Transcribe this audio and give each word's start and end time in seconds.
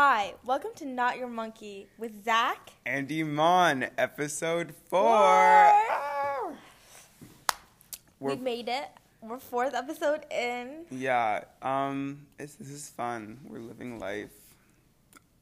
Hi, 0.00 0.34
welcome 0.44 0.70
to 0.76 0.86
Not 0.86 1.18
Your 1.18 1.26
Monkey 1.26 1.88
with 1.98 2.24
Zach. 2.24 2.70
and 2.86 3.10
Iman, 3.10 3.90
episode 3.98 4.72
four. 4.88 5.02
Four. 5.02 6.54
We're, 8.20 8.36
we 8.36 8.36
made 8.36 8.68
it. 8.68 8.86
We're 9.20 9.40
fourth 9.40 9.74
episode 9.74 10.24
in. 10.30 10.84
yeah, 10.92 11.42
um, 11.62 12.28
it's, 12.38 12.54
this 12.54 12.70
is 12.70 12.88
fun. 12.90 13.40
We're 13.44 13.58
living 13.58 13.98
life. 13.98 14.30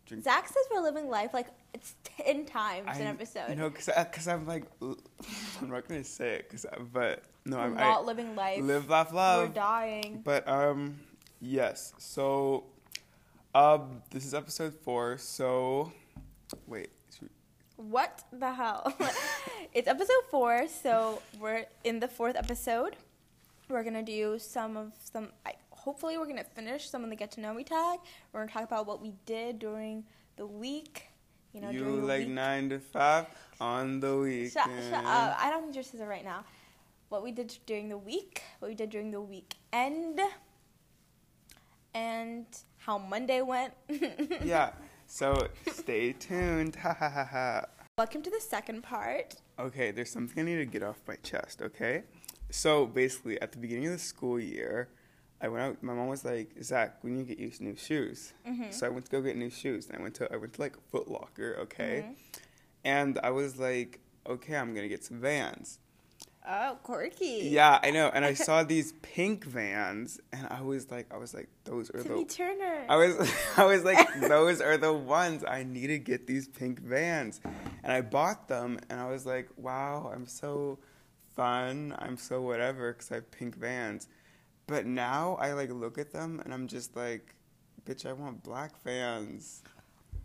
Drink- 0.07 0.25
Zach 0.25 0.49
says 0.49 0.65
we're 0.73 0.81
living 0.81 1.11
life 1.11 1.35
like 1.35 1.49
it's 1.75 1.95
ten 2.03 2.47
times 2.47 2.89
an 2.95 3.09
episode. 3.09 3.59
No, 3.59 3.69
cause, 3.69 3.91
I, 3.91 4.05
cause 4.05 4.27
I'm 4.27 4.47
like, 4.47 4.65
I'm 4.81 5.69
not 5.69 5.87
gonna 5.87 6.03
say 6.03 6.37
it, 6.37 6.49
cause 6.49 6.65
I, 6.65 6.79
but 6.79 7.25
no, 7.45 7.59
we're 7.59 7.63
I'm 7.65 7.75
not 7.75 8.01
I, 8.01 8.01
living 8.01 8.35
life. 8.35 8.63
live, 8.63 8.89
laugh, 8.89 9.13
love. 9.13 9.49
we're 9.49 9.55
dying. 9.55 10.23
But 10.25 10.49
um, 10.49 10.99
yes. 11.43 11.93
So, 11.99 12.65
um, 13.57 14.03
this 14.11 14.27
is 14.27 14.35
episode 14.35 14.75
four. 14.75 15.17
So, 15.17 15.91
wait. 16.67 16.91
What 17.77 18.23
the 18.33 18.53
hell? 18.53 18.95
it's 19.73 19.89
episode 19.89 20.25
four, 20.31 20.69
so 20.69 21.23
we're 21.41 21.65
in 21.85 22.01
the 22.01 22.09
fourth 22.09 22.37
episode. 22.37 22.97
We're 23.69 23.83
gonna 23.83 24.03
do 24.03 24.39
some 24.39 24.77
of 24.77 24.93
some. 25.13 25.29
I, 25.47 25.55
hopefully, 25.71 26.19
we're 26.19 26.27
gonna 26.27 26.45
finish 26.45 26.89
some 26.89 27.03
of 27.03 27.11
the 27.11 27.17
get 27.17 27.31
to 27.33 27.41
know 27.41 27.55
me 27.55 27.65
tag. 27.65 27.99
We're 28.33 28.41
gonna 28.41 28.53
talk 28.53 28.65
about 28.65 28.87
what 28.87 29.01
we 29.01 29.15
did 29.25 29.59
during 29.59 30.05
the 30.37 30.47
week. 30.47 31.09
You 31.55 31.63
know, 31.63 31.71
you 31.71 31.79
during 31.81 32.01
the 32.03 32.07
like 32.07 32.21
week. 32.21 32.29
nine 32.29 32.69
to 32.71 32.79
five 32.79 33.27
on 33.59 34.01
the 34.01 34.19
weekend? 34.19 34.53
Shut, 34.53 34.71
shut 34.91 35.05
up. 35.05 35.37
I 35.41 35.49
don't 35.51 35.67
need 35.67 35.75
your 35.75 35.85
scissor 35.85 36.07
right 36.07 36.25
now. 36.25 36.45
What 37.09 37.23
we 37.23 37.33
did 37.33 37.57
during 37.65 37.89
the 37.89 37.99
week, 37.99 38.43
what 38.59 38.69
we 38.69 38.75
did 38.75 38.91
during 38.91 39.11
the 39.11 39.21
weekend, 39.21 40.21
and 41.95 42.47
how 42.87 42.99
Monday 42.99 43.43
went. 43.43 43.75
yeah. 44.45 44.71
So 45.09 45.49
stay 45.73 46.13
tuned. 46.13 46.77
Ha 46.77 46.95
ha 46.97 47.11
ha 47.11 47.25
ha. 47.25 47.65
Welcome 47.99 48.23
to 48.23 48.31
the 48.31 48.41
second 48.41 48.83
part. 48.83 49.35
Okay, 49.59 49.91
there's 49.91 50.11
something 50.11 50.41
I 50.41 50.47
need 50.47 50.57
to 50.59 50.67
get 50.67 50.85
off 50.85 51.01
my 51.09 51.17
chest, 51.17 51.63
okay? 51.63 52.05
So 52.51 52.87
basically, 52.87 53.41
at 53.41 53.51
the 53.51 53.59
beginning 53.59 53.87
of 53.87 53.93
the 53.93 53.99
school 53.99 54.39
year, 54.39 54.89
I 55.41 55.49
went 55.49 55.65
out. 55.65 55.83
My 55.83 55.95
mom 55.95 56.07
was 56.07 56.25
like, 56.25 56.51
"Zach, 56.63 57.03
we 57.03 57.11
need 57.11 57.27
to 57.27 57.35
get 57.35 57.39
you 57.41 57.51
new 57.59 57.75
shoes." 57.77 58.33
Mhm. 58.47 58.73
So 58.73 58.87
I 58.87 58.91
went 58.91 59.07
to 59.07 59.11
go 59.11 59.21
get 59.21 59.37
new 59.37 59.51
shoes. 59.51 59.89
And 59.89 59.99
I 59.99 60.03
went 60.03 60.15
to 60.17 60.33
I 60.33 60.37
went 60.37 60.53
to 60.55 60.61
like 60.61 60.77
Foot 60.91 61.09
Locker, 61.09 61.57
okay? 61.63 62.05
Mhm. 62.07 62.15
And 62.85 63.19
I 63.25 63.31
was 63.31 63.59
like, 63.59 63.99
"Okay, 64.29 64.55
I'm 64.57 64.75
gonna 64.75 64.87
get 64.97 65.03
some 65.03 65.21
Vans." 65.21 65.81
Oh, 66.49 66.79
quirky. 66.85 67.49
Yeah, 67.51 67.81
I 67.83 67.91
know. 67.91 68.09
And 68.15 68.25
I 68.25 68.35
saw 68.35 68.63
these 68.63 68.93
pink 69.03 69.45
Vans, 69.45 70.21
and 70.33 70.47
I 70.49 70.63
was 70.63 70.91
like, 70.93 71.13
I 71.13 71.17
was 71.17 71.35
like, 71.35 71.49
those 71.65 71.91
are 71.91 72.03
Timmy 72.03 72.23
the. 72.23 72.35
Turner. 72.35 72.87
I 72.89 72.95
was 72.97 73.35
I 73.57 73.65
was 73.65 73.83
like, 73.83 74.21
those 74.21 74.61
are 74.61 74.77
the 74.77 74.93
ones 74.93 75.45
I 75.47 75.65
need 75.65 75.89
to 75.89 75.99
get 75.99 76.29
these 76.29 76.47
pink 76.47 76.81
Vans, 76.81 77.41
and 77.83 77.93
I 77.93 78.01
bought 78.01 78.47
them, 78.47 78.79
and 78.89 79.01
I 79.01 79.11
was 79.11 79.27
like, 79.27 79.49
wow, 79.57 80.11
I'm 80.15 80.27
so 80.27 80.79
fun, 81.35 81.97
I'm 81.99 82.17
so 82.17 82.43
whatever, 82.43 82.93
because 82.93 83.11
I 83.11 83.17
have 83.17 83.31
pink 83.33 83.57
Vans. 83.57 84.07
But 84.69 84.87
now 84.87 85.37
I 85.41 85.53
like 85.53 85.71
look 85.71 85.99
at 85.99 86.13
them, 86.13 86.41
and 86.45 86.55
I'm 86.55 86.69
just 86.69 86.95
like, 86.95 87.35
bitch, 87.85 88.07
I 88.07 88.13
want 88.13 88.45
black 88.45 88.81
Vans. 88.85 89.63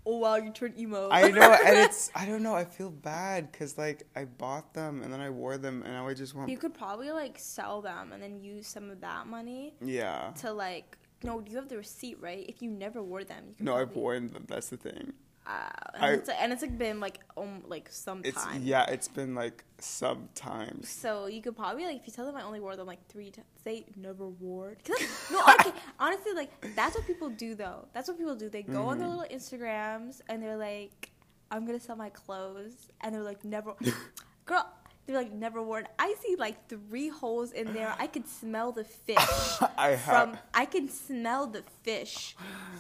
Oh 0.06 0.18
wow, 0.18 0.36
you 0.36 0.52
turned 0.52 0.78
emo. 0.78 1.10
I 1.12 1.30
know, 1.32 1.54
and 1.66 1.78
it's 1.86 2.12
I 2.16 2.26
don't 2.26 2.44
know, 2.44 2.56
I 2.56 2.66
feel 2.66 2.90
bad 2.90 3.52
because 3.52 3.78
like 3.78 4.04
I 4.16 4.26
bought 4.26 4.74
them 4.74 5.02
and 5.04 5.12
then 5.12 5.22
I 5.22 5.30
wore 5.30 5.58
them, 5.58 5.84
and 5.84 5.94
now 5.94 6.08
I 6.08 6.14
just 6.14 6.36
want 6.36 6.50
you 6.50 6.58
could 6.58 6.74
probably 6.74 7.12
like 7.12 7.38
sell 7.40 7.82
them 7.82 8.12
and 8.14 8.22
then 8.22 8.40
use 8.40 8.68
some 8.68 8.90
of 8.90 9.02
that 9.02 9.28
money 9.28 9.76
yeah. 9.82 10.32
to 10.42 10.52
like. 10.52 10.98
No, 11.24 11.44
you 11.48 11.56
have 11.58 11.70
the 11.70 11.78
receipt, 11.78 12.20
right? 12.20 12.44
If 12.50 12.64
you 12.64 12.72
never 12.72 13.04
wore 13.04 13.24
them, 13.24 13.44
you 13.48 13.54
could 13.54 13.64
No, 13.64 13.76
I've 13.76 13.96
worn 13.96 14.34
them. 14.34 14.46
That's 14.48 14.70
the 14.70 14.78
thing. 14.78 15.14
Uh, 15.46 15.52
and, 15.96 16.06
I- 16.06 16.12
it's, 16.14 16.28
like, 16.28 16.38
and 16.42 16.54
it's 16.54 16.62
like 16.62 16.78
been 16.78 17.00
like 17.00 17.20
um 17.36 17.64
like 17.68 17.90
some 17.92 18.22
It's 18.24 18.44
time. 18.44 18.62
yeah, 18.64 18.86
it's 18.90 19.08
been 19.08 19.34
like 19.36 19.64
sometimes. 19.80 20.90
So 20.90 21.26
you 21.28 21.42
could 21.42 21.56
probably 21.56 21.86
like 21.86 21.98
if 21.98 22.08
you 22.08 22.14
tell 22.14 22.26
them 22.26 22.36
I 22.36 22.44
only 22.44 22.60
wore 22.60 22.76
them 22.76 22.88
like 22.88 23.06
three 23.08 23.32
times, 23.32 23.48
say 23.64 23.86
never 23.96 24.28
wore. 24.28 24.78
no, 25.32 25.44
okay, 25.60 25.72
honestly, 26.00 26.34
like 26.34 26.52
that's 26.76 26.96
what 26.96 27.06
people 27.08 27.30
do 27.30 27.56
though. 27.56 27.88
That's 27.94 28.08
what 28.08 28.18
people 28.18 28.36
do. 28.36 28.50
They 28.50 28.64
go 28.64 28.84
on 28.88 29.00
their 29.00 29.08
Mhm. 29.08 29.18
little 29.18 29.38
Instagrams 29.38 30.22
and 30.30 30.42
they're 30.44 30.58
like, 30.58 31.10
I'm 31.50 31.66
gonna 31.66 31.80
sell 31.80 31.96
my 31.96 32.10
clothes, 32.10 32.90
and 33.02 33.14
they're 33.14 33.24
like 33.24 33.44
never, 33.44 33.74
girl. 34.46 34.68
They're 35.08 35.18
like 35.18 35.32
never 35.34 35.62
worn. 35.64 35.88
I 35.98 36.14
see 36.24 36.36
like 36.38 36.70
three 36.70 37.10
holes 37.10 37.52
in 37.54 37.74
there. 37.74 37.94
I 37.98 38.06
could 38.06 38.28
smell 38.28 38.72
the 38.72 38.84
fish 38.84 39.18
I 39.78 39.96
from. 39.96 40.30
have. 40.36 40.42
I 40.54 40.66
can 40.66 40.88
smell 40.90 41.48
the 41.48 41.64
fish 41.82 42.36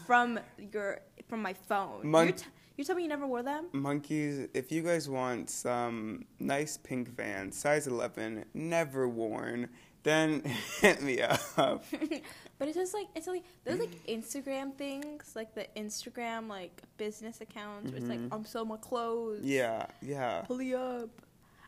from 0.06 0.40
your 0.72 1.02
from 1.28 1.41
my 1.41 1.53
phone. 1.53 2.08
Mon- 2.08 2.34
t- 2.34 2.46
you're 2.78 2.86
telling 2.86 2.98
me 2.98 3.04
you 3.04 3.09
never 3.09 3.28
wore 3.28 3.44
them? 3.44 3.66
Monkeys, 3.74 4.48
if 4.54 4.72
you 4.72 4.82
guys 4.82 5.09
want 5.09 5.50
some 5.50 6.26
nice 6.40 6.78
pink 6.78 7.09
Vans, 7.16 7.58
size 7.58 7.88
11, 7.88 8.46
never 8.54 9.08
worn, 9.08 9.70
then 10.04 10.42
hit 10.82 11.02
me 11.02 11.22
up. 11.22 11.40
but 11.56 12.68
it's 12.68 12.78
just 12.78 12.94
like 12.94 13.08
it's 13.16 13.28
like 13.28 13.44
those 13.66 13.80
like 13.80 14.06
Instagram 14.08 14.76
things, 14.76 15.34
like 15.36 15.54
the 15.54 15.68
Instagram 15.78 16.48
like 16.48 16.82
business 16.98 17.42
accounts. 17.42 17.92
Where 17.92 18.00
it's 18.00 18.09
like 18.09 18.20
Mhm. 18.20 18.30
I'm 18.32 18.46
selling 18.46 18.70
my 18.70 18.78
clothes. 18.78 19.42
Yeah, 19.44 19.86
yeah. 20.02 20.42
Pull 20.42 20.58
Pulley 20.58 20.74
up. 20.74 21.09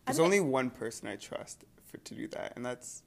There's 0.06 0.18
mean, 0.18 0.26
only 0.26 0.40
one 0.42 0.70
person 0.70 1.08
I 1.08 1.16
trust 1.16 1.64
for 1.86 1.98
to 1.98 2.16
do 2.16 2.28
that, 2.30 2.54
and 2.56 2.66
that's 2.66 3.04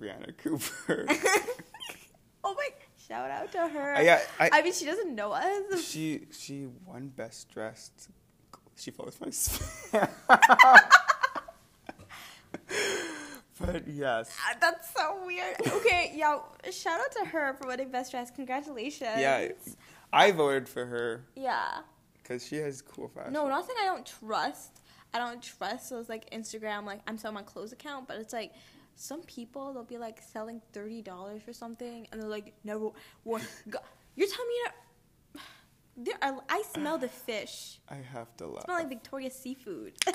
Rihanna 0.00 0.36
Cooper. 0.38 1.06
oh 2.44 2.54
my! 2.54 2.68
Shout 3.08 3.30
out 3.30 3.50
to 3.52 3.68
her. 3.68 3.94
I, 3.96 4.02
yeah, 4.02 4.20
I, 4.38 4.50
I 4.52 4.62
mean, 4.62 4.72
she 4.72 4.84
doesn't 4.84 5.14
know 5.14 5.32
us. 5.32 5.84
she 5.88 6.26
she 6.32 6.66
won 6.86 7.08
best 7.08 7.50
dressed. 7.52 8.08
She 8.76 8.90
follows 8.90 9.18
my 9.20 9.28
but 13.60 13.86
yes, 13.86 14.34
Ah, 14.48 14.56
That's 14.60 14.92
so 14.94 15.24
weird. 15.26 15.56
Okay, 15.66 16.12
yeah. 16.14 16.38
Shout 16.70 17.00
out 17.00 17.12
to 17.12 17.24
her 17.26 17.54
for 17.54 17.66
winning 17.68 17.90
best 17.90 18.10
dressed. 18.10 18.34
Congratulations. 18.34 19.10
yeah, 19.18 19.48
I 20.12 20.32
voted 20.32 20.68
for 20.68 20.86
her 20.86 21.24
Yeah. 21.36 21.80
because 22.22 22.46
she 22.46 22.56
has 22.56 22.82
cool 22.82 23.08
fashion. 23.08 23.32
No, 23.32 23.48
not 23.48 23.66
saying 23.66 23.78
I 23.80 23.84
don't 23.86 24.06
trust. 24.06 24.80
I 25.14 25.18
don't 25.18 25.42
trust 25.42 25.90
those 25.90 26.08
like 26.08 26.30
Instagram 26.30 26.84
like 26.86 27.00
I'm 27.06 27.18
selling 27.18 27.34
my 27.34 27.42
clothes 27.42 27.72
account, 27.72 28.08
but 28.08 28.16
it's 28.16 28.32
like 28.32 28.52
some 28.94 29.22
people 29.22 29.72
they'll 29.72 29.84
be 29.84 29.98
like 29.98 30.20
selling 30.22 30.60
thirty 30.72 31.02
dollars 31.02 31.42
for 31.42 31.52
something 31.52 32.06
and 32.12 32.22
they're 32.22 32.28
like 32.28 32.52
never 32.64 32.90
what 33.24 33.42
you're 34.16 34.28
telling 34.28 34.48
me 34.48 34.54
that 34.64 34.74
there 35.96 36.18
are, 36.22 36.40
I 36.48 36.62
smell 36.74 36.98
the 36.98 37.08
fish. 37.26 37.80
I 37.88 37.96
have 37.96 38.36
to 38.38 38.46
laugh. 38.46 38.62
I 38.62 38.64
smell 38.66 38.78
like 38.78 38.88
Victoria's 38.88 39.34
seafood. 39.34 39.92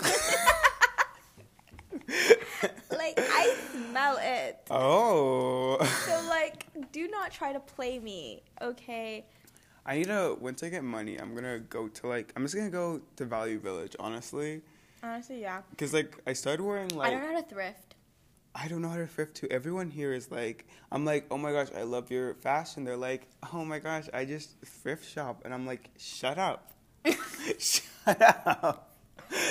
like 2.92 3.16
I 3.18 3.56
smell 3.72 4.18
it. 4.22 4.60
oh. 4.72 5.78
So 6.06 6.22
like 6.30 6.68
do 6.92 7.08
not 7.08 7.32
try 7.32 7.54
to 7.54 7.60
play 7.60 8.00
me, 8.00 8.44
okay? 8.62 9.26
I 9.86 9.98
need 9.98 10.08
to 10.08 10.38
once 10.40 10.64
I 10.64 10.70
get 10.70 10.84
money, 10.84 11.18
I'm 11.18 11.34
gonna 11.34 11.60
go 11.60 11.88
to 11.88 12.08
like 12.08 12.34
I'm 12.36 12.44
just 12.44 12.56
gonna 12.56 12.70
go 12.70 13.02
to 13.16 13.26
Value 13.26 13.60
Village, 13.60 13.96
honestly, 14.00 14.62
Honestly, 15.04 15.42
yeah. 15.42 15.62
because 15.70 15.94
like 15.94 16.18
I 16.28 16.34
started 16.34 16.64
wearing 16.64 16.90
like 16.90 17.08
I 17.08 17.12
don't 17.12 17.22
know 17.22 17.36
how 17.36 17.42
to 17.42 17.48
thrift. 17.48 17.87
I 18.59 18.68
don't 18.68 18.81
know 18.81 18.90
how 18.90 18.97
to 18.97 19.06
thrift 19.06 19.35
too. 19.35 19.47
Everyone 19.51 19.91
here 19.91 20.13
is 20.13 20.31
like, 20.31 20.66
I'm 20.91 21.06
like, 21.06 21.28
oh 21.29 21.38
my 21.38 21.51
gosh, 21.51 21.68
I 21.78 21.84
love 21.84 22.09
your 22.09 22.34
fashion. 22.35 22.85
They're 22.85 22.97
like, 22.97 23.28
oh 23.53 23.63
my 23.63 23.78
gosh, 23.78 24.06
I 24.12 24.25
just 24.25 24.59
thrift 24.66 25.07
shop, 25.07 25.44
and 25.45 25.53
I'm 25.53 25.68
like, 25.68 25.91
shut 25.97 26.40
up, 26.40 26.73
shut 27.59 28.19
up, 28.19 28.97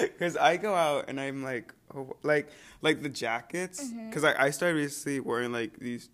because 0.01 0.37
I 0.37 0.57
go 0.57 0.75
out 0.75 1.05
and 1.09 1.21
I'm 1.21 1.45
like, 1.45 1.73
oh, 1.95 2.17
like, 2.25 2.49
like 2.83 3.03
the 3.03 3.09
jackets, 3.09 3.85
mm-hmm. 3.85 4.09
because 4.09 4.25
I, 4.25 4.47
I 4.47 4.51
started 4.51 4.77
recently 4.77 5.21
wearing 5.21 5.53
like 5.53 5.79
these 5.79 6.09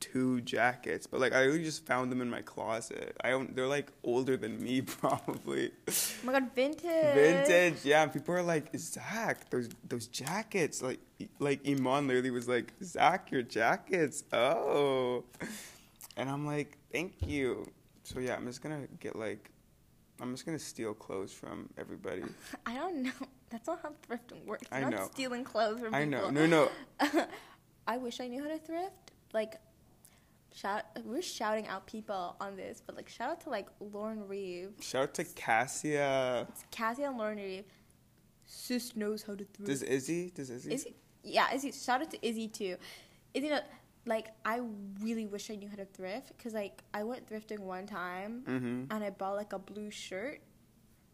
two 0.00 0.40
jackets, 0.42 1.06
but 1.06 1.20
like 1.20 1.32
I 1.32 1.42
really 1.42 1.64
just 1.64 1.86
found 1.86 2.10
them 2.10 2.20
in 2.20 2.30
my 2.30 2.42
closet. 2.42 3.16
I 3.22 3.30
don't, 3.30 3.54
they're 3.54 3.66
like 3.66 3.90
older 4.04 4.36
than 4.36 4.62
me 4.62 4.80
probably. 5.00 5.70
Oh 5.88 5.92
my 6.24 6.32
god, 6.32 6.54
vintage. 6.54 6.82
Vintage, 6.84 7.84
yeah. 7.84 8.06
People 8.06 8.34
are 8.34 8.42
like, 8.42 8.76
Zach, 8.76 9.50
those 9.50 9.68
those 9.88 10.06
jackets, 10.06 10.82
like 10.82 11.00
like 11.38 11.66
Iman 11.66 12.06
literally 12.06 12.30
was 12.30 12.48
like, 12.48 12.72
Zach, 12.82 13.30
your 13.30 13.42
jackets, 13.42 14.24
oh, 14.32 15.24
and 16.16 16.28
I'm 16.28 16.46
like, 16.46 16.76
thank 16.92 17.14
you. 17.26 17.66
So 18.04 18.20
yeah, 18.20 18.36
I'm 18.36 18.46
just 18.46 18.62
gonna 18.62 18.86
get 19.00 19.16
like, 19.16 19.50
I'm 20.20 20.32
just 20.32 20.46
gonna 20.46 20.58
steal 20.58 20.94
clothes 20.94 21.32
from 21.32 21.68
everybody. 21.76 22.22
I 22.66 22.74
don't 22.74 23.02
know. 23.02 23.10
That's 23.50 23.66
not 23.66 23.80
how 23.82 23.92
thrifting 24.08 24.44
works. 24.46 24.66
I 24.70 24.80
not 24.80 24.92
know. 24.92 25.08
stealing 25.12 25.44
clothes 25.44 25.80
from 25.80 25.94
I 25.94 26.04
people. 26.04 26.26
I 26.26 26.30
know, 26.30 26.46
no, 26.46 26.68
no. 27.02 27.26
I 27.86 27.96
wish 27.96 28.20
I 28.20 28.28
knew 28.28 28.42
how 28.42 28.50
to 28.50 28.58
thrift. 28.58 29.12
Like, 29.32 29.56
shout. 30.60 30.84
We're 31.04 31.22
shouting 31.22 31.66
out 31.68 31.86
people 31.86 32.36
on 32.40 32.56
this, 32.56 32.82
but 32.84 32.96
like, 32.96 33.08
shout 33.08 33.30
out 33.30 33.40
to 33.42 33.50
like 33.50 33.68
Lauren 33.80 34.26
Reeve, 34.26 34.72
Shout 34.80 35.02
out 35.02 35.14
to 35.14 35.24
Cassia. 35.24 36.46
Cassia 36.70 37.08
and 37.08 37.18
Lauren 37.18 37.38
Reeve. 37.38 37.64
Sis 38.46 38.96
knows 38.96 39.22
how 39.22 39.34
to 39.34 39.44
thrift. 39.44 39.66
Does 39.70 39.82
Izzy? 39.82 40.30
Does 40.34 40.50
Izzy? 40.50 40.72
Izzy, 40.74 40.94
yeah, 41.22 41.52
Izzy. 41.54 41.72
Shout 41.72 42.00
out 42.02 42.10
to 42.10 42.26
Izzy 42.26 42.48
too. 42.48 42.76
Izzy, 43.34 43.50
like 44.06 44.28
I 44.44 44.60
really 45.00 45.26
wish 45.26 45.50
I 45.50 45.56
knew 45.56 45.68
how 45.68 45.76
to 45.76 45.84
thrift 45.84 46.28
because 46.36 46.54
like 46.54 46.82
I 46.94 47.02
went 47.04 47.28
thrifting 47.28 47.60
one 47.60 47.86
time 47.86 48.42
Mm-hmm. 48.46 48.84
and 48.90 49.04
I 49.04 49.10
bought 49.10 49.36
like 49.36 49.52
a 49.52 49.58
blue 49.58 49.90
shirt 49.90 50.40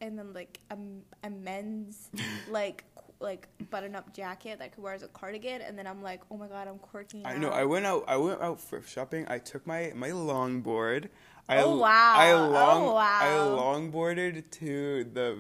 and 0.00 0.16
then 0.18 0.32
like 0.32 0.60
a, 0.70 0.76
a 1.24 1.30
men's 1.30 2.08
like 2.48 2.84
like 3.24 3.48
button 3.70 3.96
up 3.96 4.12
jacket 4.14 4.58
that 4.60 4.64
I 4.66 4.68
could 4.68 4.82
wear 4.84 4.94
as 4.94 5.02
a 5.02 5.08
cardigan 5.08 5.62
and 5.62 5.76
then 5.78 5.86
I'm 5.86 6.02
like 6.02 6.20
oh 6.30 6.36
my 6.36 6.46
god 6.46 6.68
I'm 6.68 6.78
quirking 6.78 7.26
I 7.26 7.36
know. 7.36 7.50
I 7.50 7.64
went 7.64 7.86
out. 7.86 8.04
I 8.06 8.16
went 8.16 8.40
out 8.40 8.60
thrift 8.60 8.88
shopping. 8.88 9.26
I 9.28 9.38
took 9.38 9.66
my 9.66 9.92
my 9.96 10.10
longboard. 10.10 11.08
I, 11.48 11.58
Oh, 11.62 11.76
wow. 11.78 12.14
I 12.16 12.30
Oh, 12.32 12.48
long. 12.48 12.94
wow. 12.94 13.18
I 13.20 13.28
longboarded 13.60 14.48
to 14.52 15.04
the 15.04 15.38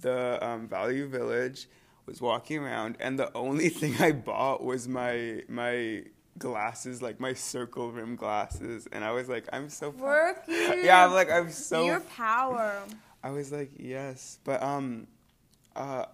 the 0.00 0.38
um, 0.46 0.66
Value 0.68 1.06
Village. 1.06 1.68
Was 2.06 2.22
walking 2.22 2.58
around, 2.58 2.96
and 3.00 3.18
the 3.18 3.30
only 3.36 3.68
thing 3.80 3.94
I 4.00 4.12
bought 4.12 4.64
was 4.64 4.88
my 4.88 5.42
my 5.48 6.04
glasses, 6.38 7.02
like 7.02 7.20
my 7.20 7.34
circle 7.34 7.92
rim 7.92 8.16
glasses, 8.16 8.88
and 8.92 9.04
I 9.04 9.12
was 9.12 9.28
like, 9.28 9.46
I'm 9.52 9.68
so. 9.68 9.92
proud. 9.92 10.36
Yeah, 10.48 11.04
I'm 11.04 11.12
like 11.12 11.30
I'm 11.30 11.50
so. 11.50 11.84
your 11.84 12.00
power. 12.00 12.82
I 13.22 13.30
was 13.30 13.52
like, 13.52 13.72
yes, 13.76 14.38
but 14.44 14.62
um, 14.62 15.06
uh, 15.76 16.06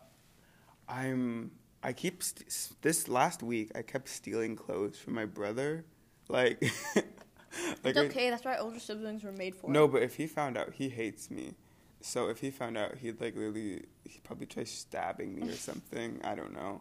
I'm. 0.99 1.51
I 1.83 1.93
keep 1.93 2.23
st- 2.23 2.49
this 2.83 3.09
last 3.09 3.43
week. 3.43 3.71
I 3.75 3.83
kept 3.83 4.09
stealing 4.09 4.57
clothes 4.57 4.99
from 4.99 5.15
my 5.15 5.25
brother, 5.27 5.85
like. 6.29 6.63
like 6.97 7.05
It's 7.85 7.99
I- 7.99 8.05
okay. 8.07 8.31
That's 8.31 8.45
why 8.45 8.57
older 8.59 8.81
siblings 8.81 9.23
were 9.25 9.33
made 9.33 9.55
for. 9.55 9.71
no, 9.71 9.87
but 9.89 10.03
if 10.03 10.17
he 10.17 10.27
found 10.27 10.57
out, 10.57 10.73
he 10.75 10.89
hates 10.89 11.31
me. 11.31 11.55
So 12.01 12.29
if 12.29 12.39
he 12.41 12.51
found 12.51 12.77
out, 12.77 12.97
he'd 12.99 13.21
like 13.21 13.35
literally, 13.35 13.85
he'd 14.05 14.23
probably 14.25 14.47
try 14.47 14.65
stabbing 14.65 15.35
me 15.35 15.49
or 15.49 15.53
something. 15.71 16.21
I 16.25 16.35
don't 16.35 16.53
know, 16.53 16.81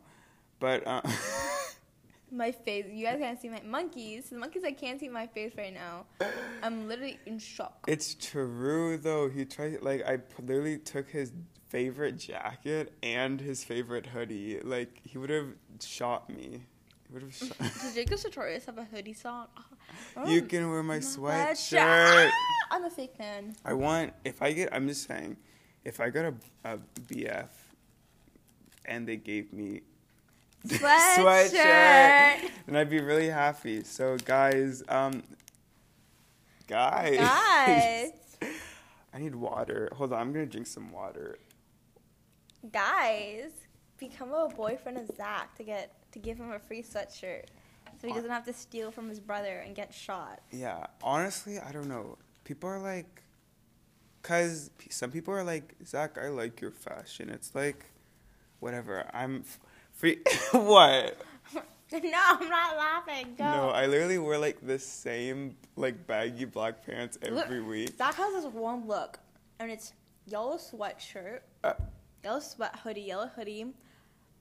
but 0.59 0.85
uh, 0.87 1.01
My 2.31 2.51
face. 2.51 2.85
You 2.91 3.05
guys 3.05 3.19
can't 3.19 3.39
see 3.39 3.49
my 3.49 3.61
monkeys. 3.63 4.29
The 4.31 4.37
monkeys 4.37 4.63
I 4.65 4.71
can't 4.71 4.99
see 4.99 5.07
my 5.07 5.27
face 5.27 5.53
right 5.55 5.73
now. 5.73 6.05
I'm 6.63 6.87
literally 6.87 7.19
in 7.27 7.37
shock. 7.37 7.85
it's 7.87 8.15
true 8.15 8.97
though. 8.97 9.29
He 9.29 9.45
tried 9.45 9.81
like 9.83 10.01
I 10.03 10.17
literally 10.41 10.79
took 10.79 11.09
his 11.09 11.31
favorite 11.73 12.17
jacket 12.19 12.93
and 13.01 13.41
his 13.41 13.63
favorite 13.63 14.05
hoodie. 14.05 14.59
Like 14.63 15.01
he 15.03 15.17
would 15.17 15.31
have 15.31 15.47
shot 15.83 16.29
me. 16.29 16.61
He 17.07 17.13
would 17.13 17.23
have 17.23 17.33
shot. 17.33 17.57
Does 17.57 17.93
Jacob 17.95 18.19
Sartorius 18.19 18.65
have 18.67 18.77
a 18.77 18.83
hoodie 18.85 19.13
song? 19.13 19.47
Oh, 20.15 20.29
you 20.29 20.43
can 20.43 20.69
wear 20.69 20.83
my 20.83 20.99
sweatshirt. 20.99 21.73
sweatshirt. 21.73 22.29
Ah, 22.31 22.67
I'm 22.71 22.85
a 22.85 22.91
fake 22.91 23.15
fan. 23.17 23.55
I 23.65 23.73
want 23.73 24.13
if 24.23 24.43
I 24.43 24.53
get. 24.53 24.69
I'm 24.71 24.87
just 24.87 25.07
saying, 25.07 25.35
if 25.83 25.99
I 25.99 26.11
got 26.11 26.25
a, 26.25 26.33
a 26.63 26.77
BF, 27.07 27.49
and 28.85 29.07
they 29.07 29.17
gave 29.17 29.51
me 29.51 29.81
Sweatshirt. 30.67 32.49
and 32.67 32.77
I'd 32.77 32.89
be 32.91 33.01
really 33.01 33.29
happy. 33.29 33.83
So 33.83 34.15
guys, 34.17 34.83
um, 34.89 35.23
guys, 36.67 37.17
Guys. 37.17 38.11
I 39.13 39.17
need 39.19 39.33
water. 39.35 39.89
Hold 39.93 40.13
on, 40.13 40.19
I'm 40.19 40.33
gonna 40.33 40.45
drink 40.45 40.67
some 40.67 40.91
water. 40.91 41.37
Guys, 42.71 43.51
become 43.97 44.31
a 44.31 44.47
boyfriend 44.49 44.97
of 44.97 45.15
Zach 45.15 45.55
to 45.57 45.63
get 45.63 45.93
to 46.11 46.19
give 46.19 46.37
him 46.37 46.51
a 46.51 46.59
free 46.59 46.81
sweatshirt, 46.81 47.45
so 47.99 48.07
he 48.07 48.13
doesn't 48.13 48.29
have 48.29 48.45
to 48.45 48.53
steal 48.53 48.91
from 48.91 49.09
his 49.09 49.19
brother 49.19 49.59
and 49.65 49.75
get 49.75 49.93
shot. 49.93 50.39
Yeah, 50.51 50.85
honestly, 51.01 51.59
I 51.59 51.71
don't 51.71 51.87
know. 51.87 52.17
People 52.43 52.69
are 52.69 52.79
like, 52.79 53.23
cause 54.21 54.69
some 54.89 55.11
people 55.11 55.33
are 55.33 55.43
like, 55.43 55.75
Zach, 55.85 56.17
I 56.17 56.29
like 56.29 56.61
your 56.61 56.71
fashion. 56.71 57.29
It's 57.29 57.53
like, 57.53 57.85
whatever. 58.59 59.09
I'm 59.13 59.43
free. 59.91 60.19
what? 60.51 61.17
no, 61.53 61.61
I'm 61.91 62.49
not 62.49 62.77
laughing. 62.77 63.35
Go. 63.37 63.43
No, 63.43 63.69
I 63.69 63.87
literally 63.87 64.17
wear 64.17 64.37
like 64.37 64.65
the 64.65 64.79
same 64.79 65.55
like 65.75 66.07
baggy 66.07 66.45
black 66.45 66.85
pants 66.85 67.17
Look, 67.29 67.45
every 67.45 67.61
week. 67.61 67.97
Zach 67.97 68.15
has 68.15 68.33
this 68.41 68.51
one 68.53 68.87
look, 68.87 69.19
and 69.59 69.69
it's 69.69 69.93
yellow 70.25 70.57
sweatshirt, 70.57 71.39
Uh, 71.63 71.73
yellow 72.23 72.39
sweat 72.39 72.75
hoodie, 72.83 73.01
yellow 73.01 73.27
hoodie. 73.27 73.65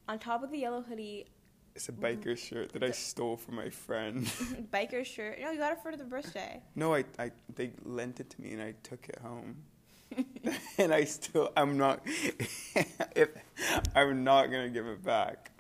On 0.09 0.19
top 0.19 0.43
of 0.43 0.51
the 0.51 0.59
yellow 0.59 0.83
hoodie, 0.83 1.27
it's 1.75 1.89
a 1.89 1.93
biker 1.93 2.37
shirt 2.37 2.73
that 2.73 2.83
I 2.83 2.91
stole 2.91 3.37
from 3.37 3.57
my 3.57 3.71
friend. 3.71 4.27
biker 4.73 5.05
shirt. 5.05 5.41
No, 5.41 5.51
you 5.51 5.59
got 5.59 5.73
it 5.73 5.83
for 5.83 5.97
the 5.97 6.05
birthday. 6.05 6.63
no, 6.75 6.95
I, 6.95 7.05
I 7.19 7.31
they 7.55 7.73
lent 7.85 8.21
it 8.21 8.31
to 8.31 8.41
me 8.41 8.53
and 8.53 8.63
I 8.63 8.75
took 8.83 9.09
it 9.09 9.19
home. 9.23 9.57
and 10.79 10.93
I 10.93 11.05
still 11.05 11.51
I'm 11.57 11.79
not 11.79 12.03
if 13.17 13.31
I'm 13.95 14.25
not 14.25 14.47
gonna 14.47 14.69
give 14.69 14.87
it 14.87 15.03
back. 15.03 15.51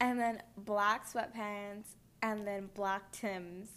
and 0.00 0.18
then 0.18 0.42
black 0.56 1.10
sweatpants, 1.10 1.86
and 2.22 2.46
then 2.46 2.70
black 2.74 3.10
Tims. 3.12 3.70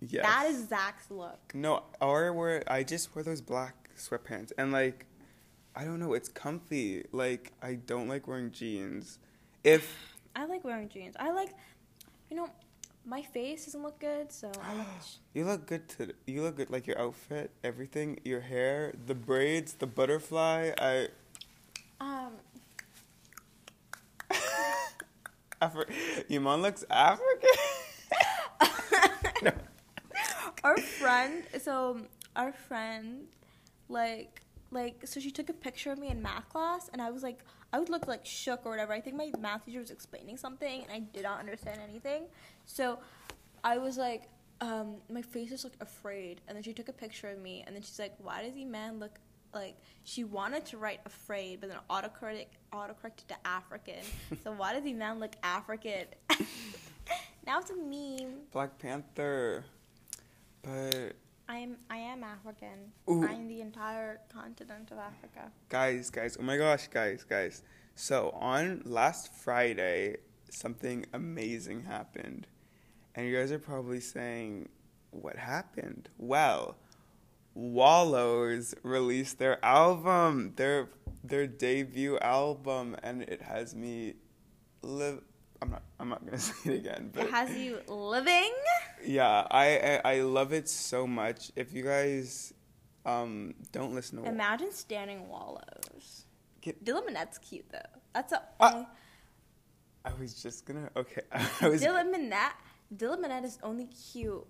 Yes. 0.00 0.24
That 0.24 0.46
is 0.46 0.68
Zach's 0.68 1.10
look. 1.10 1.54
No, 1.54 1.84
or 2.00 2.32
wear 2.32 2.64
I 2.66 2.82
just 2.82 3.14
wear 3.14 3.22
those 3.22 3.40
black 3.40 3.90
sweatpants 3.96 4.50
and 4.58 4.72
like 4.72 5.06
I 5.74 5.84
don't 5.84 5.98
know, 6.00 6.14
it's 6.14 6.28
comfy. 6.28 7.04
Like 7.12 7.52
I 7.62 7.74
don't 7.74 8.08
like 8.08 8.26
wearing 8.26 8.50
jeans. 8.50 9.18
If 9.64 10.16
I 10.36 10.44
like 10.44 10.64
wearing 10.64 10.88
jeans. 10.88 11.16
I 11.18 11.30
like, 11.32 11.50
you 12.30 12.36
know, 12.36 12.48
my 13.06 13.22
face 13.22 13.64
doesn't 13.64 13.82
look 13.82 13.98
good, 13.98 14.30
so 14.30 14.50
I 14.62 14.76
look. 14.76 14.86
you 15.34 15.44
look 15.44 15.66
good 15.66 15.88
to 15.90 16.12
you 16.26 16.42
look 16.42 16.56
good 16.56 16.70
like 16.70 16.86
your 16.86 16.98
outfit, 16.98 17.50
everything, 17.64 18.20
your 18.24 18.40
hair, 18.40 18.94
the 19.06 19.14
braids, 19.14 19.74
the 19.74 19.86
butterfly, 19.86 20.70
I 20.78 21.08
Um, 22.00 22.32
Afri- 25.62 25.90
Iman 26.30 26.62
looks 26.62 26.84
African. 26.90 27.50
No. 29.42 29.52
our 30.64 30.76
friend. 30.78 31.44
So 31.60 32.00
our 32.36 32.52
friend, 32.52 33.26
like, 33.88 34.39
like, 34.70 35.06
so 35.06 35.20
she 35.20 35.30
took 35.30 35.48
a 35.48 35.52
picture 35.52 35.90
of 35.90 35.98
me 35.98 36.08
in 36.08 36.22
math 36.22 36.48
class, 36.48 36.88
and 36.92 37.02
I 37.02 37.10
was 37.10 37.22
like, 37.22 37.44
I 37.72 37.78
would 37.78 37.88
look 37.88 38.06
like 38.06 38.24
shook 38.24 38.64
or 38.64 38.70
whatever. 38.70 38.92
I 38.92 39.00
think 39.00 39.16
my 39.16 39.30
math 39.38 39.64
teacher 39.64 39.80
was 39.80 39.90
explaining 39.90 40.36
something, 40.36 40.82
and 40.82 40.90
I 40.90 41.00
did 41.12 41.22
not 41.22 41.40
understand 41.40 41.80
anything. 41.88 42.24
So 42.66 42.98
I 43.64 43.78
was 43.78 43.98
like, 43.98 44.24
um, 44.60 44.96
my 45.08 45.22
face 45.22 45.52
is 45.52 45.64
like 45.64 45.76
afraid, 45.80 46.40
and 46.46 46.56
then 46.56 46.62
she 46.62 46.72
took 46.72 46.88
a 46.88 46.92
picture 46.92 47.28
of 47.28 47.38
me, 47.38 47.64
and 47.66 47.74
then 47.74 47.82
she's 47.82 47.98
like, 47.98 48.14
why 48.18 48.42
does 48.42 48.54
the 48.54 48.64
man 48.64 48.98
look 48.98 49.18
like 49.54 49.76
she 50.04 50.24
wanted 50.24 50.64
to 50.66 50.78
write 50.78 51.00
afraid, 51.06 51.60
but 51.60 51.70
then 51.70 51.78
autocorrect 51.88 52.46
autocorrected 52.72 53.26
to 53.28 53.36
African. 53.44 54.02
so 54.44 54.52
why 54.52 54.72
does 54.72 54.84
the 54.84 54.92
man 54.92 55.18
look 55.18 55.32
African? 55.42 56.06
now 57.46 57.58
it's 57.58 57.70
a 57.70 57.76
meme. 57.76 58.40
Black 58.52 58.78
Panther. 58.78 59.64
But 60.62 61.16
I 61.50 61.56
am 61.56 61.78
I 61.90 61.96
am 61.96 62.22
African. 62.22 62.92
Ooh. 63.10 63.26
I 63.26 63.32
am 63.32 63.48
the 63.48 63.60
entire 63.60 64.20
continent 64.32 64.92
of 64.92 64.98
Africa. 64.98 65.50
guys, 65.68 66.08
guys, 66.08 66.36
oh 66.38 66.44
my 66.44 66.56
gosh, 66.56 66.86
guys, 66.86 67.24
guys. 67.24 67.64
So 67.96 68.30
on 68.38 68.82
last 68.84 69.34
Friday, 69.34 70.18
something 70.48 71.06
amazing 71.12 71.82
happened. 71.82 72.46
And 73.16 73.26
you 73.26 73.36
guys 73.36 73.50
are 73.50 73.58
probably 73.58 73.98
saying, 73.98 74.68
what 75.10 75.34
happened? 75.34 76.08
Well, 76.18 76.76
Wallows 77.54 78.76
released 78.84 79.40
their 79.40 79.62
album, 79.64 80.52
their 80.54 80.88
their 81.24 81.48
debut 81.48 82.16
album, 82.20 82.94
and 83.02 83.22
it 83.22 83.42
has 83.42 83.74
me 83.74 84.14
live. 84.82 85.22
I'm 85.62 85.70
not. 85.70 85.82
I'm 85.98 86.08
not 86.08 86.24
gonna 86.24 86.38
say 86.50 86.72
it 86.72 86.78
again. 86.78 87.10
But 87.12 87.24
It 87.24 87.30
has 87.30 87.50
you 87.56 87.80
living. 87.88 88.52
yeah, 89.04 89.46
I, 89.50 90.00
I 90.04 90.12
I 90.16 90.20
love 90.22 90.52
it 90.52 90.68
so 90.68 91.06
much. 91.06 91.50
If 91.56 91.72
you 91.72 91.82
guys 91.84 92.52
um 93.04 93.54
don't 93.72 93.94
listen 93.94 94.22
to 94.22 94.28
Imagine 94.28 94.72
standing 94.72 95.28
wallows. 95.28 96.26
Get- 96.60 96.84
Dylan 96.84 97.06
Minnette's 97.08 97.38
cute 97.38 97.66
though. 97.70 97.78
That's 98.14 98.32
a 98.32 98.42
Ah. 98.60 98.86
I 100.04 100.12
was 100.18 100.42
just 100.42 100.64
gonna 100.66 100.90
okay. 100.96 101.22
I 101.60 101.68
was 101.68 101.82
Dylan 101.82 102.10
Minnette. 102.14 102.56
Dylan 102.96 103.20
Minnette 103.24 103.44
is 103.44 103.58
only 103.62 103.86
cute 104.12 104.46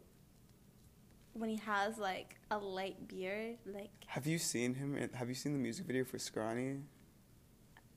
when 1.33 1.49
he 1.51 1.57
has 1.57 1.99
like 1.99 2.37
a 2.51 2.59
light 2.59 3.09
beard. 3.09 3.59
Like 3.67 3.91
Have 4.07 4.27
you 4.27 4.39
seen 4.39 4.75
him? 4.75 4.97
In, 4.97 5.11
have 5.11 5.29
you 5.29 5.35
seen 5.35 5.53
the 5.53 5.59
music 5.59 5.87
video 5.87 6.05
for 6.05 6.19
Scrawny? 6.19 6.79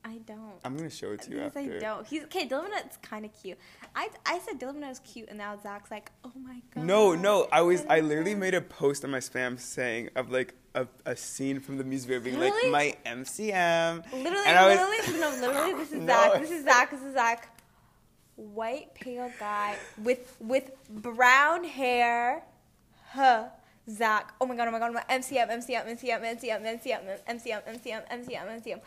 I 0.04 0.18
don't. 0.26 0.38
I'm 0.64 0.76
gonna 0.76 0.90
show 0.90 1.12
it 1.12 1.22
to 1.22 1.30
you 1.30 1.36
Because 1.38 1.56
after. 1.56 1.76
I 1.76 1.80
don't. 1.80 2.06
He's 2.06 2.24
okay. 2.24 2.46
Minnette's 2.46 2.98
kind 2.98 3.24
of 3.24 3.32
cute. 3.40 3.56
I 3.96 4.08
I 4.26 4.38
said 4.40 4.60
Minnette 4.60 4.90
is 4.90 4.98
cute, 5.00 5.28
and 5.30 5.38
now 5.38 5.58
Zach's 5.62 5.90
like, 5.90 6.12
oh 6.24 6.32
my 6.42 6.60
god. 6.74 6.84
No, 6.84 7.14
no. 7.14 7.48
I 7.50 7.62
was. 7.62 7.84
I 7.88 8.00
literally 8.00 8.34
made 8.34 8.54
a 8.54 8.60
post 8.60 9.04
on 9.04 9.10
my 9.10 9.18
spam 9.18 9.58
saying 9.58 10.10
of 10.14 10.30
like 10.30 10.54
a, 10.74 10.86
a 11.06 11.16
scene 11.16 11.58
from 11.60 11.78
the 11.78 11.84
music 11.84 12.08
video 12.08 12.24
being 12.24 12.38
Really? 12.38 12.70
like 12.70 12.94
my 13.04 13.10
MCM. 13.10 14.04
Literally, 14.12 14.44
and 14.46 14.58
I 14.58 14.66
was, 14.68 14.78
literally, 15.08 15.20
no, 15.20 15.48
literally. 15.48 15.72
This 15.74 15.92
is 15.92 16.00
No. 16.00 16.06
Zach. 16.06 16.40
This 16.40 16.50
is 16.50 16.64
Zach. 16.64 16.90
This 16.90 17.02
is 17.02 17.14
Zach. 17.14 17.48
White 18.36 18.94
pale 18.94 19.30
guy 19.38 19.76
with 20.02 20.36
with 20.40 20.70
brown 20.90 21.64
hair. 21.64 22.42
Huh. 23.12 23.44
Zach. 23.88 24.34
Oh 24.40 24.46
my 24.46 24.56
god. 24.56 24.68
Oh 24.68 24.70
my 24.72 24.78
god. 24.80 24.90
Oh 24.90 24.94
my 24.94 25.04
MCM. 25.08 25.48
MCM. 25.48 25.86
MCM. 25.86 26.20
MCM. 26.20 26.62
MCM. 26.64 27.20
MCM. 27.28 27.62
MCM. 27.68 28.02
MCM. 28.10 28.62
MCM. 28.62 28.80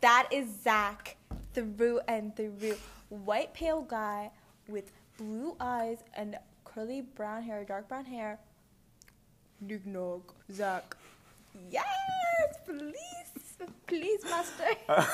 That 0.00 0.28
is 0.30 0.48
Zach 0.62 1.16
through 1.54 2.00
and 2.08 2.34
through. 2.36 2.76
White 3.08 3.52
pale 3.52 3.82
guy 3.82 4.30
with 4.68 4.90
blue 5.18 5.54
eyes 5.60 5.98
and 6.14 6.38
curly 6.64 7.02
brown 7.02 7.42
hair, 7.42 7.64
dark 7.64 7.88
brown 7.88 8.04
hair. 8.04 8.38
Nick 9.60 9.86
Nog, 9.86 10.32
Zach. 10.50 10.96
Yes, 11.70 11.84
please, 12.64 13.68
please, 13.86 14.24
master. 14.24 14.64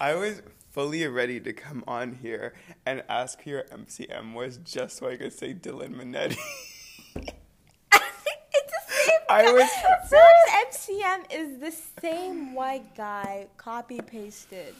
I 0.00 0.14
was 0.14 0.42
fully 0.72 1.06
ready 1.06 1.38
to 1.40 1.52
come 1.52 1.84
on 1.86 2.14
here 2.14 2.54
and 2.84 3.04
ask 3.08 3.42
who 3.42 3.50
your 3.50 3.64
MCM 3.64 4.32
was 4.32 4.56
just 4.58 4.96
so 4.96 5.08
I 5.08 5.16
could 5.16 5.32
say 5.32 5.54
Dylan 5.54 5.94
Minnette. 5.94 6.36
it's 9.40 9.50
the 9.52 9.58
same. 9.76 9.86
I 9.86 10.00
was 10.00 10.10
Zach's 10.10 10.88
MCM 10.88 11.32
is 11.32 11.58
the 11.60 12.00
same 12.00 12.54
white 12.54 12.94
guy, 12.96 13.46
copy 13.56 14.00
pasted. 14.00 14.74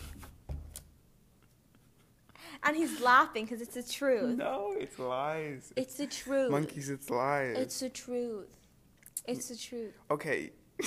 And 2.62 2.76
he's 2.76 3.00
laughing 3.00 3.44
because 3.44 3.61
it's 3.61 3.75
the 3.75 3.82
truth. 3.82 4.38
no, 4.38 4.75
it's 4.78 4.99
lies. 4.99 5.73
It's 5.76 5.96
the 5.96 6.06
truth. 6.06 6.50
Monkeys, 6.50 6.88
it's 6.88 7.11
lies. 7.11 7.56
It's 7.58 7.80
the 7.80 7.90
truth. 7.90 8.49
It's 9.26 9.49
the 9.49 9.56
truth. 9.56 9.92
okay. 10.11 10.50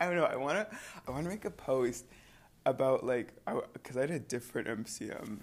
I 0.00 0.06
don't 0.06 0.16
know. 0.16 0.24
I 0.24 0.36
wanna. 0.36 0.66
I 1.06 1.10
wanna 1.10 1.28
make 1.28 1.44
a 1.44 1.50
post 1.50 2.06
about 2.66 3.04
like, 3.04 3.32
because 3.72 3.96
I, 3.96 4.02
had 4.02 4.10
a 4.10 4.18
different 4.20 4.68
MCM, 4.68 5.40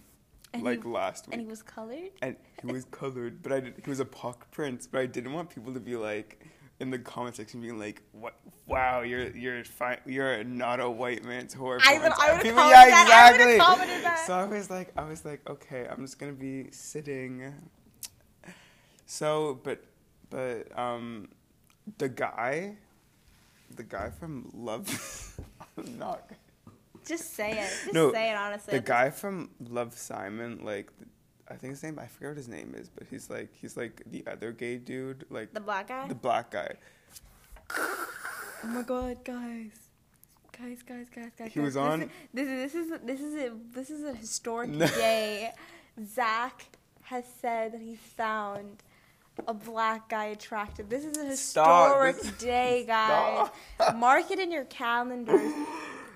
And 0.53 0.63
like 0.63 0.83
he- 0.83 0.89
last 0.89 1.27
week, 1.27 1.33
And 1.33 1.41
he 1.41 1.47
was 1.47 1.61
colored? 1.63 2.11
and 2.21 2.35
he 2.61 2.71
was 2.71 2.85
colored, 2.85 3.41
but 3.41 3.51
I 3.51 3.59
did, 3.61 3.81
he 3.83 3.89
was 3.89 3.99
a 3.99 4.05
pock 4.05 4.51
prince, 4.51 4.87
but 4.87 5.01
I 5.01 5.05
didn't 5.07 5.33
want 5.33 5.49
people 5.49 5.73
to 5.73 5.79
be 5.79 5.95
like 5.95 6.45
in 6.79 6.89
the 6.91 7.00
comment 7.00 7.36
section 7.36 7.62
being 7.62 7.79
like, 7.79 8.01
"What? 8.12 8.36
Wow, 8.67 9.01
you're 9.01 9.29
you're 9.29 9.63
fine. 9.63 10.00
You're 10.05 10.44
not 10.44 10.79
a 10.79 10.89
white 10.89 11.24
man's 11.24 11.53
horror." 11.53 11.79
I 11.86 11.98
would- 12.00 12.12
I 12.12 12.32
would've 12.32 12.44
People- 12.44 12.70
yeah, 12.70 12.86
that. 12.89 13.34
Exactly. 13.36 14.25
So 14.25 14.34
I 14.34 14.46
was 14.46 14.70
like, 14.70 14.91
I 14.98 15.03
was 15.05 15.24
like, 15.25 15.48
okay, 15.50 15.88
I'm 15.89 16.01
just 16.01 16.20
gonna 16.20 16.34
be 16.34 16.70
sitting. 16.72 17.53
So, 19.05 19.60
but 19.63 19.84
but 20.29 20.77
um, 20.77 21.29
the 21.98 22.10
guy, 22.10 22.75
the 23.75 23.84
guy 23.84 24.10
from 24.10 24.50
Love, 24.53 25.38
I'm 25.77 25.98
not. 25.98 26.29
Just 27.08 27.36
say 27.36 27.51
it. 27.51 27.70
Just 27.84 27.94
No, 27.94 28.12
say 28.12 28.32
it 28.32 28.36
honestly. 28.36 28.72
The 28.74 28.79
guy 28.84 29.12
from 29.12 29.51
Love 29.70 29.96
Simon, 29.96 30.62
like, 30.63 30.91
I 31.49 31.55
think 31.55 31.71
his 31.71 31.83
name, 31.83 31.99
I 31.99 32.07
forget 32.07 32.29
what 32.31 32.37
his 32.37 32.47
name 32.47 32.73
is, 32.75 32.89
but 32.89 33.05
he's 33.09 33.29
like, 33.29 33.49
he's 33.53 33.77
like 33.77 34.01
the 34.09 34.23
other 34.25 34.51
gay 34.51 34.77
dude, 34.77 35.25
like 35.29 35.53
The 35.53 35.59
black 35.59 35.87
guy? 35.89 36.07
the 36.07 36.15
black 36.15 36.49
guy. 36.51 36.73
oh 37.77 38.07
my 38.67 38.81
god, 38.81 39.23
guys. 39.23 39.71
Guys, 40.57 40.81
guys, 40.87 41.07
guys, 41.13 41.31
guys. 41.37 41.51
He 41.53 41.59
guys. 41.59 41.65
was 41.65 41.73
This 41.73 41.81
on- 41.83 42.01
is- 42.03 42.09
This 42.33 42.47
is 42.47 42.61
this 42.63 42.73
is 42.75 42.99
this 43.03 43.19
is 43.21 43.35
a 43.35 43.53
this 43.73 43.89
is 43.89 44.03
a 44.03 44.13
historic 44.15 44.69
No. 44.69 44.87
day. 44.87 45.51
Zach 46.05 46.65
has 47.03 47.25
said 47.41 47.73
that 47.73 47.81
he 47.81 47.95
found 47.95 48.81
a 49.47 49.53
black 49.53 50.07
guy 50.09 50.25
attractive. 50.25 50.89
This 50.89 51.03
is 51.03 51.17
a 51.17 51.25
historic 51.25 52.21
This- 52.21 52.31
day, 52.37 52.85
guys. 52.87 53.49
Mark 53.95 54.31
it 54.31 54.39
in 54.39 54.51
your 54.51 54.65
calendars. 54.65 55.53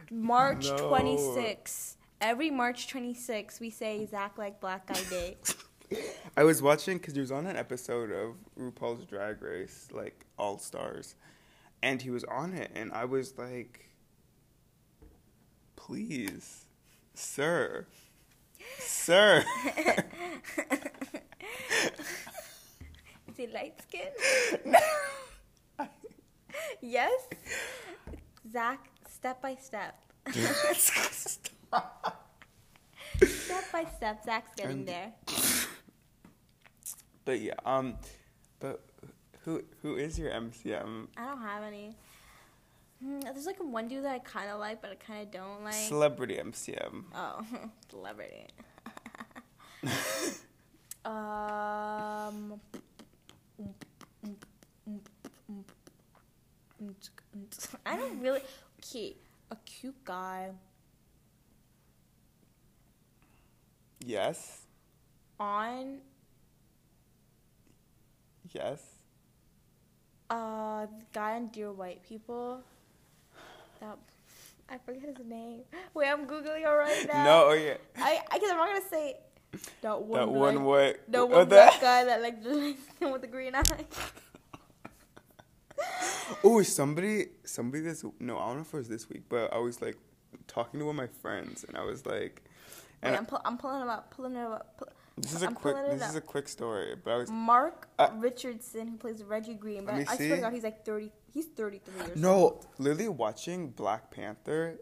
March 0.10 0.70
No. 0.70 0.88
26. 0.90 1.98
Every 2.22 2.52
March 2.52 2.90
26, 2.90 3.60
we 3.62 3.70
say 3.70 4.06
Zach 4.06 4.38
like 4.38 4.60
black 4.60 4.88
guy 4.88 5.02
day. 5.10 5.38
I 6.36 6.44
was 6.44 6.62
watching 6.62 6.98
because 6.98 7.14
he 7.14 7.22
was 7.22 7.32
on 7.32 7.48
an 7.48 7.56
episode 7.56 8.12
of 8.12 8.36
RuPaul's 8.60 9.06
Drag 9.06 9.42
Race, 9.42 9.88
like 9.92 10.26
All 10.38 10.60
Stars, 10.60 11.16
and 11.82 12.02
he 12.02 12.10
was 12.10 12.24
on 12.26 12.54
it, 12.54 12.72
and 12.76 12.92
I 12.92 13.06
was 13.06 13.38
like, 13.38 13.90
"Please, 15.76 16.66
sir, 17.14 17.88
sir." 18.78 19.44
Is 23.28 23.38
he 23.38 23.48
light 23.48 23.82
skinned? 23.82 24.76
yes? 26.82 27.22
Zach, 28.52 28.90
step 29.08 29.42
by 29.42 29.56
step. 29.56 29.96
Step 31.72 33.66
by 33.72 33.86
step, 33.98 34.24
Zach's 34.24 34.52
getting 34.56 34.80
And- 34.80 34.88
there. 34.88 35.12
but 37.26 37.40
yeah, 37.42 37.54
um, 37.66 37.96
but 38.60 38.82
who 39.44 39.62
who 39.82 39.96
is 39.96 40.18
your 40.18 40.32
MCM? 40.32 41.08
I 41.18 41.26
don't 41.28 41.42
have 41.42 41.64
any. 41.64 41.96
Hmm, 43.04 43.20
There's 43.22 43.46
like 43.46 43.58
one 43.60 43.88
dude 43.88 44.04
that 44.04 44.14
I 44.14 44.20
kind 44.20 44.50
of 44.52 44.60
like, 44.60 44.82
but 44.82 44.92
I 44.92 44.96
kind 44.96 45.22
of 45.24 45.32
don't 45.32 45.64
like. 45.64 45.74
Celebrity 45.74 46.36
MCM. 46.38 47.04
oh, 47.16 47.46
celebrity. 47.90 48.48
um. 51.06 52.60
I 57.86 57.98
don't 57.98 58.22
really. 58.22 58.42
Okay, 58.82 59.16
a 59.52 59.56
cute 59.66 60.02
guy 60.06 60.52
Yes, 64.06 64.66
on 65.40 65.98
yes. 68.54 68.82
uh 70.30 70.86
the 70.86 71.06
guy 71.14 71.36
on 71.36 71.48
Dear 71.48 71.72
White 71.72 72.02
People. 72.04 72.62
That 73.82 73.98
I 74.70 74.78
forget 74.78 75.04
his 75.18 75.26
name. 75.26 75.62
Wait, 75.94 76.08
I'm 76.08 76.26
googling 76.26 76.62
it 76.62 76.66
right 76.66 77.08
now. 77.14 77.24
No, 77.24 77.46
oh 77.50 77.54
yeah. 77.54 77.76
I 77.98 78.20
I 78.32 78.40
guess 78.40 78.52
I'm 78.52 78.58
not 78.58 78.68
gonna 78.70 78.90
say 78.90 79.18
that 79.82 80.02
one. 80.02 80.20
That 80.20 80.30
one 80.30 80.66
way. 80.66 80.96
The 81.08 81.20
oh, 81.20 81.26
one 81.26 81.50
that- 81.50 81.82
guy 81.82 82.06
that 82.06 82.22
like 82.22 82.44
with 83.02 83.22
the 83.22 83.28
green 83.28 83.56
eye. 83.56 83.64
Oh, 86.44 86.62
somebody, 86.62 87.28
somebody 87.44 87.84
this 87.84 88.04
no, 88.20 88.38
I 88.38 88.48
don't 88.48 88.58
know 88.58 88.62
if 88.62 88.74
it 88.74 88.78
was 88.78 88.88
this 88.90 89.10
week, 89.10 89.24
but 89.30 89.52
I 89.54 89.58
was 89.58 89.82
like 89.82 89.98
talking 90.48 90.80
to 90.80 90.86
one 90.86 90.96
of 90.96 90.98
my 90.98 91.08
friends, 91.08 91.64
and 91.68 91.76
I 91.76 91.84
was 91.84 92.06
like, 92.06 92.44
Wait, 93.04 93.16
I'm, 93.18 93.26
pull, 93.26 93.42
I'm 93.46 93.58
pulling 93.58 93.82
him 93.82 93.90
up. 93.90 94.14
Pulling 94.16 94.34
him 94.36 94.52
up. 94.52 94.78
Pull, 94.78 94.88
this 95.18 95.34
is 95.34 95.44
a 95.44 95.48
I'm 95.48 95.54
quick, 95.56 95.76
this 95.92 96.10
is 96.10 96.16
a 96.16 96.22
quick 96.22 96.48
story, 96.48 96.96
but 97.04 97.12
I 97.12 97.18
was 97.18 97.30
Marque 97.30 97.88
Uh, 98.00 98.10
Richardson, 98.18 98.88
who 98.88 98.98
plays 98.98 99.22
Reggie 99.24 99.54
Green, 99.54 99.86
but 99.86 99.96
I 99.96 100.04
swear 100.16 100.36
to 100.36 100.42
God, 100.42 100.54
he's 100.54 100.64
like 100.64 100.86
30. 100.86 101.12
He's 101.34 101.46
33 101.48 101.94
years 101.94 102.08
old. 102.10 102.18
no, 102.18 102.62
literally 102.78 103.10
watching 103.10 103.70
Black 103.70 104.12
Panther, 104.12 104.80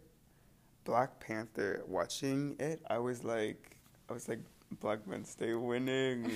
Black 0.83 1.19
Panther, 1.19 1.83
watching 1.87 2.55
it, 2.59 2.81
I 2.89 2.99
was 2.99 3.23
like, 3.23 3.77
I 4.09 4.13
was 4.13 4.29
like, 4.29 4.39
Black 4.79 5.07
men 5.07 5.25
stay 5.25 5.53
winning. 5.55 6.29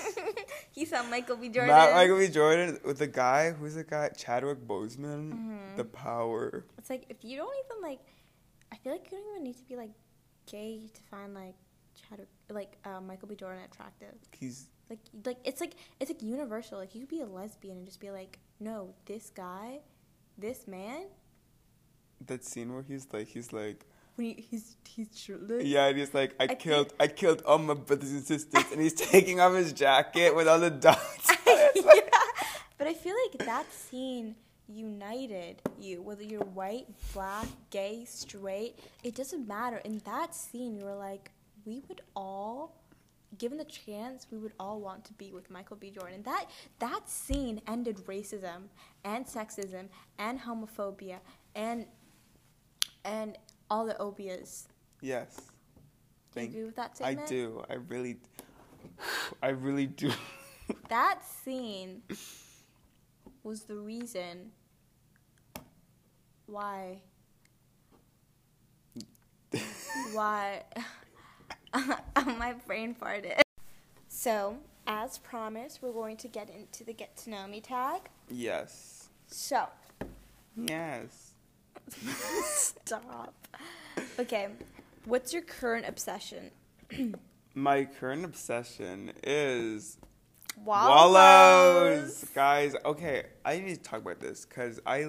he 0.70 0.84
saw 0.84 1.02
Michael 1.04 1.36
B. 1.36 1.48
Jordan. 1.48 1.74
Matt 1.74 1.94
Michael 1.94 2.18
B. 2.18 2.28
Jordan 2.28 2.78
with 2.84 2.98
the 2.98 3.06
guy 3.06 3.52
who's 3.52 3.74
the 3.74 3.84
guy 3.84 4.08
Chadwick 4.10 4.66
Boseman, 4.66 5.32
Mm-hmm. 5.32 5.76
the 5.76 5.84
power. 5.84 6.64
It's 6.78 6.90
like 6.90 7.04
if 7.08 7.24
you 7.24 7.36
don't 7.36 7.54
even 7.66 7.82
like, 7.82 8.00
I 8.72 8.76
feel 8.76 8.92
like 8.92 9.10
you 9.12 9.18
don't 9.18 9.30
even 9.32 9.44
need 9.44 9.56
to 9.58 9.64
be 9.64 9.76
like 9.76 9.90
gay 10.50 10.80
to 10.92 11.00
find 11.10 11.34
like 11.34 11.54
Chadwick, 11.94 12.28
like 12.50 12.76
uh, 12.84 13.00
Michael 13.00 13.28
B. 13.28 13.34
Jordan 13.34 13.62
attractive. 13.70 14.14
He's 14.38 14.66
Like 14.90 15.00
like 15.24 15.36
it's 15.44 15.60
like 15.60 15.74
it's 16.00 16.10
like 16.10 16.22
universal. 16.22 16.78
Like 16.78 16.94
you 16.94 17.00
could 17.00 17.08
be 17.10 17.20
a 17.20 17.26
lesbian 17.26 17.78
and 17.78 17.86
just 17.86 18.00
be 18.00 18.10
like, 18.10 18.38
no, 18.60 18.94
this 19.06 19.30
guy, 19.34 19.80
this 20.38 20.66
man, 20.66 21.06
that 22.26 22.44
scene 22.44 22.72
where 22.72 22.82
he's 22.82 23.06
like, 23.12 23.28
he's 23.28 23.52
like. 23.52 23.84
when 24.16 24.28
he, 24.28 24.44
he's 24.50 24.76
he's 24.86 25.08
shirtless. 25.16 25.64
Yeah, 25.64 25.86
and 25.86 25.98
he's 25.98 26.14
like, 26.14 26.34
I, 26.40 26.44
I 26.44 26.54
killed, 26.54 26.92
I 26.98 27.06
killed 27.08 27.42
all 27.46 27.58
my 27.58 27.74
brothers 27.74 28.10
and 28.12 28.24
sisters, 28.24 28.64
and 28.72 28.80
he's 28.80 28.94
taking 29.10 29.40
off 29.40 29.54
his 29.54 29.72
jacket 29.72 30.34
with 30.34 30.48
all 30.48 30.58
the 30.60 30.70
dots. 30.70 31.28
Like- 31.28 31.72
yeah. 31.76 32.20
But 32.78 32.86
I 32.86 32.94
feel 32.94 33.14
like 33.26 33.44
that 33.46 33.72
scene 33.72 34.36
united 34.68 35.62
you, 35.78 36.02
whether 36.02 36.22
you're 36.22 36.44
white, 36.44 36.86
black, 37.14 37.46
gay, 37.70 38.04
straight, 38.04 38.78
it 39.02 39.14
doesn't 39.14 39.46
matter. 39.48 39.78
In 39.78 40.00
that 40.04 40.34
scene, 40.34 40.76
you 40.76 40.84
were 40.84 40.94
like, 40.94 41.30
we 41.64 41.82
would 41.88 42.02
all, 42.14 42.76
given 43.38 43.58
the 43.58 43.64
chance, 43.64 44.26
we 44.30 44.38
would 44.38 44.52
all 44.60 44.80
want 44.80 45.04
to 45.06 45.12
be 45.14 45.32
with 45.32 45.50
Michael 45.50 45.76
B. 45.76 45.90
Jordan. 45.90 46.22
That 46.24 46.46
that 46.78 47.08
scene 47.08 47.60
ended 47.66 47.96
racism 48.06 48.68
and 49.04 49.26
sexism 49.26 49.88
and 50.18 50.40
homophobia 50.40 51.18
and 51.54 51.86
and 53.04 53.36
all 53.70 53.86
the 53.86 53.94
obias. 53.94 54.64
yes, 55.00 55.40
Do 56.34 56.40
you 56.40 56.46
agree 56.48 56.64
with 56.64 56.76
that 56.76 56.96
statement? 56.96 57.26
I 57.26 57.30
do. 57.30 57.62
I 57.68 57.74
really, 57.74 58.16
I 59.42 59.48
really 59.48 59.86
do. 59.86 60.10
That 60.88 61.20
scene 61.24 62.02
was 63.42 63.62
the 63.62 63.76
reason 63.76 64.50
why 66.48 67.00
why 70.12 70.62
my 72.38 72.54
brain 72.66 72.94
farted. 73.00 73.40
So, 74.08 74.56
as 74.86 75.18
promised, 75.18 75.80
we're 75.82 75.92
going 75.92 76.16
to 76.18 76.28
get 76.28 76.50
into 76.50 76.82
the 76.84 76.92
get 76.92 77.16
to 77.18 77.30
know 77.30 77.46
me 77.46 77.60
tag. 77.60 78.02
yes, 78.30 79.08
So, 79.26 79.66
yes. 80.56 81.32
stop. 82.44 83.34
Okay, 84.18 84.48
what's 85.04 85.32
your 85.32 85.42
current 85.42 85.86
obsession? 85.86 86.50
My 87.54 87.84
current 87.84 88.24
obsession 88.24 89.12
is 89.22 89.98
Wallows. 90.64 91.14
Wallows, 91.14 92.24
guys. 92.34 92.74
Okay, 92.84 93.24
I 93.44 93.58
need 93.58 93.74
to 93.76 93.82
talk 93.82 94.00
about 94.02 94.20
this 94.20 94.44
because 94.44 94.80
I, 94.86 95.06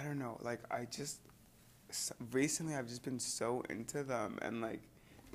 I 0.00 0.04
don't 0.04 0.18
know. 0.18 0.38
Like, 0.40 0.60
I 0.70 0.86
just 0.90 1.20
recently 2.32 2.74
I've 2.74 2.86
just 2.88 3.02
been 3.02 3.18
so 3.18 3.62
into 3.68 4.02
them, 4.02 4.38
and 4.40 4.62
like, 4.62 4.80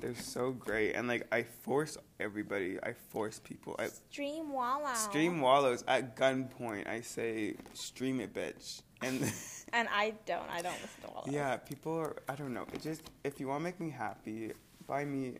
they're 0.00 0.14
so 0.14 0.50
great. 0.50 0.92
And 0.92 1.06
like, 1.08 1.26
I 1.32 1.42
force 1.42 1.96
everybody. 2.20 2.78
I 2.82 2.92
force 3.10 3.38
people. 3.38 3.76
I 3.78 3.88
Stream 4.10 4.52
Wallow. 4.52 4.92
stream 4.94 5.40
Wallows 5.40 5.84
at 5.86 6.16
gunpoint. 6.16 6.86
I 6.88 7.00
say, 7.00 7.54
stream 7.74 8.20
it, 8.20 8.34
bitch. 8.34 8.82
And 9.02 9.20
And 9.72 9.88
I 9.92 10.14
don't. 10.26 10.48
I 10.50 10.62
don't 10.62 10.74
listen 10.82 11.02
to 11.06 11.10
Wallow. 11.12 11.26
yeah, 11.30 11.56
people 11.56 11.96
are. 11.98 12.16
I 12.28 12.34
don't 12.34 12.52
know. 12.54 12.66
It 12.72 12.82
just 12.82 13.02
if 13.24 13.38
you 13.40 13.48
want 13.48 13.60
to 13.60 13.64
make 13.64 13.80
me 13.80 13.90
happy, 13.90 14.52
buy 14.86 15.04
me. 15.04 15.34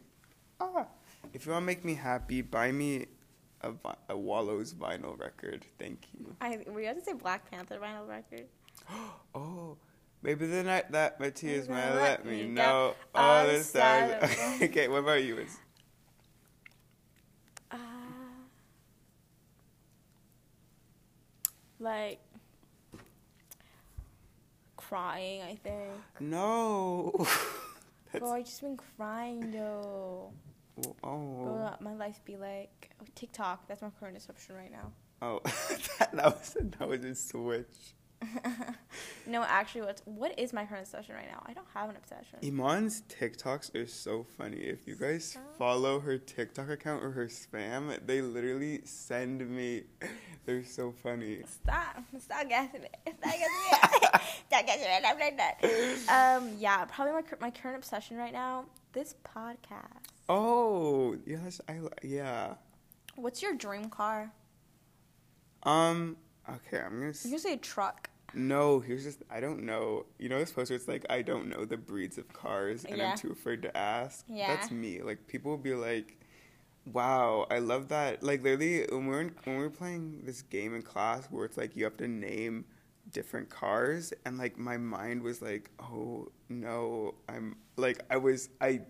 Ah, 0.61 0.87
if 1.33 1.47
you 1.47 1.52
want 1.52 1.62
to 1.62 1.66
make 1.66 1.85
me 1.85 1.95
happy, 1.95 2.42
buy 2.42 2.71
me 2.73 3.06
a, 3.62 3.73
a 4.09 4.16
Wallows 4.16 4.73
vinyl 4.75 5.18
record. 5.18 5.64
Thank 5.78 6.06
you. 6.18 6.35
I 6.40 6.61
were 6.66 6.80
you 6.80 6.88
about 6.90 7.00
to 7.00 7.04
say 7.04 7.12
Black 7.12 7.50
Panther 7.50 7.78
vinyl 7.78 8.09
record? 8.09 8.47
Oh, 9.34 9.76
maybe 10.22 10.46
the 10.46 10.62
night 10.62 10.92
that 10.92 11.20
my 11.20 11.28
tears 11.28 11.68
might 11.68 11.90
let 11.90 12.24
let 12.24 12.26
me 12.26 12.46
know. 12.46 12.94
Oh, 13.14 13.46
this 13.46 13.70
the 13.70 13.80
time. 13.80 14.12
okay, 14.62 14.88
what 14.88 14.98
about 15.00 15.22
you? 15.22 15.34
It's- 15.34 15.58
Uh, 17.70 17.76
like 21.78 22.20
crying. 24.88 25.42
I 25.42 25.56
think. 25.56 25.90
No. 26.20 27.12
Bro, 28.18 28.32
I 28.32 28.42
just 28.42 28.62
been 28.62 28.78
crying 28.96 29.52
though. 29.52 30.32
Bro, 30.80 30.96
oh. 31.04 31.74
my 31.80 31.94
life 31.94 32.20
be 32.24 32.36
like 32.36 32.90
oh, 33.00 33.06
TikTok. 33.14 33.66
That's 33.68 33.82
my 33.82 33.90
current 33.98 34.16
obsession 34.16 34.56
right 34.56 34.72
now. 34.72 34.92
Oh, 35.22 35.40
that, 35.98 36.12
that 36.12 36.24
was 36.24 36.56
that 36.78 36.88
was 36.88 37.04
a 37.04 37.14
switch. 37.14 37.94
no, 39.26 39.42
actually, 39.42 39.82
what's 39.82 40.02
what 40.04 40.38
is 40.38 40.52
my 40.52 40.64
current 40.64 40.85
obsession 40.85 41.14
right 41.14 41.28
now? 41.30 41.42
I 41.46 41.52
don't 41.52 41.66
have 41.75 41.90
an 41.90 41.96
obsession. 41.96 42.38
Iman's 42.42 43.02
TikToks 43.08 43.75
are 43.75 43.87
so 43.87 44.25
funny. 44.37 44.58
If 44.58 44.87
you 44.87 44.96
guys 44.96 45.37
follow 45.58 46.00
her 46.00 46.16
TikTok 46.18 46.70
account 46.70 47.04
or 47.04 47.11
her 47.11 47.26
spam, 47.26 47.99
they 48.06 48.23
literally 48.23 48.80
send 48.85 49.49
me. 49.49 49.85
They're 50.46 50.64
so 50.64 50.92
funny. 50.92 51.40
Stop! 51.46 52.04
Stop 52.18 52.49
guessing 52.49 52.85
it! 52.85 52.96
Stop 53.18 53.32
guessing 53.32 53.46
it! 53.73 54.20
Stop 54.46 54.66
guessing 54.66 54.87
it! 54.87 55.02
I'm 55.04 55.18
like 55.18 55.37
that. 55.37 56.37
Um, 56.38 56.50
yeah, 56.58 56.85
probably 56.85 57.14
my 57.14 57.23
my 57.40 57.50
current 57.50 57.76
obsession 57.76 58.16
right 58.16 58.32
now. 58.32 58.64
This 58.92 59.14
podcast. 59.25 60.06
Oh, 60.28 61.16
yes, 61.26 61.61
I 61.68 61.80
yeah. 62.02 62.54
What's 63.16 63.42
your 63.42 63.54
dream 63.54 63.90
car? 63.90 64.32
Um. 65.64 66.16
Okay, 66.48 66.78
I'm 66.80 66.92
gonna. 66.92 67.04
You 67.04 67.08
S- 67.10 67.22
can 67.28 67.38
say 67.38 67.56
truck. 67.56 68.08
no, 68.34 68.80
here's 68.80 69.02
just. 69.04 69.22
I 69.30 69.40
don't 69.40 69.64
know. 69.64 70.06
You 70.18 70.28
know 70.28 70.38
this 70.38 70.52
poster? 70.52 70.74
It's 70.74 70.88
like 70.88 71.04
I 71.10 71.22
don't 71.22 71.48
know 71.48 71.64
the 71.64 71.76
breeds 71.76 72.18
of 72.18 72.32
cars, 72.32 72.84
and 72.84 72.98
Yeah. 72.98 73.10
I'm 73.12 73.16
too 73.18 73.32
afraid 73.32 73.62
to 73.62 73.76
ask. 73.76 74.24
Yeah. 74.28 74.54
That's 74.54 74.70
me. 74.70 75.02
Like 75.02 75.26
people 75.26 75.50
will 75.52 75.58
be 75.58 75.74
like, 75.74 76.18
"Wow, 76.92 77.46
I 77.50 77.58
love 77.58 77.88
that." 77.88 78.22
Like 78.22 78.42
literally, 78.42 78.86
when 78.90 79.06
we 79.06 79.12
were 79.12 79.20
in, 79.22 79.32
when 79.44 79.56
we 79.58 79.62
were 79.62 79.70
playing 79.70 80.22
this 80.24 80.42
game 80.42 80.74
in 80.74 80.82
class, 80.82 81.26
where 81.30 81.44
it's 81.44 81.56
like 81.56 81.74
you 81.76 81.84
have 81.84 81.96
to 81.98 82.08
name 82.08 82.64
different 83.12 83.48
cars, 83.50 84.12
and 84.24 84.38
like 84.38 84.58
my 84.58 84.76
mind 84.76 85.22
was 85.22 85.40
like, 85.42 85.70
"Oh 85.80 86.28
no, 86.48 87.14
I'm 87.28 87.56
like 87.76 88.00
I 88.10 88.16
was 88.18 88.48
I." 88.60 88.82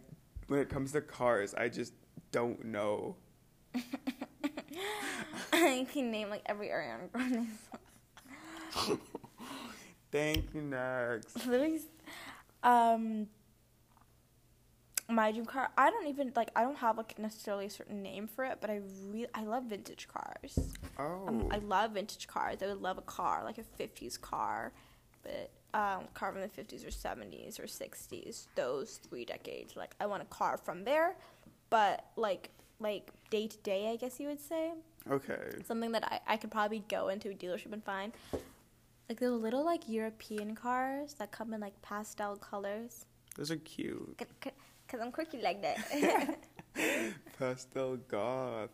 When 0.48 0.60
it 0.60 0.68
comes 0.68 0.92
to 0.92 1.00
cars, 1.00 1.54
I 1.54 1.68
just 1.68 1.92
don't 2.30 2.66
know. 2.66 3.16
I 5.52 5.87
can 5.92 6.11
name 6.11 6.30
like 6.30 6.42
every 6.46 6.68
Ariana 6.68 7.11
Grande 7.12 7.49
song. 7.70 9.00
Thank 10.12 10.54
you, 10.54 10.62
next. 10.62 11.46
Literally, 11.46 11.80
um, 12.62 13.26
my 15.09 15.31
dream 15.33 15.44
car. 15.44 15.70
I 15.76 15.90
don't 15.90 16.07
even 16.07 16.33
like. 16.35 16.50
I 16.57 16.62
don't 16.62 16.79
have 16.79 16.96
like 16.96 17.18
necessarily 17.18 17.66
a 17.66 17.70
certain 17.70 18.02
name 18.02 18.26
for 18.26 18.44
it, 18.44 18.59
but 18.61 18.70
I 18.70 18.81
really 19.09 19.29
I 19.35 19.44
love 19.44 19.64
vintage 19.64 20.09
cars. 20.09 20.72
Oh. 20.98 21.26
Um, 21.26 21.48
I 21.50 21.59
love 21.59 21.92
vintage 21.92 22.26
cars. 22.26 22.59
I 22.62 22.66
would 22.66 22.83
love 22.83 22.98
a 22.98 23.02
car 23.02 23.44
like 23.44 23.59
a 23.59 23.83
'50s 23.83 24.20
car, 24.20 24.72
but 25.22 25.50
um, 25.74 26.05
car 26.14 26.33
from 26.33 26.40
the 26.40 26.48
'50s 26.48 26.87
or 26.87 26.90
'70s 26.90 27.59
or 27.59 27.64
'60s. 27.64 28.46
Those 28.55 28.96
three 29.09 29.24
decades. 29.24 29.76
Like 29.76 29.94
I 30.00 30.07
want 30.07 30.22
a 30.22 30.26
car 30.26 30.57
from 30.57 30.85
there, 30.85 31.16
but 31.68 32.07
like 32.16 32.50
like 32.81 33.11
day 33.31 33.48
to 33.48 33.57
day, 33.59 33.90
I 33.90 33.96
guess 33.96 34.18
you 34.20 34.29
would 34.29 34.40
say 34.40 34.72
okay. 35.11 35.59
something 35.66 35.92
that 35.92 36.05
I, 36.05 36.35
I 36.35 36.37
could 36.37 36.51
probably 36.51 36.85
go 36.88 37.09
into 37.09 37.31
a 37.31 37.35
dealership 37.35 37.73
and 37.73 37.85
find. 37.85 38.12
Like 39.09 39.21
those 39.21 39.40
little 39.40 39.64
like 39.64 39.88
European 39.88 40.57
cars 40.57 41.14
that 41.14 41.31
come 41.31 41.55
in 41.55 41.61
like 41.61 41.81
pastel 41.81 42.37
colors. 42.37 43.07
Those 43.37 43.51
are 43.51 43.57
cute. 43.57 44.21
Cause 44.88 45.01
I'm 45.01 45.12
quirky 45.12 45.40
like 45.42 45.62
that. 45.62 46.38
Pastel 47.38 47.97
goth. 48.09 48.71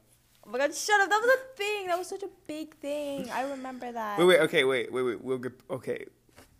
oh 0.47 0.51
my 0.51 0.59
god, 0.59 0.75
shut 0.75 1.01
up! 1.01 1.09
That 1.09 1.21
was 1.21 1.31
a 1.31 1.57
thing. 1.57 1.87
That 1.87 1.99
was 1.99 2.09
such 2.09 2.23
a 2.23 2.29
big 2.47 2.75
thing. 2.77 3.31
I 3.31 3.49
remember 3.51 3.91
that. 3.93 4.19
Wait, 4.19 4.25
wait, 4.27 4.41
okay, 4.41 4.65
wait, 4.65 4.93
wait, 4.93 5.03
wait. 5.03 5.23
We'll 5.23 5.39
get. 5.39 5.53
Okay, 5.71 6.07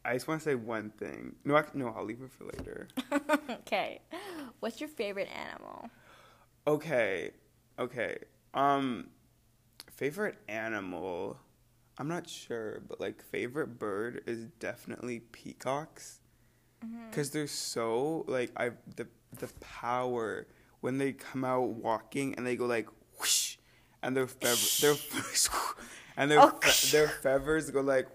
I 0.05 0.15
just 0.15 0.27
want 0.27 0.41
to 0.41 0.45
say 0.45 0.55
one 0.55 0.91
thing. 0.91 1.35
No, 1.45 1.57
I, 1.57 1.65
no, 1.75 1.89
I'll 1.97 2.05
leave 2.05 2.23
it 2.23 2.31
for 2.31 2.45
later. 2.45 2.89
okay, 3.51 4.01
what's 4.61 4.81
your 4.81 4.89
favorite 4.89 5.29
animal? 5.29 5.91
Okay, 6.67 7.33
okay. 7.79 8.19
Um, 8.55 9.09
favorite 10.03 10.37
animal. 10.49 11.39
I'm 11.99 12.09
not 12.09 12.29
sure, 12.29 12.83
but 12.89 13.01
like 13.01 13.23
favorite 13.23 13.79
bird 13.79 14.23
is 14.27 14.47
definitely 14.59 15.21
peacocks, 15.21 16.19
mm-hmm. 16.85 17.09
because 17.09 17.31
they're 17.31 17.47
so 17.47 18.25
like 18.27 18.51
I 18.57 18.71
the 18.97 19.07
the 19.39 19.49
power 19.61 20.47
when 20.81 20.99
they 20.99 21.13
come 21.13 21.45
out 21.45 21.69
walking 21.69 22.35
and 22.35 22.45
they 22.47 22.57
go 22.57 22.67
like 22.67 22.89
whoosh, 23.21 23.59
and 24.03 24.17
their 24.17 24.27
their 24.81 24.95
and 26.17 26.31
their 26.31 26.41
Oh. 26.41 26.49
fe- 26.61 26.91
their 26.91 27.09
feathers 27.09 27.71
go 27.71 27.81
like 27.81 28.09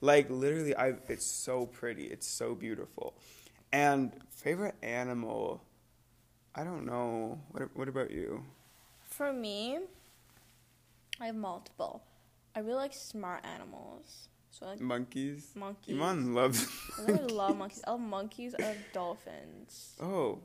like 0.00 0.28
literally 0.30 0.76
I 0.76 0.94
it's 1.08 1.24
so 1.26 1.66
pretty 1.66 2.06
it's 2.06 2.26
so 2.26 2.54
beautiful 2.54 3.14
and 3.72 4.12
favorite 4.30 4.74
animal 4.82 5.62
I 6.54 6.64
don't 6.64 6.84
know 6.86 7.40
what 7.52 7.76
what 7.76 7.88
about 7.88 8.10
you 8.10 8.44
For 9.08 9.32
me, 9.32 9.78
I 11.20 11.26
have 11.26 11.36
multiple. 11.36 12.04
I 12.54 12.60
really 12.60 12.74
like 12.76 12.94
smart 12.94 13.44
animals. 13.44 14.28
So 14.50 14.66
I 14.66 14.70
like 14.70 14.80
monkeys 14.80 15.50
monkeys. 15.56 15.94
Iman 15.96 16.34
loves 16.34 16.68
I 16.98 17.10
really 17.10 17.32
love 17.32 17.56
monkeys. 17.56 17.82
I 17.86 17.90
love 17.90 18.00
monkeys. 18.00 18.54
I 18.58 18.62
love 18.62 18.76
dolphins. 18.92 19.94
oh 20.00 20.38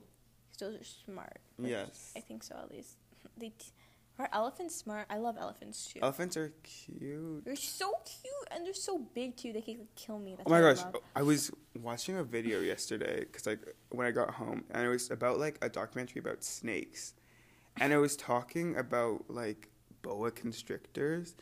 Those 0.60 0.75
are 0.75 0.84
smart. 0.84 1.38
Like, 1.58 1.71
yes 1.71 2.13
I 2.15 2.21
think 2.21 2.43
so 2.43 2.55
at 2.55 2.71
least. 2.71 2.97
They 3.38 3.49
t- 3.49 3.71
are 4.17 4.27
elephants 4.34 4.75
smart? 4.75 5.05
I 5.10 5.17
love 5.17 5.38
elephants 5.39 5.86
too. 5.93 5.99
elephants 6.01 6.36
are 6.38 6.51
cute 6.63 7.45
they're 7.45 7.55
so 7.55 7.93
cute 8.05 8.47
and 8.51 8.65
they're 8.65 8.73
so 8.73 8.97
big 9.13 9.38
too. 9.38 9.53
They 9.53 9.62
can 9.62 9.77
like, 9.79 9.95
kill 9.95 10.17
me. 10.19 10.36
That's 10.36 10.47
Oh 10.47 10.49
my 10.49 10.62
what 10.62 10.79
I 10.79 10.84
gosh. 10.84 11.01
I 11.15 11.21
was 11.21 11.51
watching 11.79 12.17
a 12.17 12.23
video 12.23 12.60
yesterday 12.62 13.19
because 13.19 13.45
like 13.45 13.60
when 13.89 14.08
I 14.08 14.12
got 14.12 14.32
home, 14.32 14.63
and 14.71 14.86
it 14.86 14.89
was 14.89 15.12
about 15.12 15.38
like 15.39 15.58
a 15.62 15.69
documentary 15.69 16.19
about 16.19 16.43
snakes, 16.43 17.13
and 17.79 17.93
it 17.93 17.97
was 17.97 18.15
talking 18.17 18.75
about 18.75 19.25
like 19.29 19.69
boa 20.01 20.31
constrictors, 20.31 21.35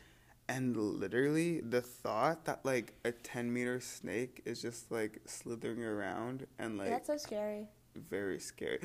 and 0.49 0.75
literally 0.77 1.61
the 1.61 1.81
thought 1.81 2.45
that 2.45 2.63
like 2.65 2.93
a 3.05 3.11
ten 3.11 3.51
meter 3.53 3.79
snake 3.79 4.41
is 4.45 4.61
just 4.61 4.91
like 4.91 5.19
slithering 5.25 5.83
around 5.83 6.47
and 6.59 6.77
like 6.77 6.89
That's 6.89 7.07
so 7.07 7.17
scary. 7.17 7.67
very 8.09 8.39
scary. 8.39 8.79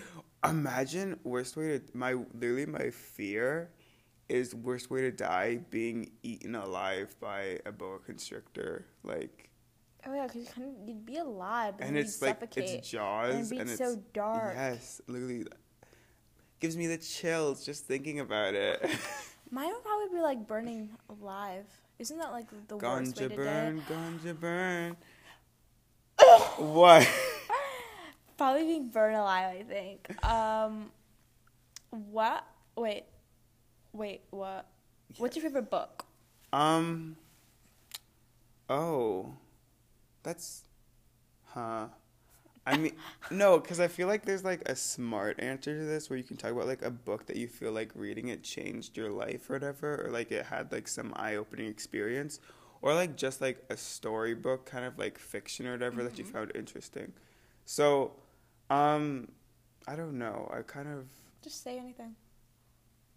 Imagine 0.44 1.18
worst 1.24 1.56
way 1.56 1.78
to 1.78 1.82
my 1.94 2.14
literally 2.35 2.66
my 2.66 2.90
fear 2.90 3.70
is 4.28 4.54
worst 4.54 4.90
way 4.90 5.02
to 5.02 5.11
die 5.12 5.56
being 5.70 6.11
eaten 6.22 6.54
alive 6.54 7.14
by 7.20 7.58
a 7.66 7.72
boa 7.72 7.98
constrictor 7.98 8.87
like 9.04 9.48
Oh 10.04 10.12
yeah, 10.14 10.26
because 10.26 10.42
you 10.42 10.48
kind 10.52 10.66
of 10.66 10.88
you'd 10.88 11.06
be 11.06 11.18
alive, 11.18 11.74
but 11.78 11.87
and 11.87 11.94
then 11.96 12.02
it's 12.04 12.20
you'd 12.20 12.26
like 12.26 12.37
suffocate. 12.40 12.78
its 12.80 12.90
jaws 12.90 13.50
and 13.52 13.61
and 13.61 13.70
it's 13.70 13.78
so 13.78 13.96
dark. 14.12 14.54
yes 14.54 15.00
literally 15.06 15.44
gives 16.58 16.76
me 16.76 16.87
the 16.88 16.98
chills 16.98 17.64
just 17.64 17.85
thinking 17.87 18.18
about 18.20 18.54
it 18.54 18.85
Mine 19.52 19.68
would 19.68 19.84
probably 19.84 20.08
be 20.16 20.20
like 20.20 20.48
burning 20.48 20.88
alive. 21.08 21.66
Isn't 22.00 22.18
that 22.18 22.32
like 22.32 22.46
the 22.68 22.76
worst 22.76 23.20
way 23.20 23.28
ganja 23.28 23.28
to 23.28 23.36
burn 23.36 23.82
die? 23.88 23.94
ganja 23.94 24.40
burn 24.40 24.96
what 26.58 27.08
Probably 28.38 28.64
being 28.64 28.88
burned 28.88 29.14
alive. 29.14 29.56
I 29.60 29.62
think. 29.62 30.24
Um, 30.24 30.90
what? 31.90 32.44
Wait, 32.76 33.04
wait. 33.92 34.22
What? 34.30 34.66
What's 35.18 35.36
your 35.36 35.44
favorite 35.44 35.70
book? 35.70 36.06
um 36.52 37.16
oh 38.68 39.32
that's 40.22 40.64
huh 41.46 41.86
I 42.64 42.77
mean, 42.77 42.92
no, 43.31 43.59
because 43.59 43.81
I 43.81 43.88
feel 43.88 44.07
like 44.07 44.25
there's 44.25 44.44
like 44.44 44.62
a 44.66 44.77
smart 44.77 45.40
answer 45.40 45.77
to 45.77 45.85
this 45.85 46.09
where 46.09 46.16
you 46.16 46.22
can 46.25 46.37
talk 46.37 46.53
about 46.53 46.66
like 46.68 46.83
a 46.83 46.90
book 46.90 47.27
that 47.27 47.37
you 47.37 47.48
feel 47.48 47.72
like 47.72 47.90
reading 47.94 48.29
it 48.29 48.44
changed 48.44 48.96
your 48.96 49.11
life 49.11 49.51
or 49.51 49.55
whatever, 49.55 50.07
or 50.07 50.11
like 50.12 50.31
it 50.31 50.46
had 50.46 50.70
like 50.70 50.87
some 50.87 51.12
eye 51.16 51.35
opening 51.35 51.66
experience, 51.66 52.38
or 52.81 52.94
like 52.94 53.16
just 53.16 53.40
like 53.40 53.64
a 53.68 53.77
storybook 53.77 54.64
kind 54.64 54.85
of 54.85 54.96
like 54.96 55.18
fiction 55.18 55.66
or 55.66 55.72
whatever 55.72 56.05
that 56.05 56.18
you 56.18 56.25
Mhm. 56.25 56.33
found 56.33 56.53
interesting. 56.55 57.12
So, 57.64 58.12
um, 58.70 59.33
I 59.88 59.96
don't 59.96 60.16
know. 60.16 60.48
I 60.55 60.62
kind 60.62 60.87
of 60.88 61.07
Just 61.42 61.62
say 61.64 61.79
anything. 61.79 62.14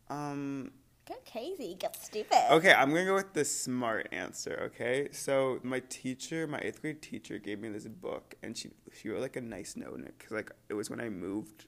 um 0.10 0.72
Get 1.08 1.24
crazy. 1.32 1.76
Get 1.80 1.96
stupid. 2.04 2.38
Okay, 2.52 2.74
I'm 2.74 2.90
gonna 2.90 3.06
go 3.06 3.14
with 3.14 3.34
the 3.34 3.46
smart 3.46 4.08
answer. 4.12 4.60
Okay, 4.74 5.10
so 5.12 5.60
my 5.64 5.80
teacher, 5.90 6.48
my 6.48 6.60
eighth 6.60 6.82
grade 6.82 7.02
teacher, 7.02 7.38
gave 7.38 7.60
me 7.60 7.70
this 7.70 7.86
book, 7.88 8.34
and 8.42 8.58
she 8.58 8.72
she 8.92 9.10
wrote 9.10 9.22
like 9.22 9.36
a 9.36 9.42
nice 9.42 9.76
note 9.76 9.98
in 10.00 10.06
it 10.06 10.16
because 10.18 10.32
like 10.32 10.52
it 10.68 10.74
was 10.74 10.90
when 10.90 11.00
I 11.00 11.10
moved, 11.10 11.66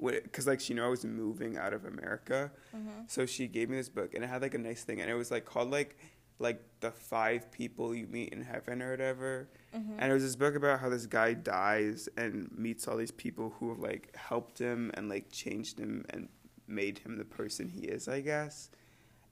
because 0.00 0.46
like 0.46 0.60
she 0.60 0.72
knew 0.72 0.82
I 0.84 0.88
was 0.88 1.04
moving 1.04 1.58
out 1.58 1.74
of 1.74 1.84
America, 1.84 2.50
Mm-hmm. 2.74 3.02
so 3.08 3.26
she 3.26 3.46
gave 3.46 3.68
me 3.68 3.76
this 3.76 3.90
book, 3.90 4.14
and 4.14 4.24
it 4.24 4.28
had 4.28 4.40
like 4.40 4.54
a 4.54 4.58
nice 4.58 4.84
thing, 4.84 5.00
and 5.02 5.10
it 5.10 5.14
was 5.14 5.30
like 5.30 5.44
called 5.44 5.70
like 5.70 5.98
like 6.38 6.62
the 6.80 6.90
five 6.92 7.50
people 7.50 7.94
you 7.94 8.06
meet 8.06 8.32
in 8.32 8.40
heaven 8.42 8.80
or 8.80 8.90
whatever, 8.92 9.48
Mm-hmm. 9.76 9.96
and 9.98 10.10
it 10.10 10.14
was 10.14 10.22
this 10.22 10.36
book 10.36 10.54
about 10.54 10.80
how 10.80 10.88
this 10.88 11.04
guy 11.04 11.34
dies 11.34 12.08
and 12.16 12.50
meets 12.56 12.88
all 12.88 12.96
these 12.96 13.10
people 13.10 13.54
who 13.58 13.68
have 13.68 13.80
like 13.80 14.16
helped 14.16 14.58
him 14.58 14.90
and 14.94 15.10
like 15.10 15.30
changed 15.30 15.78
him 15.78 16.06
and 16.08 16.28
made 16.66 16.98
him 17.00 17.16
the 17.18 17.24
person 17.24 17.68
he 17.68 17.80
is, 17.82 18.08
I 18.08 18.20
guess. 18.20 18.70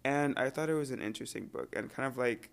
And 0.06 0.38
I 0.38 0.50
thought 0.50 0.70
it 0.70 0.74
was 0.74 0.92
an 0.92 1.02
interesting 1.02 1.46
book 1.46 1.74
and 1.74 1.92
kind 1.92 2.06
of 2.06 2.16
like 2.16 2.50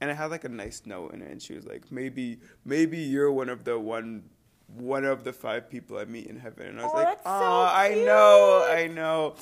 and 0.00 0.10
it 0.12 0.14
had 0.14 0.30
like 0.30 0.44
a 0.44 0.48
nice 0.48 0.82
note 0.86 1.12
in 1.12 1.22
it 1.22 1.30
and 1.30 1.42
she 1.42 1.54
was 1.54 1.66
like, 1.66 1.90
Maybe 1.90 2.38
maybe 2.64 2.98
you're 2.98 3.32
one 3.32 3.48
of 3.48 3.64
the 3.64 3.76
one 3.78 4.22
one 4.68 5.04
of 5.04 5.24
the 5.24 5.32
five 5.32 5.68
people 5.68 5.98
I 5.98 6.04
meet 6.04 6.26
in 6.26 6.38
heaven 6.38 6.66
and 6.68 6.80
I 6.80 6.84
was 6.84 6.92
Oh, 6.94 6.96
like, 6.96 7.06
that's 7.08 7.24
so 7.24 7.30
I 7.30 7.94
know. 8.06 8.66
I 8.70 8.86
know. 8.86 9.34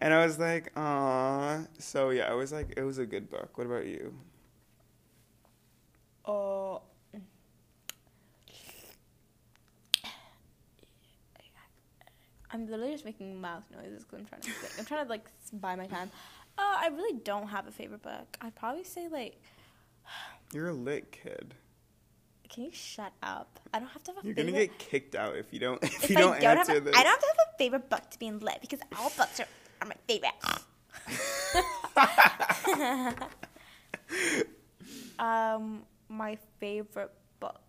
And 0.00 0.12
I 0.12 0.26
was 0.26 0.36
like, 0.38 0.72
Aw 0.76 1.60
so 1.78 2.10
yeah, 2.10 2.28
I 2.28 2.34
was 2.34 2.50
like 2.52 2.74
it 2.76 2.82
was 2.82 2.98
a 2.98 3.06
good 3.06 3.30
book. 3.30 3.56
What 3.56 3.68
about 3.68 3.86
you? 3.86 4.12
Oh. 6.24 6.82
I'm 12.52 12.66
literally 12.66 12.92
just 12.92 13.04
making 13.04 13.40
mouth 13.40 13.64
noises 13.72 14.04
because 14.04 14.18
I'm 14.20 14.26
trying 14.26 14.40
to. 14.42 14.50
I'm 14.78 14.84
trying 14.84 15.04
to 15.04 15.10
like 15.10 15.26
buy 15.52 15.76
my 15.76 15.86
time. 15.86 16.10
Uh, 16.58 16.62
I 16.62 16.88
really 16.88 17.18
don't 17.22 17.48
have 17.48 17.66
a 17.66 17.70
favorite 17.70 18.02
book. 18.02 18.36
I'd 18.40 18.54
probably 18.54 18.84
say 18.84 19.08
like, 19.08 19.40
You're 20.54 20.68
a 20.68 20.72
lit 20.74 21.10
kid. 21.12 21.54
can 22.48 22.64
you 22.64 22.70
shut 22.72 23.12
up? 23.22 23.58
I 23.74 23.78
don't 23.80 23.88
have 23.88 24.02
to 24.04 24.12
have 24.12 24.24
a 24.24 24.26
You're 24.26 24.34
favorite. 24.36 24.52
gonna 24.52 24.66
get 24.66 24.78
kicked 24.78 25.14
out 25.14 25.36
if 25.36 25.52
you 25.52 25.58
don't 25.58 25.82
if, 25.84 26.04
if 26.04 26.10
you 26.10 26.16
I 26.16 26.20
don't, 26.20 26.40
don't 26.40 26.58
answer 26.58 26.76
a, 26.76 26.80
this. 26.80 26.94
I 26.96 27.02
don't 27.02 27.10
have 27.12 27.20
to 27.20 27.26
have 27.26 27.36
a 27.54 27.58
favorite 27.58 27.90
book 27.90 28.08
to 28.10 28.18
be 28.18 28.26
in 28.26 28.38
lit 28.38 28.58
because 28.60 28.80
all 28.98 29.10
books 29.16 29.40
are, 29.40 29.46
are 29.82 29.88
my 29.88 29.96
favorite. 30.06 30.32
um, 35.18 35.82
my 36.08 36.38
favorite 36.60 37.12
book. 37.40 37.60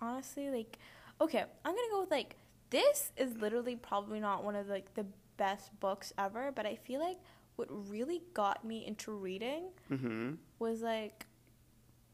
Honestly, 0.00 0.50
like, 0.50 0.78
okay, 1.20 1.44
I'm 1.64 1.74
gonna 1.74 1.88
go 1.90 2.00
with 2.00 2.10
like 2.10 2.36
this 2.70 3.12
is 3.16 3.36
literally 3.36 3.76
probably 3.76 4.20
not 4.20 4.44
one 4.44 4.56
of 4.56 4.68
like 4.68 4.92
the 4.94 5.06
best 5.36 5.78
books 5.80 6.12
ever, 6.18 6.52
but 6.54 6.66
I 6.66 6.76
feel 6.76 7.00
like 7.00 7.18
what 7.56 7.68
really 7.88 8.22
got 8.34 8.64
me 8.64 8.86
into 8.86 9.12
reading 9.12 9.64
mm-hmm. 9.90 10.32
was 10.58 10.82
like 10.82 11.26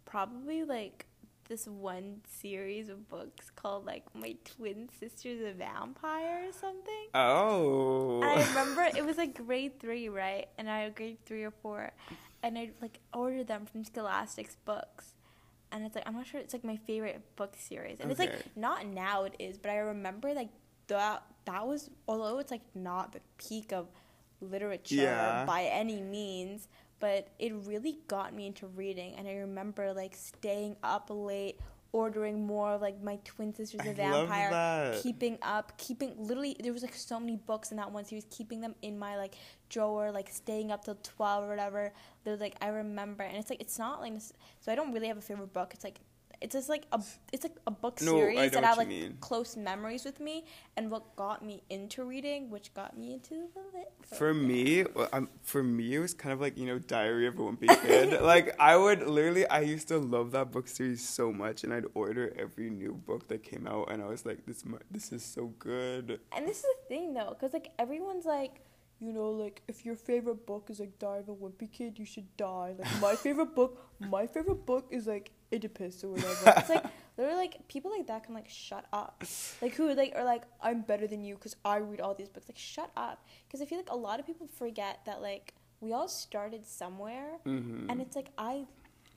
probably 0.05 0.65
like 0.65 1.07
this 1.51 1.67
one 1.67 2.21
series 2.29 2.89
of 2.89 3.09
books 3.09 3.51
called 3.57 3.85
like 3.85 4.05
My 4.15 4.37
Twin 4.45 4.89
Sisters 5.01 5.41
a 5.45 5.53
Vampire 5.53 6.49
or 6.49 6.53
something. 6.53 7.09
Oh. 7.13 8.21
And 8.23 8.25
I 8.25 8.49
remember 8.49 8.89
it 8.97 9.05
was 9.05 9.19
like 9.19 9.35
grade 9.35 9.81
three, 9.81 10.09
right? 10.09 10.49
And 10.57 10.71
I 10.71 10.89
grade 10.91 11.19
three 11.27 11.43
or 11.43 11.51
four, 11.51 11.91
and 12.43 12.57
I 12.57 12.71
like 12.81 13.01
ordered 13.13 13.49
them 13.49 13.67
from 13.67 13.85
Scholastic's 13.85 14.57
books, 14.65 15.15
and 15.73 15.85
it's 15.85 15.97
like 15.97 16.05
I'm 16.07 16.15
not 16.15 16.27
sure 16.27 16.41
it's 16.41 16.55
like 16.55 16.65
my 16.65 16.77
favorite 16.77 17.21
book 17.35 17.55
series, 17.59 17.99
and 18.01 18.11
it's 18.11 18.21
like 18.21 18.57
not 18.57 18.87
now 18.87 19.25
it 19.25 19.35
is, 19.41 19.59
but 19.59 19.71
I 19.71 19.79
remember 19.79 20.33
like 20.33 20.51
that 20.97 21.23
that 21.47 21.67
was 21.67 21.91
although 22.07 22.39
it's 22.39 22.51
like 22.51 22.63
not 22.75 23.13
the 23.13 23.21
peak 23.39 23.73
of 23.73 23.89
literature 24.41 24.97
Yeah. 24.97 25.45
by 25.47 25.65
any 25.65 26.01
means, 26.01 26.69
but 26.99 27.29
it 27.39 27.53
really 27.67 27.99
got 28.09 28.35
me 28.35 28.47
into 28.47 28.67
reading, 28.67 29.15
and 29.17 29.27
I 29.29 29.35
remember 29.35 29.93
like 29.93 30.15
staying 30.17 30.77
up 30.83 31.09
late. 31.11 31.59
Ordering 31.93 32.47
more 32.47 32.75
of, 32.75 32.81
like 32.81 33.03
my 33.03 33.19
twin 33.25 33.53
sisters, 33.53 33.81
a 33.85 33.93
vampire, 33.93 34.95
keeping 35.03 35.39
up, 35.43 35.77
keeping 35.77 36.15
literally 36.19 36.55
there 36.63 36.73
was 36.73 36.83
like 36.83 36.95
so 36.95 37.19
many 37.19 37.35
books 37.35 37.73
in 37.73 37.79
that 37.79 37.91
one 37.91 38.05
series, 38.05 38.25
keeping 38.31 38.61
them 38.61 38.77
in 38.81 38.97
my 38.97 39.17
like 39.17 39.35
drawer, 39.71 40.13
like 40.13 40.29
staying 40.31 40.71
up 40.71 40.85
till 40.85 40.97
twelve 41.03 41.43
or 41.43 41.49
whatever. 41.49 41.93
There's 42.23 42.39
like 42.39 42.55
I 42.61 42.69
remember, 42.69 43.25
and 43.25 43.37
it's 43.37 43.51
like 43.51 43.61
it's 43.61 43.77
not 43.77 44.01
like 44.01 44.13
so 44.21 44.71
I 44.71 44.77
don't 44.77 44.93
really 44.93 45.09
have 45.09 45.17
a 45.19 45.21
favorite 45.21 45.53
book. 45.53 45.73
It's 45.75 45.83
like 45.83 45.99
it's 46.41 46.55
just 46.55 46.69
like 46.69 46.85
a 46.93 47.03
it's 47.33 47.45
like 47.45 47.57
a 47.67 47.71
book 47.71 48.01
No, 48.01 48.13
series 48.13 48.51
that 48.53 48.65
I 48.65 48.69
have 48.69 48.79
like 48.79 48.89
mean. 48.89 49.19
close 49.21 49.57
memories 49.57 50.05
with 50.05 50.21
me, 50.21 50.45
and 50.77 50.91
what 50.91 51.15
got 51.17 51.45
me 51.45 51.63
into 51.69 52.05
reading, 52.05 52.49
which 52.51 52.73
got 52.73 52.97
me 52.97 53.13
into 53.15 53.49
the 53.55 53.61
lit. 53.77 53.93
For 54.07 54.33
me, 54.33 54.85
well, 54.95 55.09
um, 55.13 55.29
for 55.43 55.63
me, 55.63 55.95
it 55.97 55.99
was 55.99 56.15
kind 56.15 56.33
of 56.33 56.41
like 56.41 56.57
you 56.57 56.67
know, 56.67 56.79
Diary 56.79 57.27
of 57.27 57.39
a 57.39 57.43
Wimpy 57.43 57.69
Kid. 57.83 58.23
like 58.35 58.55
I 58.59 58.77
would 58.77 59.07
literally, 59.07 59.47
I 59.49 59.61
used 59.61 59.89
to 59.89 59.99
love 59.99 60.33
that 60.33 60.51
book 60.51 60.67
series 60.67 61.07
so 61.07 61.31
much, 61.33 61.63
and 61.65 61.75
I'd 61.75 61.85
order 61.95 62.33
every 62.39 62.71
new 62.71 62.93
book 62.95 63.29
that 63.29 63.43
came 63.43 63.67
out, 63.67 63.93
and 63.93 64.03
I 64.03 64.07
was 64.07 64.25
like, 64.25 64.47
this, 64.47 64.65
this 64.91 65.13
is 65.13 65.23
so 65.25 65.53
good. 65.59 66.21
And 66.35 66.49
this 66.49 66.59
is 66.59 66.63
the 66.63 66.89
thing 66.89 67.13
though, 67.15 67.37
because 67.39 67.53
like 67.53 67.71
everyone's 67.79 68.25
like, 68.25 68.61
you 68.99 69.13
know, 69.13 69.31
like 69.31 69.63
if 69.69 69.85
your 69.85 69.95
favorite 69.97 70.47
book 70.47 70.69
is 70.71 70.81
like 70.81 70.99
Die 70.99 71.17
of 71.19 71.29
a 71.29 71.35
Wimpy 71.35 71.71
Kid, 71.71 71.99
you 71.99 72.05
should 72.05 72.35
die. 72.37 72.75
Like 72.79 73.01
my 73.01 73.15
favorite 73.25 73.55
book, 73.55 73.79
my 73.99 74.27
favorite 74.27 74.65
book 74.67 74.87
is 74.91 75.07
like 75.07 75.33
Oedipus 75.53 76.05
or 76.05 76.09
whatever. 76.13 76.55
It's 76.59 76.69
like 76.71 76.85
literally 77.17 77.39
like 77.39 77.69
people 77.69 77.91
like 77.91 78.07
that 78.07 78.25
can 78.25 78.35
like 78.35 78.49
shut 78.49 78.85
up. 78.93 79.25
Like 79.61 79.75
who 79.75 79.93
like 79.95 80.13
are 80.17 80.25
like 80.25 80.43
I'm 80.63 80.83
better 80.83 81.07
than 81.07 81.25
you 81.25 81.35
because 81.35 81.57
I 81.65 81.77
read 81.79 82.01
all 82.01 82.15
these 82.15 82.29
books. 82.29 82.49
Like 82.49 82.59
shut 82.59 82.91
up. 82.97 83.25
Because 83.47 83.61
I 83.61 83.65
feel 83.67 83.79
like 83.79 83.91
a 83.91 83.97
lot 83.97 84.21
of 84.21 84.27
people 84.27 84.49
forget 84.57 85.01
that 85.07 85.21
like 85.23 85.55
we 85.81 85.93
all 85.93 86.09
started 86.09 86.67
somewhere, 86.67 87.39
hmm 87.45 87.87
and 87.89 88.01
it's 88.03 88.15
like 88.15 88.29
I, 88.37 88.67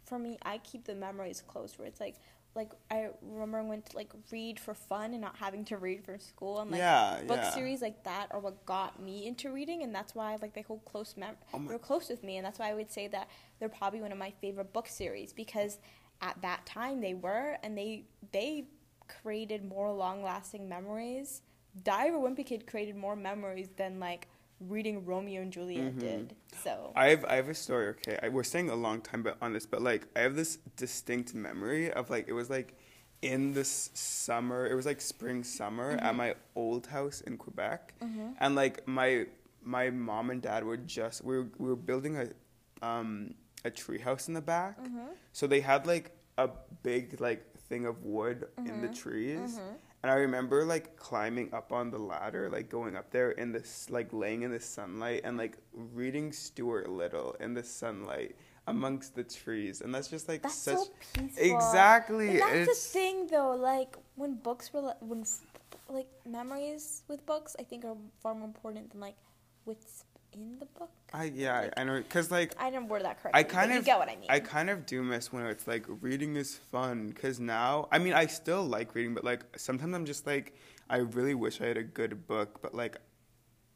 for 0.06 0.18
me, 0.18 0.38
I 0.44 0.60
keep 0.60 0.86
the 0.86 0.96
memories 0.96 1.44
close. 1.46 1.78
Where 1.78 1.88
it's 1.88 2.00
like. 2.00 2.16
Like 2.56 2.70
I 2.92 3.08
remember 3.24 3.58
I 3.58 3.64
went 3.64 3.88
to 3.88 3.98
like 3.98 4.12
read 4.32 4.60
for 4.60 4.76
fun 4.76 5.14
and 5.14 5.22
not 5.22 5.36
having 5.38 5.66
to 5.66 5.78
read 5.78 6.06
for 6.06 6.20
school 6.20 6.60
and 6.60 6.70
like 6.70 6.78
yeah, 6.78 7.22
book 7.26 7.38
yeah. 7.42 7.50
series 7.50 7.82
like 7.82 8.04
that 8.04 8.28
are 8.30 8.40
what 8.40 8.64
got 8.68 9.02
me 9.02 9.26
into 9.26 9.50
reading 9.52 9.82
and 9.82 9.92
that's 9.96 10.14
why 10.14 10.38
like 10.40 10.54
they 10.54 10.62
hold 10.62 10.86
close 10.86 11.16
mem- 11.18 11.36
Oh 11.52 11.64
they're 11.68 11.80
close 11.80 12.10
with 12.10 12.24
me 12.24 12.38
and 12.38 12.46
that's 12.46 12.60
why 12.60 12.70
I 12.70 12.76
would 12.76 12.92
say 12.92 13.08
that 13.08 13.28
they're 13.60 13.70
probably 13.70 14.02
one 14.02 14.12
of 14.12 14.20
my 14.20 14.30
favorite 14.40 14.72
book 14.72 14.88
series 14.88 15.34
because 15.34 15.80
at 16.22 16.42
that 16.42 16.66
time 16.66 17.02
they 17.02 17.14
were 17.14 17.58
and 17.64 17.78
they 17.78 18.04
they 18.32 18.66
created 19.08 19.64
more 19.66 19.92
long 19.92 20.24
lasting 20.24 20.68
memories. 20.70 21.42
Diary 21.84 22.10
of 22.10 22.16
a 22.16 22.18
Wimpy 22.20 22.46
Kid 22.46 22.66
created 22.68 22.96
more 22.96 23.16
memories 23.16 23.70
than 23.78 24.00
like 24.00 24.28
reading 24.60 25.06
Romeo 25.06 25.42
and 25.42 25.52
Juliet 25.52 25.96
Mhm. 25.96 26.00
did. 26.00 26.36
So 26.64 26.92
I 26.96 27.10
have 27.10 27.26
I 27.26 27.36
have 27.36 27.50
a 27.50 27.54
story. 27.56 27.88
Okay, 27.90 28.18
I, 28.24 28.30
we're 28.30 28.44
staying 28.44 28.70
a 28.70 28.76
long 28.76 29.02
time 29.02 29.24
but 29.24 29.38
on 29.42 29.54
this, 29.54 29.66
but 29.66 29.82
like 29.82 30.08
I 30.16 30.20
have 30.22 30.36
this 30.36 30.58
distinct 30.78 31.34
memory 31.34 31.92
of 31.92 32.10
like 32.10 32.28
it 32.28 32.34
was 32.34 32.50
like 32.50 32.76
in 33.22 33.54
this 33.54 33.90
summer. 33.94 34.68
It 34.68 34.76
was 34.76 34.86
like 34.86 35.02
spring 35.02 35.44
summer 35.44 35.92
at 36.02 36.16
my 36.16 36.36
old 36.56 36.88
house 36.88 37.22
in 37.22 37.38
Quebec, 37.38 37.94
Mhm. 38.02 38.36
and 38.40 38.56
like 38.56 38.88
my 38.88 39.26
my 39.62 39.90
mom 39.90 40.30
and 40.30 40.42
dad 40.42 40.64
were 40.64 40.78
just 40.78 41.24
we 41.24 41.38
were, 41.38 41.48
we 41.58 41.68
were 41.70 41.76
building 41.76 42.18
a 42.18 42.30
um 42.86 43.34
a 43.66 43.72
treehouse 43.72 44.28
in 44.28 44.34
the 44.34 44.42
back, 44.42 44.80
Mhm. 44.80 45.10
so 45.32 45.48
they 45.48 45.62
had 45.62 45.86
like 45.88 46.12
a 46.38 46.50
big 46.84 47.20
like 47.22 47.58
thing 47.70 47.86
of 47.86 48.04
wood 48.04 48.48
in 48.58 48.82
the 48.82 48.90
Mhm. 48.90 48.96
trees. 48.96 49.58
Mhm. 49.58 49.76
And 50.04 50.12
I 50.12 50.16
remember 50.16 50.66
like 50.66 50.98
climbing 50.98 51.54
up 51.54 51.72
on 51.72 51.90
the 51.90 51.98
ladder, 52.00 52.50
like 52.50 52.70
going 52.70 52.96
up 52.98 53.10
there 53.12 53.32
in 53.32 53.54
this, 53.54 53.90
like 53.90 54.12
laying 54.12 54.42
in 54.42 54.52
the 54.52 54.60
sunlight 54.60 55.22
and 55.24 55.38
like 55.38 55.58
reading 55.74 56.34
Stuart 56.34 56.90
Little 56.90 57.34
in 57.40 57.54
the 57.54 57.64
sunlight 57.64 58.36
amongst 58.68 59.16
the 59.16 59.24
trees, 59.24 59.80
and 59.82 59.94
that's 59.96 60.10
just 60.10 60.28
like 60.28 60.42
that's 60.42 60.56
such 60.56 60.78
so 60.78 60.86
peaceful. 61.14 61.44
exactly. 61.56 62.30
And 62.30 62.40
that's 62.42 62.70
it's 62.70 62.84
the 62.86 63.00
thing, 63.00 63.28
though. 63.28 63.56
Like 63.56 63.96
when 64.16 64.36
books 64.36 64.74
were 64.74 64.94
when 65.00 65.24
like 65.90 66.08
memories 66.26 67.04
with 67.08 67.26
books, 67.26 67.56
I 67.60 67.64
think 67.64 67.86
are 67.86 67.96
far 68.20 68.36
more 68.36 68.48
important 68.48 68.92
than 68.92 69.00
like 69.00 69.16
what's 69.64 70.04
in 70.34 70.58
the 70.60 70.66
book. 70.66 70.90
I 71.14 71.26
yeah, 71.26 71.60
like- 71.62 71.74
I 71.78 71.84
know 71.84 71.98
because 71.98 72.32
like 72.32 72.54
I 72.60 72.70
didn't 72.72 72.88
word 72.90 73.04
that 73.04 73.22
correctly. 73.22 73.40
I 73.40 73.44
kind 73.44 73.72
of 73.72 73.78
you 73.78 73.84
get 73.84 74.00
what 74.00 74.10
I 74.10 74.16
mean. 74.16 74.26
I 74.30 74.40
kind 74.40 74.70
of 74.70 74.86
do 74.86 75.04
miss 75.04 75.32
when 75.32 75.46
it's 75.46 75.68
like 75.68 75.86
reading 76.02 76.36
is 76.36 76.56
fun 76.72 77.08
because 77.10 77.40
now 77.40 77.88
I 77.92 78.00
mean 78.00 78.14
I 78.14 78.26
still 78.26 78.64
like 78.66 78.96
reading, 78.96 79.14
but 79.14 79.24
like 79.24 79.42
sometimes 79.58 79.94
I'm 79.94 80.06
just 80.06 80.26
like 80.26 80.56
I 80.90 80.98
really 80.98 81.36
wish 81.36 81.62
I 81.62 81.66
had 81.68 81.78
a 81.78 81.84
good 81.84 82.28
book, 82.28 82.60
but 82.62 82.74
like 82.74 82.98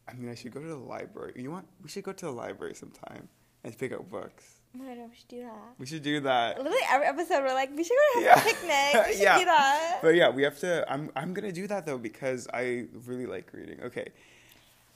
I 0.08 0.14
mean 0.14 0.30
I 0.32 0.36
should 0.36 0.52
go 0.54 0.62
to 0.62 0.68
the 0.68 0.76
library. 0.76 1.34
You 1.36 1.52
want 1.52 1.68
we 1.84 1.90
should 1.90 2.04
go 2.04 2.14
to 2.14 2.26
the 2.26 2.32
library 2.32 2.74
sometime 2.76 3.28
and 3.64 3.78
pick 3.78 3.92
up 3.94 4.10
books. 4.10 4.54
Oh 4.76 4.80
my 4.80 4.96
god, 4.96 5.10
we 5.10 5.16
should 5.16 5.28
do 5.28 5.42
that. 5.42 5.74
We 5.80 5.86
should 5.86 6.02
do 6.04 6.20
that. 6.22 6.58
Literally 6.58 6.78
every 6.90 7.08
episode 7.08 7.42
we're 7.42 7.54
like, 7.54 7.70
we 7.76 7.84
should 7.84 7.98
go 8.16 8.22
have 8.22 8.24
Yeah. 8.24 8.42
a 8.42 8.44
picnic. 8.44 9.06
We 9.08 9.14
should 9.14 9.22
Yeah. 9.22 9.40
do 9.40 9.46
that. 9.46 10.00
But 10.02 10.16
yeah, 10.16 10.30
we 10.30 10.44
have 10.44 10.58
to. 10.60 10.86
I'm 10.92 11.10
I'm 11.16 11.34
gonna 11.34 11.52
do 11.52 11.68
that 11.68 11.86
though 11.86 11.98
because 11.98 12.48
I 12.54 12.86
really 13.06 13.26
like 13.28 13.54
reading. 13.54 13.80
Okay, 13.84 14.08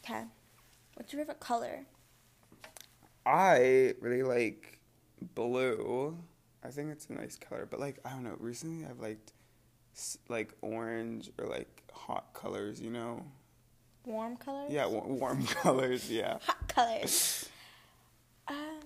Okay. 0.03 0.23
What's 1.01 1.13
your 1.13 1.21
favorite 1.21 1.39
color? 1.39 1.79
I 3.25 3.95
really 4.01 4.21
like 4.21 4.77
blue. 5.33 6.15
I 6.63 6.67
think 6.67 6.91
it's 6.91 7.07
a 7.09 7.13
nice 7.13 7.37
color, 7.37 7.67
but 7.67 7.79
like 7.79 7.97
I 8.05 8.11
don't 8.11 8.23
know. 8.23 8.35
Recently, 8.39 8.85
I've 8.85 8.99
liked 8.99 9.33
like 10.29 10.53
orange 10.61 11.31
or 11.39 11.47
like 11.47 11.81
hot 11.91 12.35
colors. 12.35 12.79
You 12.79 12.91
know? 12.91 13.25
Warm 14.05 14.37
colors? 14.37 14.71
Yeah, 14.71 14.85
wa- 14.85 15.07
warm 15.07 15.43
colors. 15.63 16.07
Yeah. 16.07 16.37
Hot 16.45 16.67
colors. 16.67 17.49
um, 18.47 18.81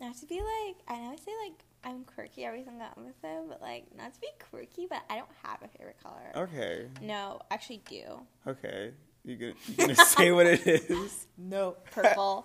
not 0.00 0.16
to 0.16 0.26
be 0.26 0.40
like, 0.40 0.74
I 0.88 0.98
know 0.98 1.12
I 1.12 1.16
say 1.24 1.30
like 1.44 1.62
I'm 1.84 2.02
quirky 2.02 2.44
every 2.44 2.64
single 2.64 2.82
episode, 2.82 3.48
but 3.48 3.62
like 3.62 3.84
not 3.96 4.12
to 4.12 4.20
be 4.20 4.26
quirky, 4.50 4.88
but 4.90 5.02
I 5.08 5.18
don't 5.18 5.30
have 5.44 5.62
a 5.62 5.68
favorite 5.68 6.02
color. 6.02 6.32
Okay. 6.48 6.88
No, 7.00 7.38
actually 7.52 7.80
do. 7.88 8.02
Okay. 8.44 8.90
You 9.24 9.36
gonna 9.36 9.52
you 9.66 9.74
gonna 9.76 9.94
say 9.96 10.32
what 10.32 10.46
it 10.46 10.66
is? 10.66 11.26
No, 11.42 11.76
purple. 11.90 12.44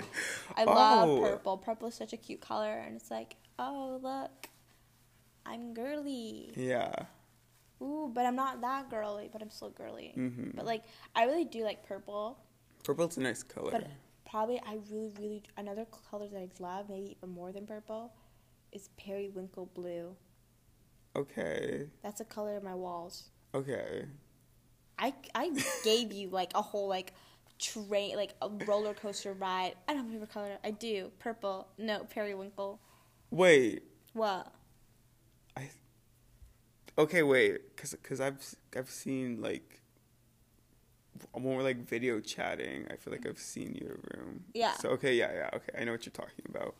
I 0.55 0.63
love 0.63 1.09
Oh. 1.09 1.19
purple. 1.21 1.57
Purple 1.57 1.88
is 1.89 1.95
such 1.95 2.13
a 2.13 2.17
cute 2.17 2.39
color, 2.39 2.71
and 2.79 2.95
it's 2.95 3.11
like, 3.11 3.35
oh 3.59 3.99
look, 4.01 4.47
I'm 5.45 5.73
girly. 5.73 6.53
Yeah. 6.55 6.93
Ooh, 7.81 8.09
but 8.13 8.25
I'm 8.25 8.38
not 8.38 8.61
that 8.61 8.89
girly, 8.89 9.29
but 9.31 9.41
I'm 9.41 9.49
still 9.49 9.69
girly. 9.71 10.13
Mhm. 10.17 10.55
But 10.55 10.65
like, 10.65 10.83
I 11.13 11.25
really 11.25 11.43
do 11.43 11.63
like 11.65 11.85
purple. 11.85 12.39
Purple's 12.85 13.17
a 13.17 13.21
nice 13.21 13.43
color. 13.43 13.71
But 13.71 13.88
probably 14.29 14.59
I 14.65 14.77
really, 14.89 15.11
really 15.19 15.43
another 15.57 15.85
color 16.09 16.27
that 16.29 16.38
I 16.39 16.47
love, 16.59 16.88
maybe 16.89 17.11
even 17.17 17.31
more 17.31 17.51
than 17.51 17.65
purple, 17.67 18.13
is 18.71 18.89
periwinkle 18.97 19.65
blue. 19.73 20.15
okay. 21.17 21.88
That's 22.01 22.21
a 22.21 22.25
color 22.25 22.55
of 22.55 22.63
my 22.63 22.75
walls. 22.75 23.29
Okay. 23.53 24.05
I 24.97 25.13
I 25.34 25.51
gave 25.84 26.13
you 26.13 26.29
like 26.29 26.51
a 26.55 26.62
whole 26.62 26.88
like 26.88 27.13
train 27.60 28.15
like 28.15 28.34
a 28.41 28.49
roller 28.65 28.93
coaster 28.93 29.34
ride. 29.34 29.75
I 29.88 29.93
don't 29.93 30.12
have 30.12 30.21
a 30.21 30.27
color. 30.27 30.58
I 30.63 30.71
do 30.71 31.12
purple. 31.19 31.67
No 31.77 32.05
periwinkle. 32.05 32.79
Wait. 33.31 33.84
What? 34.13 34.51
I. 35.58 35.69
Okay, 36.97 37.23
wait, 37.23 37.75
cause, 37.75 37.95
cause 38.03 38.21
I've 38.21 38.55
I've 38.75 38.89
seen 38.89 39.41
like. 39.41 39.81
When 41.31 41.55
we're 41.55 41.63
like 41.63 41.88
video 41.88 42.19
chatting, 42.19 42.88
I 42.91 42.97
feel 42.97 43.13
like 43.13 43.25
I've 43.25 43.39
seen 43.39 43.77
your 43.81 43.97
room. 44.13 44.43
Yeah. 44.53 44.73
So 44.73 44.89
okay, 44.89 45.15
yeah, 45.15 45.31
yeah, 45.34 45.49
okay, 45.53 45.79
I 45.79 45.86
know 45.86 45.93
what 45.93 46.05
you're 46.05 46.12
talking 46.12 46.45
about. 46.49 46.75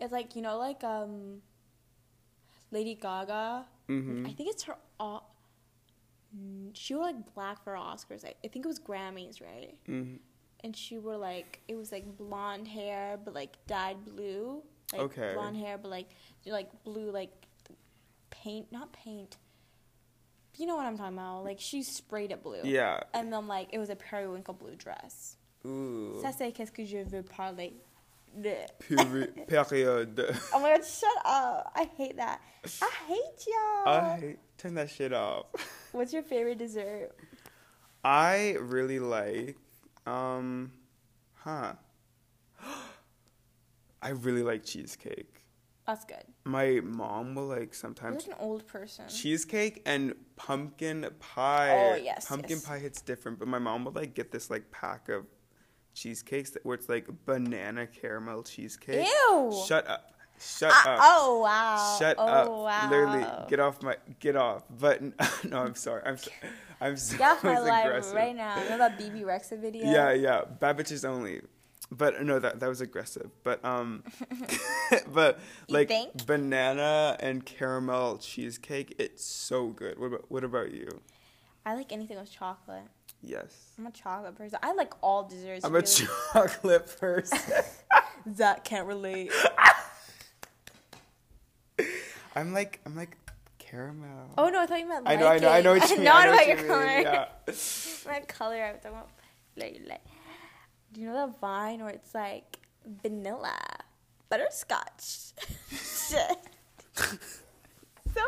It's 0.00 0.12
like 0.12 0.34
you 0.36 0.42
know 0.42 0.58
like 0.58 0.82
um. 0.84 1.42
Lady 2.72 2.94
Gaga. 2.94 3.64
Mm-hmm. 3.88 4.26
I 4.26 4.32
think 4.32 4.50
it's 4.50 4.64
her. 4.64 4.76
She 6.74 6.94
wore 6.94 7.04
like 7.04 7.34
black 7.34 7.62
for 7.64 7.72
Oscars. 7.74 8.24
I, 8.24 8.34
I 8.44 8.48
think 8.48 8.64
it 8.64 8.68
was 8.68 8.78
Grammys, 8.80 9.40
right? 9.40 9.74
hmm 9.86 10.16
and 10.64 10.74
she 10.74 10.96
wore 10.98 11.18
like 11.18 11.60
it 11.68 11.74
was 11.76 11.92
like 11.92 12.16
blonde 12.16 12.66
hair 12.66 13.18
but 13.22 13.34
like 13.34 13.52
dyed 13.66 14.02
blue 14.06 14.62
like 14.90 15.02
Okay. 15.02 15.32
blonde 15.34 15.54
hair 15.58 15.76
but 15.76 15.90
like 15.90 16.08
like 16.46 16.70
blue 16.82 17.10
like 17.10 17.30
paint 18.30 18.72
not 18.72 18.90
paint 18.90 19.36
you 20.56 20.64
know 20.66 20.74
what 20.74 20.86
i'm 20.86 20.96
talking 20.96 21.12
about 21.18 21.44
like 21.44 21.60
she 21.60 21.82
sprayed 21.82 22.32
it 22.32 22.42
blue 22.42 22.60
Yeah. 22.64 23.00
and 23.12 23.30
then 23.30 23.46
like 23.46 23.68
it 23.70 23.78
was 23.78 23.90
a 23.90 23.96
periwinkle 23.96 24.54
blue 24.54 24.74
dress 24.76 25.36
Ooh. 25.66 26.18
ça 26.24 26.32
c'est 26.32 26.50
qu'est-ce 26.52 26.72
que 26.72 26.86
je 26.86 27.04
veux 27.04 27.22
parler 27.22 27.74
period. 28.78 30.36
oh 30.54 30.60
my 30.60 30.70
god 30.76 30.84
shut 30.86 31.08
up 31.24 31.70
i 31.74 31.84
hate 31.98 32.16
that 32.16 32.40
i 32.82 32.90
hate 33.06 33.46
y'all 33.46 33.88
I 33.88 34.18
hate- 34.20 34.38
turn 34.58 34.74
that 34.74 34.90
shit 34.90 35.12
off. 35.12 35.46
what's 35.92 36.12
your 36.12 36.22
favorite 36.22 36.58
dessert 36.58 37.12
I 38.04 38.56
really 38.60 39.00
like, 39.00 39.56
um, 40.06 40.70
huh. 41.34 41.72
I 44.02 44.10
really 44.10 44.42
like 44.42 44.64
cheesecake. 44.64 45.42
that's 45.86 46.04
good 46.04 46.22
My 46.44 46.80
mom 46.84 47.34
will 47.34 47.46
like 47.46 47.58
you're 47.58 47.72
sometimes 47.72 48.26
like 48.28 48.36
an 48.36 48.44
old 48.44 48.66
person 48.66 49.08
cheesecake 49.08 49.82
and 49.86 50.14
pumpkin 50.36 51.08
pie. 51.18 51.92
Oh, 51.92 51.96
yes, 51.96 52.26
pumpkin 52.26 52.58
yes. 52.58 52.64
pie 52.64 52.78
hits 52.78 53.00
different, 53.00 53.38
but 53.38 53.48
my 53.48 53.58
mom 53.58 53.84
will 53.84 53.92
like 53.92 54.14
get 54.14 54.30
this 54.30 54.50
like 54.50 54.70
pack 54.70 55.08
of 55.08 55.26
cheesecakes 55.94 56.50
that, 56.50 56.64
where 56.64 56.74
it's 56.74 56.88
like 56.88 57.08
banana 57.24 57.86
caramel 57.86 58.42
cheesecake. 58.42 59.06
Ew. 59.06 59.64
Shut 59.66 59.88
up! 59.88 60.12
Shut 60.38 60.70
Ah, 60.72 60.94
up! 60.94 61.00
oh 61.02 61.38
wow 61.40 61.96
Shut 61.98 62.16
oh, 62.18 62.26
up! 62.26 62.48
wow. 62.50 62.90
Literally, 62.90 63.26
get 63.48 63.60
off 63.60 63.82
my 63.82 63.96
get 64.20 64.36
off. 64.36 64.64
But 64.70 65.02
no, 65.44 65.58
I'm 65.62 65.74
sorry. 65.74 66.02
I'm 66.04 66.16
so, 66.18 66.30
I'm 66.80 66.96
so 66.96 67.16
Get 67.16 67.30
off 67.32 67.44
my 67.44 67.80
aggressive. 67.82 68.14
right 68.14 68.36
now. 68.36 68.62
You 68.62 68.70
know 68.70 68.78
that 68.78 68.98
Bebe 68.98 69.20
Rexha 69.20 69.58
video? 69.60 69.84
Yeah, 69.90 70.12
yeah. 70.12 70.42
Bad 70.44 70.76
bitches 70.78 71.04
only. 71.08 71.40
But 71.90 72.22
no, 72.22 72.38
that 72.40 72.60
that 72.60 72.68
was 72.68 72.80
aggressive. 72.80 73.30
But 73.44 73.64
um, 73.64 74.02
but 75.12 75.38
like 75.68 75.90
banana 76.26 77.16
and 77.20 77.44
caramel 77.46 78.18
cheesecake, 78.18 78.94
it's 78.98 79.24
so 79.24 79.68
good. 79.68 79.98
What 79.98 80.06
about 80.08 80.24
what 80.30 80.44
about 80.44 80.72
you? 80.72 80.88
I 81.64 81.74
like 81.74 81.92
anything 81.92 82.18
with 82.18 82.30
chocolate. 82.30 82.84
Yes, 83.22 83.70
I'm 83.78 83.86
a 83.86 83.90
chocolate 83.90 84.36
person. 84.36 84.58
I 84.62 84.72
like 84.74 84.92
all 85.00 85.24
desserts. 85.28 85.64
I'm 85.64 85.74
a 85.74 85.82
chocolate 85.82 86.96
person. 87.00 87.38
That 88.26 88.64
can't 88.64 88.86
relate. 88.86 89.32
I'm 92.36 92.52
like 92.52 92.80
I'm 92.86 92.94
like 92.94 93.16
caramel. 93.58 94.30
Oh 94.38 94.48
no, 94.48 94.60
I 94.62 94.66
thought 94.66 94.78
you 94.78 94.88
meant. 94.88 95.08
I 95.08 95.16
know, 95.16 95.26
I 95.26 95.38
know, 95.38 95.48
I 95.48 95.60
know 95.62 95.72
what 95.74 95.90
you 95.90 95.96
mean. 95.96 96.04
No, 96.04 96.12
I 96.12 96.20
I 96.20 96.24
know 96.26 96.30
know 96.30 96.36
what 96.36 96.46
your 96.48 96.58
you 96.58 96.66
color. 96.66 96.86
mean, 96.86 97.02
Yeah. 97.02 97.26
My 98.06 98.20
color. 98.20 98.62
I 98.62 98.72
was 98.72 98.80
talking 98.82 98.96
about. 98.98 99.10
Like, 99.56 99.80
like. 99.88 100.00
Do 100.92 101.00
you 101.00 101.08
know 101.08 101.14
that 101.26 101.40
vine 101.40 101.80
where 101.80 101.90
it's 101.90 102.14
like 102.14 102.58
vanilla, 103.02 103.58
butterscotch? 104.28 105.32
Shit. 105.70 106.38
so 108.14 108.22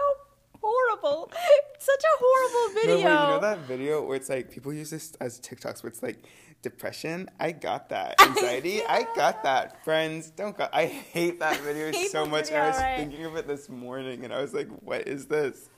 horrible. 0.62 1.31
Such 1.79 2.03
a 2.03 2.18
horrible 2.18 2.75
No, 2.75 2.81
video. 2.97 2.97
wait, 3.07 3.23
you 3.23 3.29
know 3.29 3.40
that 3.40 3.59
video 3.61 4.05
where 4.05 4.16
it's 4.16 4.29
like 4.29 4.51
people 4.51 4.73
use 4.73 4.90
this 4.90 5.14
as 5.21 5.40
TikToks 5.40 5.83
where 5.83 5.88
it's 5.90 6.03
like 6.03 6.25
depression? 6.62 7.29
I 7.38 7.53
got 7.53 7.88
that. 7.90 8.21
Anxiety? 8.21 8.83
I 8.88 9.07
got 9.14 9.42
that. 9.44 9.85
Friends, 9.85 10.31
don't 10.31 10.57
got 10.57 10.75
I 10.75 10.87
hate 10.87 11.38
that 11.40 11.57
video 11.61 11.92
hate 11.92 12.11
so 12.11 12.27
much. 12.27 12.47
video, 12.49 12.62
I 12.62 12.66
was 12.68 12.77
right? 12.79 12.97
thinking 12.97 13.25
of 13.25 13.37
it 13.37 13.47
this 13.47 13.68
morning 13.68 14.25
and 14.25 14.33
I 14.33 14.40
was 14.40 14.53
like, 14.55 14.68
what 14.83 15.07
is 15.09 15.27
this? 15.27 15.68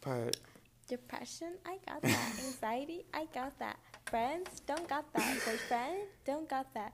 But 0.00 0.36
Depression, 0.88 1.54
I 1.66 1.78
got 1.86 2.00
that. 2.02 2.32
Anxiety, 2.44 3.04
I 3.12 3.26
got 3.34 3.58
that. 3.58 3.76
Friends, 4.06 4.60
don't 4.68 4.86
got 4.88 5.12
that. 5.14 5.34
Boyfriend, 5.44 6.02
don't 6.24 6.48
got 6.48 6.72
that. 6.74 6.92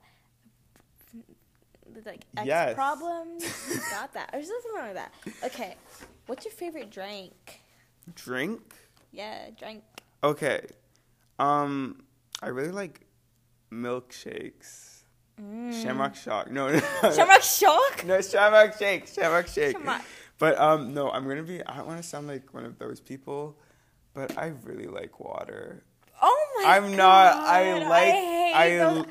Like 2.05 2.25
ex 2.37 2.47
Yes. 2.47 2.73
problems, 2.73 3.43
got 3.91 4.11
that. 4.15 4.31
Or 4.33 4.41
something 4.41 4.71
like 4.77 4.93
that. 4.95 5.13
Okay, 5.43 5.75
what's 6.27 6.45
your 6.45 6.53
favorite 6.53 6.89
drink? 6.89 7.61
drink? 8.15 8.61
Yeah, 9.11 9.49
drink. 9.57 9.83
Okay. 10.23 10.65
Um 11.39 12.03
I 12.41 12.47
really 12.47 12.71
like 12.71 13.01
milkshakes. 13.71 14.89
Shamrock 15.37 16.15
shock. 16.15 16.51
No, 16.51 16.67
no, 16.69 16.75
no. 16.75 16.79
Mm. 16.79 17.15
Shamrock 17.15 17.41
Shock? 17.41 18.05
No, 18.05 18.21
Shamrock 18.31 18.77
shake. 18.77 19.07
Shamrock 19.07 19.47
shake. 19.47 19.75
Shamrock. 19.77 20.01
But 20.37 20.57
um, 20.59 20.93
no, 20.93 21.09
I'm 21.09 21.27
gonna 21.27 21.43
be. 21.43 21.63
I 21.65 21.77
don't 21.77 21.87
want 21.87 22.01
to 22.01 22.07
sound 22.07 22.27
like 22.27 22.53
one 22.53 22.65
of 22.65 22.77
those 22.77 22.99
people, 22.99 23.57
but 24.13 24.37
I 24.37 24.53
really 24.63 24.87
like 24.87 25.19
water. 25.19 25.83
Oh 26.21 26.47
my 26.57 26.63
god. 26.63 26.83
I'm 26.83 26.95
not. 26.95 27.35
I 27.37 27.87
like. 27.87 28.13
I. 28.55 28.77
those- 28.77 29.05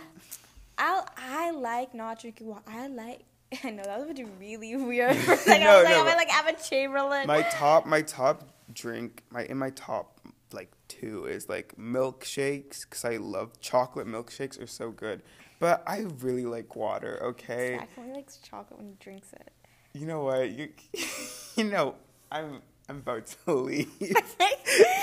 I, 0.79 1.03
I 1.17 1.51
like 1.51 1.95
not 1.95 2.21
drinking 2.21 2.47
water. 2.49 2.63
I 2.69 2.87
like. 2.87 3.21
I 3.65 3.71
know 3.71 3.83
that 3.85 4.07
would 4.07 4.17
be 4.17 4.25
really 4.25 4.77
weird. 4.85 5.17
For 5.17 5.33
a 5.33 5.37
second. 5.37 5.65
No, 5.65 5.71
I 5.71 5.77
was 5.77 5.85
like, 5.85 5.93
no, 5.95 6.01
I'm 6.01 6.07
but- 6.07 6.17
like 6.17 6.39
Evan 6.39 6.57
Chamberlain. 6.63 7.27
my 7.27 7.43
top. 7.51 7.87
My 7.87 8.03
top 8.03 8.49
drink. 8.73 9.23
My 9.31 9.45
in 9.45 9.59
my 9.59 9.71
top 9.71 10.21
like 10.53 10.71
two 10.89 11.25
is 11.27 11.49
like 11.49 11.75
milkshakes 11.79 12.83
because 12.83 13.05
I 13.05 13.17
love 13.17 13.59
chocolate 13.61 14.07
milkshakes 14.07 14.61
are 14.63 14.67
so 14.67 14.91
good. 14.91 15.23
But 15.59 15.83
I 15.87 16.07
really 16.21 16.45
like 16.45 16.75
water. 16.77 17.21
Okay. 17.23 17.77
Zach 17.79 17.89
only 17.97 18.15
likes 18.15 18.39
chocolate 18.39 18.79
when 18.79 18.89
he 18.89 18.95
drinks 18.99 19.33
it. 19.33 19.53
You 19.95 20.07
know 20.07 20.25
what? 20.25 20.51
You. 20.51 20.71
You 21.57 21.65
know. 21.65 21.95
I'm. 22.31 22.63
I'm 22.89 22.97
about 22.99 23.27
to 23.47 23.53
leave. 23.55 23.89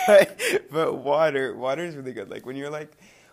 but, 0.08 0.42
but 0.72 0.96
water. 0.96 1.56
Water 1.56 1.84
is 1.86 1.96
really 1.96 2.12
good. 2.14 2.30
Like 2.30 2.46
when 2.46 2.56
you're 2.56 2.70
like. 2.70 2.92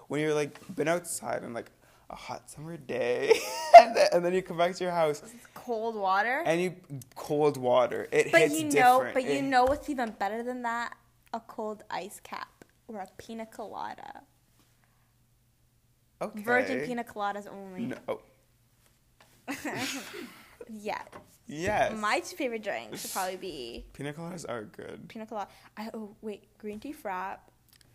When 0.08 0.20
you're 0.20 0.34
like 0.34 0.60
been 0.76 0.86
outside 0.86 1.42
and 1.42 1.52
like 1.52 1.68
a 2.10 2.14
hot 2.16 2.48
summer 2.50 2.76
day, 2.76 3.32
and, 3.80 3.96
then, 3.96 4.08
and 4.12 4.24
then 4.24 4.32
you 4.34 4.42
come 4.42 4.56
back 4.56 4.74
to 4.76 4.84
your 4.84 4.92
house 4.92 5.22
Cold 5.54 5.96
water. 5.96 6.42
and 6.46 6.60
you 6.60 6.76
cold 7.16 7.56
water. 7.56 8.06
It 8.12 8.30
But 8.32 8.42
hits 8.42 8.54
you 8.60 8.64
know, 8.64 8.70
different. 8.98 9.14
but 9.14 9.24
you 9.24 9.42
know 9.42 9.64
what's 9.64 9.88
even 9.90 10.10
better 10.12 10.42
than 10.42 10.62
that? 10.62 10.96
A 11.34 11.40
cold 11.40 11.82
ice 11.90 12.20
cap 12.22 12.64
or 12.88 13.00
a 13.00 13.08
pina 13.18 13.44
colada. 13.46 14.22
okay. 16.22 16.40
Virgin 16.42 16.86
pina 16.86 17.02
coladas 17.04 17.46
only. 17.50 17.86
No. 17.86 18.20
Yeah. 20.68 21.00
Yes. 21.46 21.96
My 22.00 22.18
two 22.20 22.34
favorite 22.36 22.64
drinks 22.64 23.04
would 23.04 23.12
probably 23.12 23.36
be 23.36 23.84
Pina 23.92 24.12
coladas 24.12 24.44
are 24.48 24.64
good. 24.64 25.08
pina 25.08 25.26
colada. 25.26 25.48
I 25.76 25.90
oh 25.94 26.16
wait, 26.20 26.44
green 26.58 26.80
tea 26.80 26.92
frap 26.92 27.38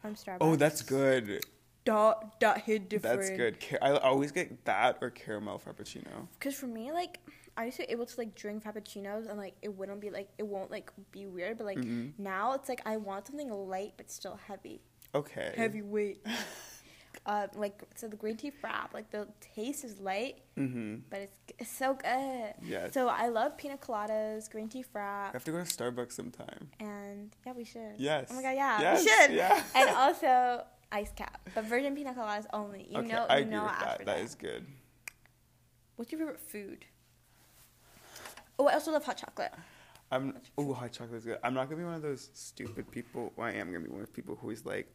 from 0.01 0.11
oh, 0.11 0.13
Starbucks. 0.13 0.37
Oh, 0.39 0.55
that's 0.55 0.81
good. 0.81 1.43
That 1.85 2.39
that 2.39 2.61
hit 2.61 2.89
different. 2.89 3.19
That's 3.21 3.29
good. 3.31 3.57
I 3.81 3.91
always 3.97 4.31
get 4.31 4.65
that 4.65 4.97
or 5.01 5.09
caramel 5.09 5.59
frappuccino. 5.59 6.27
Because 6.37 6.55
for 6.55 6.67
me, 6.67 6.91
like, 6.91 7.19
I 7.57 7.65
used 7.65 7.77
to 7.77 7.85
be 7.87 7.91
able 7.91 8.05
to 8.05 8.17
like 8.19 8.35
drink 8.35 8.63
frappuccinos 8.63 9.27
and 9.27 9.37
like 9.37 9.55
it 9.61 9.75
wouldn't 9.75 9.99
be 9.99 10.09
like 10.11 10.29
it 10.37 10.45
won't 10.45 10.69
like 10.69 10.91
be 11.11 11.25
weird, 11.25 11.57
but 11.57 11.65
like 11.65 11.79
Mhm. 11.79 12.13
now 12.19 12.53
it's 12.53 12.69
like 12.69 12.81
I 12.85 12.97
want 12.97 13.27
something 13.27 13.49
light 13.49 13.93
but 13.97 14.11
still 14.11 14.39
heavy. 14.47 14.81
Okay. 15.15 15.53
Heavyweight. 15.57 16.25
uh, 17.25 17.47
like 17.55 17.81
so 17.95 18.07
the 18.07 18.15
green 18.15 18.37
tea 18.37 18.51
frap, 18.51 18.93
like 18.93 19.09
the 19.11 19.27
taste 19.41 19.83
is 19.83 19.99
light, 19.99 20.37
Mm-hmm. 20.57 20.97
but 21.09 21.19
it's 21.21 21.37
it's 21.59 21.71
so 21.71 21.93
good. 21.95 22.53
Yes. 22.63 22.93
So 22.93 23.07
I 23.09 23.27
love 23.29 23.57
pina 23.57 23.77
coladas, 23.77 24.49
green 24.51 24.69
tea 24.69 24.85
I 24.93 24.97
frap, 24.97 25.33
have 25.33 25.43
to 25.45 25.51
go 25.51 25.57
to 25.57 25.63
Starbucks 25.63 26.13
sometime. 26.13 26.69
and 26.79 27.35
yeah, 27.45 27.53
we 27.53 27.63
should. 27.65 27.95
Yes. 27.97 28.27
Oh 28.31 28.35
my 28.35 28.41
god, 28.43 28.51
yeah, 28.55 28.81
Yes, 28.81 29.03
we 29.03 29.09
should. 29.09 29.35
yeah. 29.35 29.63
and 29.75 29.89
also 29.89 30.63
ice 30.91 31.11
cap, 31.15 31.49
but 31.55 31.65
virgin 31.65 31.95
pina 31.95 32.13
coladas 32.13 32.45
only. 32.53 32.87
You 32.89 32.99
okay, 32.99 33.07
know, 33.07 33.25
I 33.29 33.37
you 33.37 33.41
agree 33.43 33.55
know 33.55 33.63
with 33.63 33.71
after 33.71 34.05
that. 34.05 34.17
That 34.17 34.19
is 34.23 34.35
good. 34.35 34.65
What's 35.95 36.11
your 36.11 36.19
favorite 36.19 36.39
food? 36.39 36.85
Oh, 38.57 38.67
I 38.67 38.73
also 38.73 38.91
love 38.91 39.03
hot 39.03 39.17
chocolate. 39.17 39.53
I'm. 40.11 40.35
Oh, 40.57 40.73
hot 40.73 40.91
chocolate 40.91 41.19
is 41.19 41.25
good. 41.25 41.39
I'm 41.43 41.53
not 41.53 41.65
gonna 41.65 41.77
be 41.77 41.85
one 41.85 41.93
of 41.95 42.01
those 42.01 42.29
stupid 42.33 42.89
people. 42.91 43.31
Well, 43.35 43.47
I 43.47 43.51
am 43.51 43.67
gonna 43.67 43.79
be 43.85 43.89
one 43.89 44.01
of 44.01 44.07
those 44.07 44.15
people 44.15 44.37
who 44.41 44.49
is 44.49 44.65
like, 44.65 44.87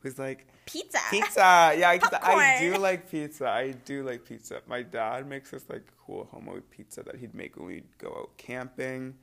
who's 0.00 0.18
like, 0.18 0.46
Pizza. 0.66 0.98
pizza. 1.10 1.74
yeah. 1.76 1.90
I 1.90 2.58
do 2.60 2.76
like 2.78 3.10
pizza. 3.10 3.48
I 3.48 3.72
do 3.84 4.02
like 4.02 4.24
pizza. 4.24 4.60
My 4.66 4.82
dad 4.82 5.28
makes 5.28 5.50
this 5.50 5.68
like 5.68 5.84
cool 6.06 6.28
homemade 6.30 6.70
pizza 6.70 7.02
that 7.02 7.16
he'd 7.16 7.34
make 7.34 7.56
when 7.56 7.66
we'd 7.66 7.98
go 7.98 8.08
out 8.08 8.36
camping. 8.38 9.14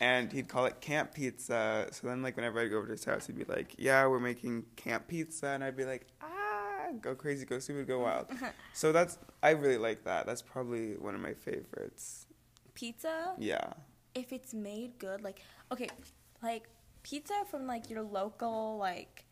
And 0.00 0.30
he'd 0.32 0.48
call 0.48 0.66
it 0.66 0.80
camp 0.80 1.14
pizza. 1.14 1.88
So 1.90 2.06
then, 2.06 2.22
like, 2.22 2.36
whenever 2.36 2.60
I'd 2.60 2.68
go 2.70 2.76
over 2.78 2.86
to 2.86 2.92
his 2.92 3.04
house, 3.04 3.26
he'd 3.26 3.36
be 3.38 3.44
like, 3.44 3.74
"Yeah, 3.78 4.06
we're 4.06 4.20
making 4.20 4.64
camp 4.76 5.08
pizza," 5.08 5.48
and 5.48 5.64
I'd 5.64 5.76
be 5.76 5.86
like, 5.86 6.06
"Ah, 6.20 6.88
go 7.00 7.14
crazy, 7.14 7.46
go 7.46 7.58
stupid, 7.58 7.86
go 7.86 8.00
wild." 8.00 8.26
so 8.74 8.92
that's 8.92 9.18
I 9.42 9.50
really 9.50 9.78
like 9.78 10.04
that. 10.04 10.26
That's 10.26 10.42
probably 10.42 10.96
one 10.96 11.14
of 11.14 11.20
my 11.22 11.32
favorites. 11.32 12.26
Pizza, 12.74 13.34
Yeah. 13.38 13.72
if 14.14 14.32
it's 14.34 14.52
made 14.52 14.98
good, 14.98 15.22
like 15.22 15.40
okay, 15.72 15.88
like 16.42 16.68
pizza 17.02 17.34
from 17.50 17.66
like 17.66 17.88
your 17.88 18.02
local 18.02 18.76
like 18.76 19.24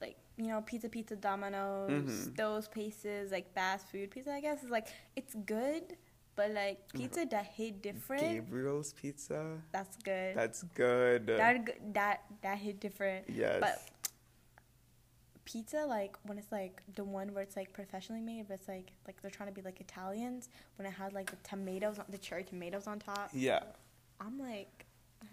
like 0.00 0.16
you 0.36 0.46
know 0.46 0.60
Pizza 0.62 0.88
Pizza 0.88 1.16
Domino's, 1.16 1.90
Mhm. 2.28 2.36
those 2.36 2.68
places 2.68 3.32
like 3.32 3.52
fast 3.54 3.88
food 3.88 4.12
pizza. 4.12 4.32
I 4.32 4.40
guess 4.40 4.62
is 4.62 4.70
like 4.70 4.86
it's 5.16 5.34
good, 5.34 5.96
but 6.36 6.50
like 6.52 6.86
mm-hmm. 6.88 6.98
pizza 6.98 7.26
that 7.30 7.46
hit 7.46 7.82
different. 7.82 8.22
Gabriel's 8.22 8.92
Pizza. 8.92 9.58
That's 9.72 9.96
good. 9.98 10.36
That's 10.36 10.62
good. 10.74 11.26
that 11.26 11.94
that 11.94 12.22
that 12.42 12.58
hit 12.58 12.80
different. 12.80 13.26
yes. 13.28 13.58
But 13.60 13.82
pizza, 15.44 15.84
like 15.86 16.16
when 16.24 16.38
it's 16.38 16.52
like 16.52 16.82
the 16.94 17.04
one 17.04 17.34
where 17.34 17.42
it's 17.42 17.56
like 17.56 17.72
professionally 17.72 18.22
made, 18.22 18.48
but 18.48 18.54
it's 18.54 18.68
like 18.68 18.92
like 19.06 19.20
they're 19.20 19.30
trying 19.30 19.48
to 19.48 19.54
be 19.54 19.62
like 19.62 19.80
Italians. 19.80 20.48
When 20.76 20.86
it 20.86 20.92
had 20.92 21.12
like 21.12 21.30
the 21.30 21.36
tomatoes, 21.42 21.98
on 21.98 22.06
the 22.08 22.18
cherry 22.18 22.44
tomatoes 22.44 22.86
on 22.86 22.98
top, 22.98 23.30
yeah. 23.32 23.60
I'm 24.20 24.38
like 24.38 24.86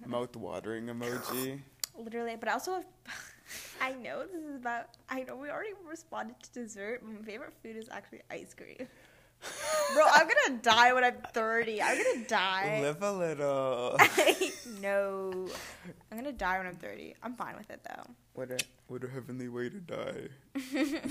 Mouth 0.05 0.35
watering 0.35 0.87
emoji. 0.87 1.61
literally. 1.97 2.35
But 2.39 2.49
also, 2.49 2.83
I 3.81 3.93
know 3.93 4.25
this 4.25 4.43
is 4.43 4.55
about. 4.55 4.89
I 5.09 5.23
know 5.23 5.35
we 5.35 5.49
already 5.49 5.73
responded 5.87 6.35
to 6.43 6.63
dessert. 6.63 7.03
My 7.03 7.21
favorite 7.21 7.53
food 7.61 7.75
is 7.75 7.89
actually 7.89 8.21
ice 8.29 8.53
cream. 8.53 8.87
Bro, 9.93 10.03
I'm 10.13 10.27
gonna 10.27 10.59
die 10.61 10.93
when 10.93 11.03
I'm 11.03 11.17
30. 11.33 11.81
I'm 11.81 11.97
gonna 11.97 12.25
die. 12.27 12.79
Live 12.81 13.01
a 13.01 13.11
little. 13.11 13.97
no, 14.81 15.47
I'm 16.11 16.17
gonna 16.17 16.31
die 16.31 16.57
when 16.57 16.67
I'm 16.67 16.75
30. 16.75 17.15
I'm 17.23 17.33
fine 17.35 17.55
with 17.57 17.69
it 17.69 17.81
though. 17.83 18.03
what 18.33 18.51
a 18.51 18.57
what 18.87 19.03
a 19.03 19.07
heavenly 19.07 19.47
way 19.49 19.69
to 19.69 19.79
die. 19.79 20.29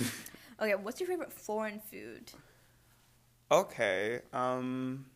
Okay, 0.61 0.75
what's 0.75 0.99
your 0.99 1.09
favorite 1.09 1.33
foreign 1.33 1.79
food? 1.79 2.33
Okay. 3.51 4.21
Um. 4.33 5.07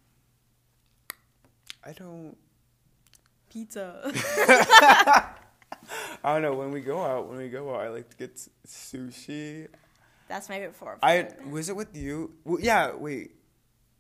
I 1.85 1.93
don't. 1.93 2.37
Pizza. 3.51 4.01
I 4.15 5.35
don't 6.25 6.43
know. 6.43 6.55
When 6.55 6.71
we 6.71 6.81
go 6.81 7.03
out, 7.03 7.29
when 7.29 7.39
we 7.39 7.49
go 7.49 7.75
out, 7.75 7.81
I 7.81 7.89
like 7.89 8.09
to 8.11 8.17
get 8.17 8.37
sushi. 8.67 9.67
That's 10.33 10.49
my 10.49 10.57
favorite 10.57 10.77
foreign 10.77 10.99
I 11.03 11.29
was 11.51 11.69
it 11.69 11.77
with 11.77 11.95
you? 11.95 12.33
Well, 12.45 12.59
yeah. 12.59 12.95
Wait. 12.95 13.33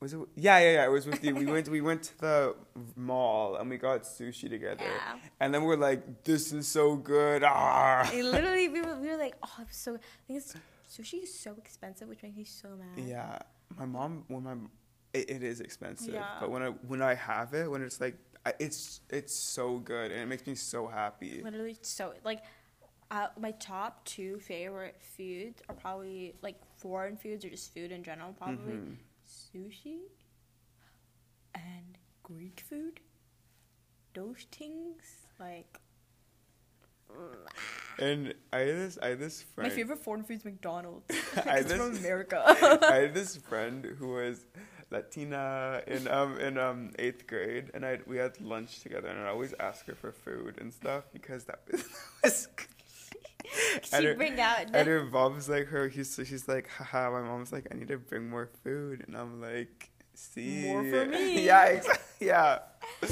Was 0.01 0.15
it? 0.15 0.21
Yeah, 0.35 0.59
yeah, 0.61 0.73
yeah. 0.77 0.85
It 0.87 0.91
was 0.91 1.07
with 1.07 1.23
you. 1.23 1.35
We 1.35 1.45
went. 1.45 1.69
We 1.69 1.83
went 1.83 2.03
to 2.05 2.19
the 2.19 2.57
mall 2.97 3.57
and 3.57 3.69
we 3.69 3.77
got 3.77 4.03
sushi 4.05 4.49
together. 4.49 4.83
Yeah. 4.83 5.19
And 5.41 5.53
then 5.53 5.63
we're 5.65 5.77
like, 5.77 6.25
"This 6.25 6.53
is 6.53 6.67
so 6.67 6.97
good!" 6.97 7.45
Ah. 7.45 8.11
It 8.11 8.25
literally, 8.25 8.69
we 8.69 8.81
were, 8.81 8.97
we 8.99 9.09
were 9.11 9.19
like, 9.19 9.37
oh, 9.43 9.55
I'm 9.59 9.67
so. 9.71 9.95
I 9.95 9.99
think 10.27 10.39
it's, 10.39 10.57
sushi 10.91 11.23
is 11.23 11.33
so 11.39 11.55
expensive, 11.59 12.09
which 12.09 12.23
makes 12.23 12.37
me 12.37 12.45
so 12.45 12.69
mad. 12.71 13.07
Yeah, 13.07 13.39
my 13.79 13.85
mom 13.85 14.25
when 14.29 14.43
my 14.43 14.55
it, 15.13 15.31
it 15.31 15.43
is 15.43 15.61
expensive, 15.61 16.15
Yeah. 16.15 16.39
but 16.41 16.51
when 16.51 16.63
I 16.63 16.69
when 16.91 17.03
I 17.03 17.15
have 17.15 17.53
it, 17.55 17.71
when 17.71 17.83
it's 17.83 18.01
like 18.01 18.17
I, 18.45 18.55
it's 18.59 19.03
it's 19.11 19.35
so 19.35 19.79
good 19.79 20.11
and 20.11 20.21
it 20.21 20.27
makes 20.27 20.47
me 20.47 20.55
so 20.55 20.87
happy. 20.87 21.43
Literally, 21.45 21.77
so 21.83 22.15
like, 22.25 22.41
uh, 23.13 23.29
my 23.39 23.51
top 23.53 24.05
two 24.05 24.39
favorite 24.41 24.97
foods 25.17 25.63
are 25.69 25.75
probably 25.75 26.35
like 26.43 26.57
foreign 26.79 27.17
foods 27.17 27.45
or 27.45 27.51
just 27.51 27.73
food 27.75 27.93
in 27.93 28.03
general. 28.03 28.33
Probably 28.33 28.73
Mhm. 28.75 28.97
sushi 29.29 29.99
and 31.55 31.99
Greek 32.23 32.61
food. 32.69 32.99
Those 34.15 34.47
things, 34.51 35.03
like. 35.39 35.79
And 37.99 38.33
I 38.55 38.61
had 38.61 38.77
this 38.77 38.99
I 39.03 39.09
had 39.09 39.19
this 39.19 39.45
My 39.57 39.69
favorite 39.69 39.99
foreign 40.03 40.25
food 40.25 40.39
is 40.39 40.45
McDonald's. 40.47 41.05
I 41.45 41.59
it's 41.59 41.69
just- 41.71 41.77
from 41.77 41.97
America. 41.99 42.43
I 42.47 42.95
had 42.95 43.13
this 43.21 43.37
friend 43.37 43.85
who 43.99 44.09
was 44.15 44.47
Latina 44.91 45.83
in 45.87 46.09
um 46.09 46.39
in 46.39 46.57
um 46.57 46.91
eighth 46.99 47.27
grade, 47.27 47.71
and 47.75 47.85
I 47.85 47.99
we 48.07 48.17
had 48.17 48.41
lunch 48.41 48.81
together, 48.81 49.09
and 49.09 49.21
I 49.21 49.29
always 49.29 49.53
ask 49.61 49.85
her 49.87 49.95
for 49.95 50.11
food 50.11 50.59
and 50.61 50.73
stuff 50.73 51.05
because 51.13 51.45
that 51.45 51.61
was. 52.25 52.49
she 53.83 54.05
her- 54.05 54.15
bring 54.15 54.41
out. 54.41 54.67
And 54.73 54.89
her 54.89 55.05
mom's 55.05 55.49
like 55.49 55.67
her. 55.67 55.89
He's 55.89 56.15
she's 56.15 56.49
like, 56.49 56.69
haha. 56.69 57.11
My 57.11 57.23
mom's 57.23 57.53
like, 57.53 57.69
I 57.71 57.75
need 57.75 57.89
to 57.89 57.99
bring 57.99 58.29
more 58.29 58.51
food, 58.65 59.05
and 59.07 59.17
I'm 59.17 59.41
like, 59.41 59.91
see, 60.15 60.67
More 60.67 60.85
for 60.85 61.07
me. 61.07 61.45
yeah, 61.47 61.65
exactly. 61.67 62.27
Yeah. 62.27 62.59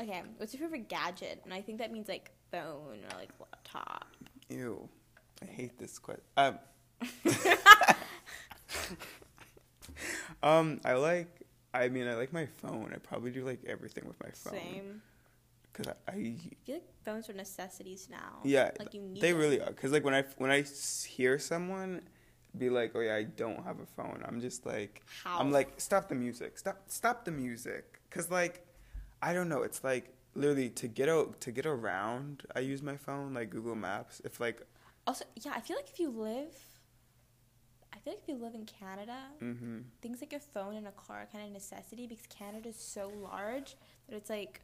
Okay, 0.00 0.22
what's 0.38 0.52
your 0.52 0.60
favorite 0.60 0.88
gadget? 0.88 1.40
And 1.44 1.54
I 1.54 1.60
think 1.60 1.78
that 1.78 1.92
means 1.92 2.08
like 2.08 2.32
phone 2.50 2.98
or 2.98 3.16
like 3.16 3.30
laptop. 3.38 4.08
Ew, 4.48 4.88
I 5.40 5.44
hate 5.46 5.78
this 5.78 6.00
question. 6.00 6.24
Um, 6.36 6.58
um, 10.42 10.80
I 10.84 10.94
like. 10.94 11.28
I 11.72 11.88
mean, 11.88 12.06
I 12.08 12.14
like 12.14 12.32
my 12.32 12.46
phone. 12.46 12.92
I 12.92 12.98
probably 12.98 13.30
do 13.30 13.44
like 13.44 13.60
everything 13.66 14.04
with 14.06 14.20
my 14.22 14.30
phone. 14.30 14.52
Same. 14.52 15.02
Cause 15.74 15.88
I, 15.88 16.10
I 16.10 16.14
I 16.14 16.36
feel 16.64 16.74
like 16.76 16.84
phones 17.04 17.28
are 17.28 17.32
necessities 17.34 18.08
now. 18.10 18.38
yeah, 18.44 18.70
Like 18.78 18.94
you 18.94 19.02
need. 19.02 19.20
they 19.20 19.32
them. 19.32 19.40
really 19.40 19.60
are. 19.60 19.72
Cause 19.72 19.90
like 19.92 20.04
when 20.04 20.14
I 20.14 20.24
when 20.38 20.50
I 20.50 20.62
hear 21.06 21.38
someone 21.38 22.02
be 22.56 22.70
like, 22.70 22.92
oh 22.94 23.00
yeah, 23.00 23.16
I 23.16 23.24
don't 23.24 23.64
have 23.64 23.80
a 23.80 23.86
phone. 23.86 24.22
I'm 24.26 24.40
just 24.40 24.64
like, 24.64 25.02
How? 25.24 25.40
I'm 25.40 25.50
like, 25.50 25.80
stop 25.80 26.08
the 26.08 26.14
music. 26.14 26.58
Stop 26.58 26.82
stop 26.86 27.24
the 27.24 27.32
music. 27.32 28.00
Cause 28.10 28.30
like, 28.30 28.64
I 29.20 29.32
don't 29.34 29.48
know. 29.48 29.62
It's 29.62 29.82
like 29.82 30.14
literally 30.34 30.70
to 30.70 30.88
get 30.88 31.08
out 31.08 31.40
to 31.40 31.50
get 31.50 31.66
around. 31.66 32.44
I 32.54 32.60
use 32.60 32.82
my 32.82 32.96
phone 32.96 33.34
like 33.34 33.50
Google 33.50 33.74
Maps. 33.74 34.20
If 34.24 34.38
like, 34.40 34.62
Also, 35.08 35.24
yeah, 35.36 35.52
I 35.56 35.60
feel 35.60 35.76
like 35.76 35.90
if 35.90 35.98
you 35.98 36.10
live, 36.10 36.54
I 37.92 37.98
feel 37.98 38.12
like 38.12 38.22
if 38.22 38.28
you 38.28 38.36
live 38.36 38.54
in 38.54 38.64
Canada, 38.66 39.16
mm-hmm. 39.42 39.78
things 40.02 40.20
like 40.20 40.32
a 40.32 40.38
phone 40.40 40.76
and 40.76 40.86
a 40.86 40.92
car 40.92 41.22
are 41.22 41.28
kind 41.32 41.46
of 41.46 41.52
necessity 41.52 42.06
because 42.06 42.26
Canada 42.26 42.68
is 42.68 42.76
so 42.76 43.10
large 43.22 43.76
that 44.08 44.16
it's 44.16 44.30
like, 44.30 44.60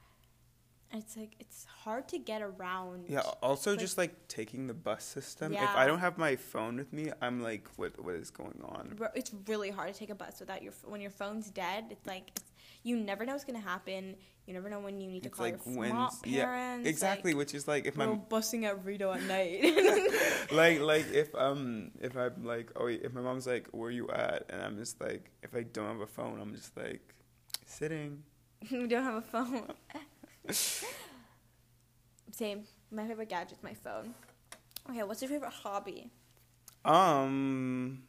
it's 0.93 1.17
like 1.17 1.37
it's 1.39 1.65
hard 1.85 2.09
to 2.09 2.19
get 2.19 2.43
around. 2.43 3.07
Yeah. 3.09 3.21
Also, 3.43 3.71
Like- 3.73 3.81
just 3.81 3.97
like 3.99 4.29
taking 4.29 4.67
the 4.67 4.75
bus 4.75 5.05
system. 5.05 5.53
Yeah. 5.53 5.65
If 5.71 5.77
I 5.77 5.87
don't 5.87 6.01
have 6.01 6.19
my 6.19 6.37
phone 6.37 6.77
with 6.77 6.93
me, 6.93 7.11
I'm 7.23 7.43
like, 7.43 7.69
what 7.77 8.03
what 8.05 8.15
is 8.15 8.31
going 8.31 8.61
on? 8.65 8.99
It's 9.15 9.33
really 9.47 9.71
hard 9.71 9.93
to 9.93 9.99
take 9.99 10.11
a 10.11 10.15
bus 10.15 10.41
without 10.41 10.63
your 10.63 10.73
when 10.85 11.01
your 11.01 11.11
phone's 11.13 11.51
dead. 11.51 11.87
It's 11.91 12.07
like 12.07 12.31
it's, 12.37 12.51
you 12.83 12.97
never 12.97 13.25
know 13.25 13.33
what's 13.33 13.45
gonna 13.45 13.61
happen. 13.61 14.17
You 14.47 14.55
never 14.55 14.69
know 14.69 14.81
when 14.81 15.01
you 15.01 15.07
need 15.09 15.23
to 15.23 15.29
It's 15.29 15.37
call 15.37 15.47
like 15.47 15.61
your 15.65 15.77
when 15.77 15.95
mom, 15.95 16.11
yeah 16.25 16.45
parents. 16.47 16.89
exactly. 16.89 17.35
which 17.35 17.55
is 17.55 17.69
like 17.69 17.87
if 17.87 17.97
We're 17.97 18.17
busing 18.17 18.65
at 18.65 18.85
Rideau 18.85 19.13
at 19.13 19.23
night. 19.23 19.63
like 20.53 20.81
like 20.81 21.07
if 21.13 21.33
um 21.37 21.93
if 22.01 22.17
I'm 22.17 22.45
like 22.45 22.73
oh 22.75 22.87
if 22.87 23.13
my 23.13 23.21
mom's 23.21 23.47
like 23.47 23.69
where 23.71 23.91
you 23.93 24.09
at 24.11 24.47
and 24.49 24.61
I'm 24.61 24.77
just 24.77 25.01
like 25.01 25.31
if 25.45 25.55
I 25.55 25.63
don't 25.63 25.87
have 25.87 26.01
a 26.01 26.07
phone 26.07 26.41
I'm 26.41 26.53
just 26.55 26.77
like 26.77 27.15
sitting 27.65 28.25
we 28.73 28.87
don't 28.89 29.05
have 29.05 29.15
a 29.15 29.23
phone. 29.23 29.69
Same. 32.33 32.65
My 32.91 33.07
favorite 33.07 33.29
gadget 33.29 33.59
is 33.59 33.63
my 33.63 33.75
phone. 33.75 34.15
Okay, 34.89 35.03
what's 35.03 35.23
your 35.23 35.31
favorite 35.31 35.53
hobby? 35.53 36.11
um 36.85 38.03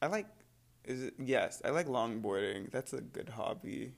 I 0.00 0.06
like 0.06 0.26
is 0.84 1.02
it 1.02 1.14
yes 1.18 1.60
I 1.64 1.70
like 1.70 1.88
longboarding 1.88 2.70
that's 2.70 2.92
a 2.92 3.00
good 3.00 3.28
hobby 3.28 3.92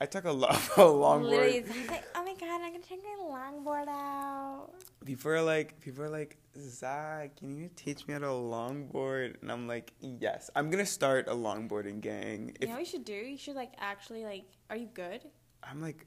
I 0.00 0.06
took 0.06 0.26
a 0.26 0.30
lot 0.30 0.50
of 0.54 0.78
a 0.78 0.82
longboard. 0.82 1.22
Literally, 1.22 1.56
it's 1.56 1.90
like, 1.90 2.04
oh 2.14 2.22
my 2.22 2.32
god, 2.34 2.60
I'm 2.62 2.70
gonna 2.70 2.84
take 2.84 3.00
my 3.02 3.16
longboard 3.20 3.88
out. 3.88 4.70
People 5.04 5.32
are 5.32 5.42
like, 5.42 5.80
people 5.80 6.04
are 6.04 6.08
like, 6.08 6.36
Zach, 6.56 7.34
can 7.34 7.56
you 7.56 7.68
teach 7.74 8.06
me 8.06 8.12
how 8.12 8.20
to 8.20 8.26
longboard? 8.26 9.42
And 9.42 9.50
I'm 9.50 9.66
like, 9.66 9.92
yes, 10.00 10.50
I'm 10.54 10.70
gonna 10.70 10.86
start 10.86 11.26
a 11.26 11.34
longboarding 11.34 12.00
gang. 12.00 12.56
You 12.60 12.68
know 12.68 12.74
what 12.74 12.80
you 12.80 12.86
should 12.86 13.04
do? 13.04 13.12
You 13.12 13.36
should 13.36 13.56
like 13.56 13.72
actually 13.78 14.24
like. 14.24 14.44
Are 14.70 14.76
you 14.76 14.88
good? 14.94 15.22
I'm 15.64 15.82
like 15.82 16.06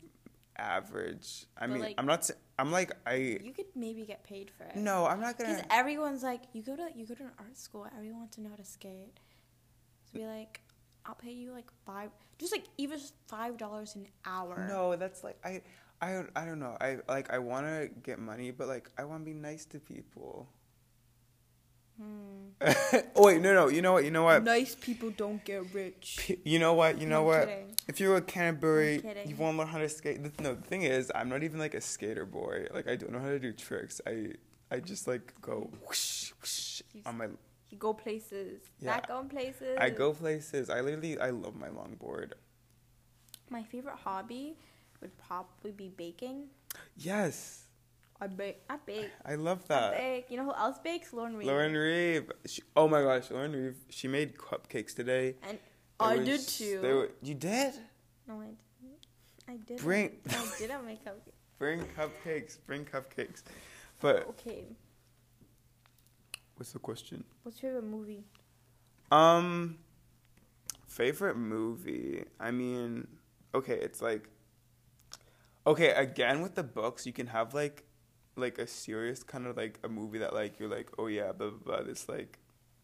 average. 0.61 1.45
I 1.57 1.61
But, 1.67 1.73
mean, 1.73 1.81
like- 1.81 1.95
I'm 1.97 2.05
not. 2.05 2.29
I'm 2.59 2.71
like 2.71 2.91
I. 3.05 3.15
You 3.43 3.53
could 3.53 3.65
maybe 3.75 4.05
get 4.05 4.23
paid 4.23 4.51
for 4.51 4.63
it. 4.65 4.75
No, 4.75 5.05
I'm 5.05 5.19
not 5.19 5.37
gonna. 5.37 5.55
Because 5.55 5.65
everyone's 5.71 6.21
like, 6.23 6.41
you 6.53 6.61
go 6.61 6.75
to 6.75 6.89
you 6.95 7.05
go 7.05 7.15
to 7.15 7.23
an 7.23 7.31
art 7.39 7.57
school. 7.57 7.87
Everyone 7.95 8.19
wants 8.19 8.35
to 8.35 8.41
know 8.41 8.49
how 8.49 8.55
to 8.55 8.65
skate. 8.65 9.19
So 10.05 10.19
be 10.19 10.25
like, 10.25 10.61
I'll 11.05 11.15
pay 11.15 11.31
you 11.31 11.51
like 11.51 11.69
five, 11.85 12.11
just 12.37 12.51
like 12.51 12.65
even 12.77 12.99
five 13.27 13.57
dollars 13.57 13.95
an 13.95 14.05
hour. 14.25 14.65
No, 14.69 14.95
that's 14.95 15.23
like 15.23 15.37
I. 15.43 15.61
I, 16.03 16.23
I 16.35 16.45
don't 16.45 16.57
know. 16.57 16.77
I 16.81 16.97
like 17.07 17.31
I 17.31 17.37
want 17.37 17.67
to 17.67 17.87
get 18.01 18.17
money, 18.17 18.49
but 18.49 18.67
like 18.67 18.89
I 18.97 19.03
want 19.03 19.21
to 19.21 19.25
be 19.25 19.37
nice 19.37 19.65
to 19.65 19.79
people. 19.79 20.49
Hmm. 22.01 22.49
oh 23.15 23.25
wait, 23.25 23.41
no, 23.41 23.53
no. 23.53 23.67
You 23.69 23.81
know 23.81 23.93
what? 23.93 24.05
You 24.05 24.11
know 24.11 24.23
what? 24.23 24.43
Nice 24.43 24.75
people 24.75 25.09
don't 25.11 25.43
get 25.43 25.73
rich. 25.73 26.17
P- 26.19 26.39
You 26.43 26.59
know 26.59 26.73
what? 26.73 26.99
You 26.99 27.07
know 27.07 27.21
I'm 27.21 27.25
what? 27.25 27.47
kidding. 27.47 27.75
If 27.87 27.99
you're 27.99 28.15
a 28.17 28.21
Canterbury, 28.21 29.01
you 29.25 29.35
want 29.35 29.55
to 29.55 29.57
learn 29.59 29.67
how 29.67 29.79
to 29.79 29.89
skate. 29.89 30.21
The, 30.23 30.31
no, 30.43 30.53
the 30.55 30.61
thing 30.61 30.83
is, 30.83 31.11
I'm 31.15 31.29
not 31.29 31.43
even 31.43 31.59
like 31.59 31.73
a 31.73 31.81
skater 31.81 32.25
boy. 32.25 32.67
Like 32.73 32.87
I 32.87 32.95
don't 32.95 33.11
know 33.11 33.19
how 33.19 33.29
to 33.29 33.39
do 33.39 33.51
tricks. 33.53 33.99
I 34.05 34.33
I 34.69 34.79
just 34.79 35.07
like 35.07 35.33
go 35.41 35.69
whoosh, 35.87 36.31
whoosh 36.39 36.81
on 37.05 37.17
my. 37.17 37.27
You 37.69 37.77
go 37.77 37.93
places. 37.93 38.61
Yeah. 38.79 38.91
Not 38.91 39.07
going 39.07 39.29
places. 39.29 39.77
I 39.79 39.89
go 39.89 40.13
places. 40.13 40.69
I 40.69 40.81
literally 40.81 41.19
I 41.19 41.29
love 41.31 41.55
my 41.55 41.69
longboard. 41.69 42.33
My 43.49 43.63
favorite 43.63 43.97
hobby 44.03 44.55
would 45.01 45.17
probably 45.17 45.71
be 45.71 45.89
baking. 45.89 46.47
Yes, 46.95 47.65
I 48.21 48.27
bake. 48.27 48.61
I 48.69 48.77
bake. 48.85 49.09
I 49.25 49.33
love 49.35 49.63
I 49.65 49.73
that. 49.73 49.97
bake. 49.97 50.25
You 50.29 50.37
know 50.37 50.45
who 50.45 50.53
else 50.53 50.77
bakes? 50.83 51.11
Lauren 51.11 51.35
Reed. 51.35 51.47
Lauren 51.47 51.73
Reeve. 51.73 52.31
She, 52.45 52.61
oh 52.75 52.87
my 52.87 53.01
gosh, 53.01 53.31
Lauren 53.31 53.51
Reeve. 53.51 53.77
She 53.89 54.07
made 54.07 54.37
cupcakes 54.37 54.93
today. 54.95 55.35
And 55.47 55.57
I 55.99 56.17
did 56.17 56.41
too. 56.47 56.79
they 56.81 56.93
were- 56.93 57.11
you 57.23 57.33
did? 57.33 57.73
No, 58.27 58.39
I 58.41 58.45
didn't. 58.45 59.05
I 59.47 59.55
did. 59.67 59.77
Bring- 59.81 60.19
I 60.29 60.45
didn't 60.59 60.85
make 60.85 61.03
cupcakes. 61.03 61.33
Bring 61.59 61.79
cupcakes. 61.97 62.57
Bring 62.67 62.85
cupcakes. 62.85 63.41
But 63.99 64.27
Okay. 64.29 64.65
what's 66.57 66.71
the 66.73 66.79
question? 66.79 67.23
What's 67.43 67.61
your 67.61 67.71
favorite 67.73 67.89
movie? 67.89 68.23
Um, 69.11 69.77
favorite 70.87 71.37
movie. 71.37 72.23
I 72.39 72.51
mean, 72.51 73.07
okay, 73.53 73.75
it's 73.75 74.01
like, 74.01 74.29
okay, 75.67 75.89
again 75.91 76.41
with 76.41 76.55
the 76.55 76.63
books, 76.63 77.05
you 77.05 77.13
can 77.13 77.27
have 77.27 77.53
like, 77.53 77.83
like 78.41 78.57
a 78.57 78.67
serious 78.67 79.23
kind 79.23 79.47
of 79.47 79.55
like 79.55 79.79
a 79.83 79.87
movie 79.89 80.17
that 80.19 80.33
like 80.33 80.59
you're 80.59 80.69
like, 80.69 80.89
oh 80.97 81.07
yeah, 81.07 81.31
blah 81.31 81.49
blah 81.51 81.77
blah. 81.77 81.83
This 81.83 82.09
like, 82.09 82.39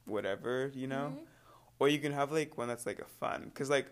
whatever, 0.05 0.71
you 0.73 0.87
know, 0.87 1.13
Mhm. 1.17 1.25
or 1.79 1.89
you 1.89 1.99
can 1.99 2.13
have 2.13 2.31
like 2.31 2.57
one 2.57 2.67
that's 2.69 2.85
like 2.85 2.99
a 2.99 3.05
fun. 3.05 3.51
Cause 3.53 3.69
like, 3.69 3.87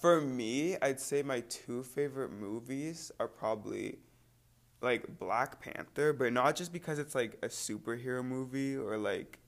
for 0.00 0.20
me, 0.20 0.76
I'd 0.82 1.00
say 1.00 1.22
my 1.22 1.40
two 1.40 1.82
favorite 1.82 2.30
movies 2.32 3.10
are 3.20 3.28
probably 3.28 3.98
like 4.82 5.18
Black 5.18 5.60
Panther, 5.60 6.12
but 6.12 6.32
not 6.32 6.54
just 6.56 6.72
because 6.72 6.98
it's 6.98 7.14
like 7.14 7.38
a 7.42 7.48
superhero 7.48 8.24
movie 8.24 8.76
or 8.76 8.96
like 8.98 9.38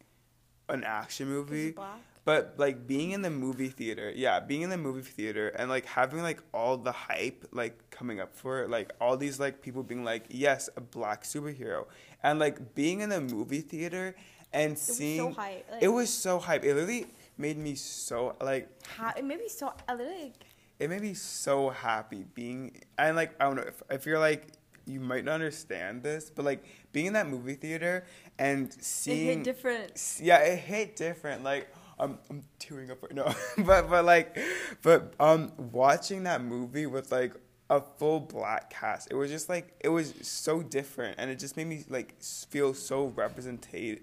an 0.69 0.85
action 0.85 1.29
movie. 1.29 1.71
black. 1.73 2.01
But 2.29 2.57
like 2.59 2.87
being 2.87 3.13
in 3.13 3.23
the 3.23 3.31
movie 3.31 3.71
theater, 3.71 4.13
yeah, 4.15 4.39
being 4.39 4.61
in 4.61 4.69
the 4.69 4.77
movie 4.77 5.01
theater 5.01 5.49
and 5.49 5.71
like 5.71 5.87
having 5.87 6.21
like 6.21 6.43
all 6.53 6.77
the 6.77 6.93
hype 6.93 7.47
like 7.53 7.89
coming 7.89 8.21
up 8.21 8.37
for 8.37 8.61
it, 8.61 8.69
like 8.69 8.93
all 9.01 9.17
these 9.17 9.41
like 9.41 9.63
people 9.63 9.83
being 9.83 10.05
like, 10.05 10.25
yes, 10.29 10.69
a 10.77 10.83
black 10.83 11.25
superhero, 11.25 11.87
and 12.23 12.39
like 12.39 12.75
being 12.75 13.01
in 13.01 13.09
the 13.09 13.23
movie 13.23 13.63
theater 13.63 14.15
and 14.53 14.75
It 14.75 14.79
seeing 14.79 15.25
was 15.25 15.37
so 15.37 15.41
hype. 15.41 15.71
Like, 15.71 15.83
it 15.83 15.89
was 15.89 16.11
so 16.11 16.39
hype. 16.39 16.65
It 16.65 16.75
literally 16.75 17.07
made 17.39 17.57
me 17.57 17.75
so 17.77 18.37
like 18.43 18.69
ha- 18.99 19.15
it 19.17 19.25
made 19.25 19.39
me 19.39 19.49
so. 19.49 19.73
I 19.89 19.95
literally. 19.95 20.25
Like, 20.25 20.45
it 20.81 20.91
made 20.91 21.01
me 21.01 21.15
so 21.15 21.71
happy 21.71 22.27
being 22.35 22.83
and 22.99 23.17
like 23.17 23.41
I 23.41 23.45
don't 23.45 23.57
know 23.57 23.63
if, 23.63 23.83
if 23.89 24.05
you're 24.05 24.19
like 24.19 24.49
you 24.85 25.01
might 25.01 25.25
not 25.25 25.33
understand 25.33 26.03
this, 26.03 26.29
but 26.29 26.45
like 26.45 26.63
being 26.93 27.07
in 27.07 27.13
that 27.15 27.27
movie 27.27 27.55
theater 27.55 28.05
and 28.39 28.71
seeing 28.83 29.29
it 29.29 29.35
hit 29.37 29.45
different. 29.45 30.19
Yeah 30.21 30.41
it 30.41 30.59
hit 30.59 30.95
different 30.95 31.43
like 31.43 31.73
i'm, 32.01 32.19
I'm 32.31 32.43
tearing 32.59 32.91
up 32.91 33.03
right 33.03 33.15
now 33.15 33.35
but 33.65 33.89
but 33.91 34.05
like 34.05 34.37
but 34.83 35.15
um 35.21 35.53
watching 35.73 36.25
that 36.25 36.43
movie 36.43 36.87
with 36.87 37.11
like 37.13 37.35
a 37.71 37.81
full 37.99 38.21
black 38.21 38.71
cast 38.71 39.09
it 39.11 39.15
was 39.15 39.31
just 39.31 39.49
like 39.49 39.75
it 39.81 39.89
was 39.91 40.15
so 40.23 40.63
different 40.63 41.17
and 41.19 41.31
it 41.31 41.39
just 41.39 41.57
made 41.57 41.67
me 41.67 41.85
like 41.89 42.15
feel 42.23 42.73
so 42.73 43.07
represented 43.15 44.01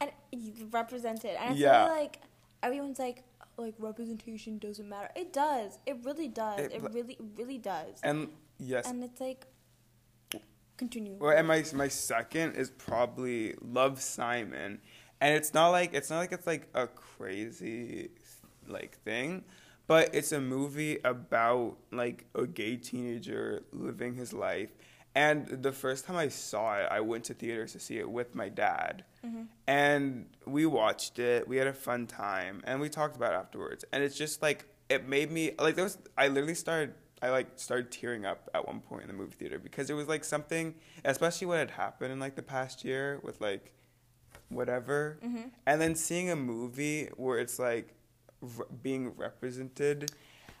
and 0.00 0.10
you 0.30 0.52
represented. 0.70 1.36
And 1.40 1.54
I 1.54 1.56
Yeah. 1.56 1.86
feel 1.86 1.94
like 1.96 2.20
everyone's 2.62 2.98
like, 2.98 3.24
like 3.56 3.74
representation 3.78 4.58
doesn't 4.58 4.88
matter. 4.88 5.08
It 5.16 5.32
does. 5.32 5.78
It 5.86 5.96
really 6.04 6.28
does. 6.28 6.60
It- 6.60 6.72
It, 6.74 6.82
really, 6.92 7.16
really 7.36 7.58
does. 7.58 7.98
and 8.02 8.28
yes 8.58 8.86
And 8.88 9.02
it's 9.02 9.20
like, 9.20 9.46
continue. 10.76 11.14
Well, 11.18 11.36
and 11.36 11.46
my 11.48 11.64
my 11.74 11.88
second 11.88 12.54
is 12.56 12.70
probably 12.70 13.54
Love 13.60 14.00
Simon, 14.00 14.80
and 15.20 15.34
it's 15.34 15.52
not 15.54 15.68
like 15.70 15.94
it's 15.94 16.10
not 16.10 16.18
like 16.18 16.32
it's 16.32 16.46
like 16.46 16.68
a 16.74 16.86
crazy 16.86 18.10
like 18.68 18.98
thing, 19.02 19.44
but 19.86 20.14
it's 20.14 20.32
a 20.32 20.40
movie 20.40 20.98
about 21.04 21.76
like 21.92 22.26
a 22.34 22.46
gay 22.46 22.76
teenager 22.76 23.62
living 23.72 24.14
his 24.14 24.32
life. 24.32 24.70
And 25.14 25.48
the 25.48 25.72
first 25.72 26.04
time 26.04 26.16
I 26.16 26.28
saw 26.28 26.76
it, 26.78 26.86
I 26.90 27.00
went 27.00 27.24
to 27.24 27.34
theaters 27.34 27.72
to 27.72 27.80
see 27.80 27.98
it 27.98 28.08
with 28.08 28.34
my 28.34 28.48
dad, 28.48 29.04
Mm-hmm. 29.26 29.42
and 29.66 30.26
we 30.46 30.64
watched 30.64 31.18
it. 31.18 31.48
We 31.48 31.56
had 31.56 31.66
a 31.66 31.72
fun 31.72 32.06
time, 32.06 32.62
and 32.64 32.80
we 32.80 32.88
talked 32.88 33.16
about 33.16 33.32
it 33.32 33.36
afterwards. 33.36 33.84
And 33.92 34.04
it's 34.04 34.16
just 34.16 34.42
like 34.42 34.66
it 34.88 35.08
made 35.08 35.32
me 35.32 35.52
like 35.58 35.74
there 35.74 35.82
was. 35.84 35.98
I 36.16 36.28
literally 36.28 36.54
started. 36.54 36.94
I 37.20 37.30
like 37.30 37.48
started 37.56 37.90
tearing 37.90 38.24
up 38.24 38.48
at 38.54 38.64
one 38.64 38.78
point 38.80 39.02
in 39.02 39.08
the 39.08 39.14
movie 39.14 39.34
theater 39.34 39.58
because 39.58 39.90
it 39.90 39.94
was 39.94 40.06
like 40.06 40.22
something, 40.22 40.76
especially 41.04 41.48
what 41.48 41.58
had 41.58 41.72
happened 41.72 42.12
in 42.12 42.20
like 42.20 42.36
the 42.36 42.44
past 42.44 42.84
year 42.84 43.18
with 43.24 43.40
like 43.40 43.72
whatever, 44.48 45.18
Mm-hmm. 45.24 45.48
and 45.66 45.80
then 45.80 45.94
seeing 45.94 46.30
a 46.30 46.36
movie 46.36 47.08
where 47.16 47.38
it's 47.38 47.58
like 47.58 47.94
re- 48.40 48.66
being 48.82 49.12
represented 49.16 50.10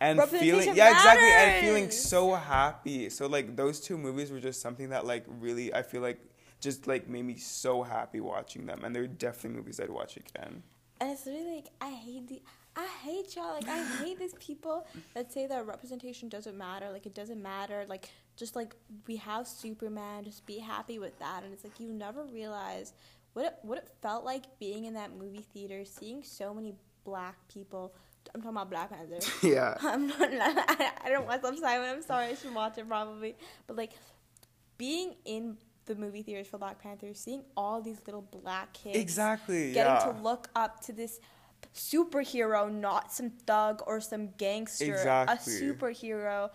and 0.00 0.22
feeling 0.24 0.76
yeah 0.76 0.90
exactly 0.90 1.28
and 1.28 1.64
feeling 1.66 1.90
so 1.90 2.34
happy. 2.34 3.10
So 3.10 3.26
like 3.26 3.56
those 3.56 3.80
two 3.80 3.98
movies 3.98 4.30
were 4.30 4.40
just 4.40 4.60
something 4.60 4.90
that 4.90 5.06
like 5.06 5.24
really 5.26 5.72
I 5.74 5.82
feel 5.82 6.02
like 6.02 6.20
just 6.60 6.86
like 6.86 7.08
made 7.08 7.22
me 7.24 7.36
so 7.36 7.82
happy 7.82 8.20
watching 8.20 8.66
them, 8.66 8.84
and 8.84 8.94
they're 8.94 9.06
definitely 9.06 9.58
movies 9.58 9.80
I'd 9.80 9.90
watch 9.90 10.16
again. 10.16 10.62
And 11.00 11.10
it's 11.10 11.26
really 11.26 11.56
like 11.56 11.66
I 11.80 11.90
hate 11.90 12.28
the 12.28 12.42
I 12.76 12.86
hate 13.02 13.34
y'all. 13.34 13.54
Like 13.54 13.68
I 13.68 13.82
hate 14.04 14.18
these 14.20 14.34
people 14.34 14.86
that 15.14 15.32
say 15.32 15.46
that 15.48 15.66
representation 15.66 16.28
doesn't 16.28 16.56
matter. 16.56 16.90
Like 16.92 17.06
it 17.06 17.14
doesn't 17.14 17.42
matter. 17.42 17.84
Like 17.88 18.08
just 18.36 18.54
like 18.54 18.76
we 19.08 19.16
have 19.16 19.48
Superman, 19.48 20.22
just 20.24 20.46
be 20.46 20.58
happy 20.58 20.98
with 21.00 21.18
that. 21.18 21.42
And 21.42 21.52
it's 21.52 21.64
like 21.64 21.80
you 21.80 21.92
never 21.92 22.22
realize 22.24 22.92
what 23.38 23.46
it 23.46 23.54
what 23.62 23.78
it 23.78 23.88
felt 24.02 24.24
like 24.24 24.44
being 24.58 24.86
in 24.86 24.94
that 24.94 25.16
movie 25.16 25.46
theater, 25.54 25.84
seeing 25.84 26.24
so 26.24 26.52
many 26.52 26.74
black 27.04 27.36
people. 27.48 27.94
I'm 28.34 28.42
talking 28.42 28.56
about 28.56 28.68
Black 28.68 28.90
Panther. 28.90 29.20
yeah. 29.46 29.76
I'm 29.80 30.08
not. 30.08 30.20
I, 30.20 30.90
I 31.04 31.08
don't 31.08 31.24
watch 31.26 31.42
Love 31.44 31.56
Simon. 31.56 31.88
I'm 31.88 32.02
sorry. 32.02 32.26
I 32.26 32.34
should 32.34 32.52
watch 32.52 32.76
it 32.78 32.88
probably. 32.88 33.36
But 33.68 33.76
like 33.76 33.92
being 34.76 35.14
in 35.24 35.56
the 35.86 35.94
movie 35.94 36.22
theaters 36.22 36.48
for 36.48 36.58
Black 36.58 36.82
Panther, 36.82 37.14
seeing 37.14 37.44
all 37.56 37.80
these 37.80 37.98
little 38.06 38.22
black 38.22 38.72
kids 38.72 38.98
Exactly. 38.98 39.72
getting 39.72 39.92
yeah. 39.94 40.12
to 40.12 40.20
look 40.20 40.50
up 40.56 40.80
to 40.80 40.92
this 40.92 41.20
superhero, 41.74 42.70
not 42.70 43.12
some 43.12 43.30
thug 43.46 43.82
or 43.86 44.00
some 44.00 44.30
gangster, 44.36 44.92
Exactly. 44.92 45.56
a 45.56 45.62
superhero. 45.62 46.50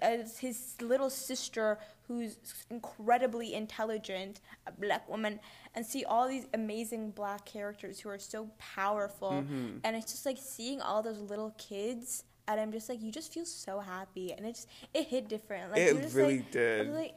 As 0.00 0.38
his 0.38 0.76
little 0.80 1.10
sister, 1.10 1.78
who's 2.18 2.36
incredibly 2.70 3.54
intelligent, 3.54 4.40
a 4.66 4.72
black 4.72 5.08
woman, 5.08 5.40
and 5.74 5.84
see 5.84 6.04
all 6.04 6.28
these 6.28 6.46
amazing 6.54 7.10
black 7.10 7.44
characters 7.44 8.00
who 8.00 8.08
are 8.08 8.18
so 8.18 8.50
powerful. 8.58 9.44
Mhm. 9.46 9.80
And 9.84 9.96
it's 9.96 10.12
just 10.12 10.26
like 10.26 10.38
seeing 10.40 10.80
all 10.80 11.02
those 11.02 11.18
little 11.18 11.50
kids, 11.58 12.24
and 12.48 12.60
I'm 12.60 12.72
just 12.72 12.88
like, 12.88 13.00
you 13.02 13.10
just 13.12 13.32
feel 13.32 13.44
so 13.46 13.80
happy, 13.80 14.32
and 14.32 14.44
it 14.46 14.54
just 14.54 14.68
it 14.94 15.06
hit 15.06 15.28
different. 15.28 15.70
Like 15.72 15.80
It 15.80 16.00
just 16.02 16.14
really 16.14 16.38
like, 16.38 16.50
did. 16.50 16.88
I'm 16.88 16.94
like, 16.94 17.14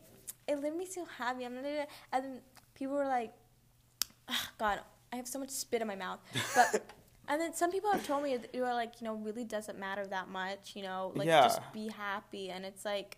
it 0.47 0.61
made 0.61 0.75
me 0.75 0.85
so 0.85 1.05
happy. 1.05 1.45
I'm 1.45 1.57
and 1.57 1.65
then 2.11 2.41
people 2.75 2.95
were 2.95 3.05
like, 3.07 3.33
"Ah, 4.29 4.51
God, 4.57 4.79
I 5.11 5.15
have 5.17 5.27
so 5.27 5.39
much 5.39 5.49
spit 5.49 5.81
in 5.81 5.87
my 5.87 5.95
mouth. 5.95 6.19
But 6.55 6.83
and 7.27 7.41
then 7.41 7.53
some 7.53 7.71
people 7.71 7.91
have 7.91 8.05
told 8.05 8.23
me 8.23 8.37
that 8.37 8.53
you 8.53 8.63
are 8.63 8.73
like, 8.73 9.01
you 9.01 9.05
know, 9.05 9.15
really 9.15 9.43
doesn't 9.43 9.79
matter 9.79 10.05
that 10.07 10.29
much. 10.29 10.75
You 10.75 10.83
know, 10.83 11.11
like 11.15 11.27
Yeah. 11.27 11.41
just 11.43 11.61
be 11.73 11.87
happy. 11.89 12.49
And 12.51 12.65
it's 12.65 12.85
like, 12.85 13.17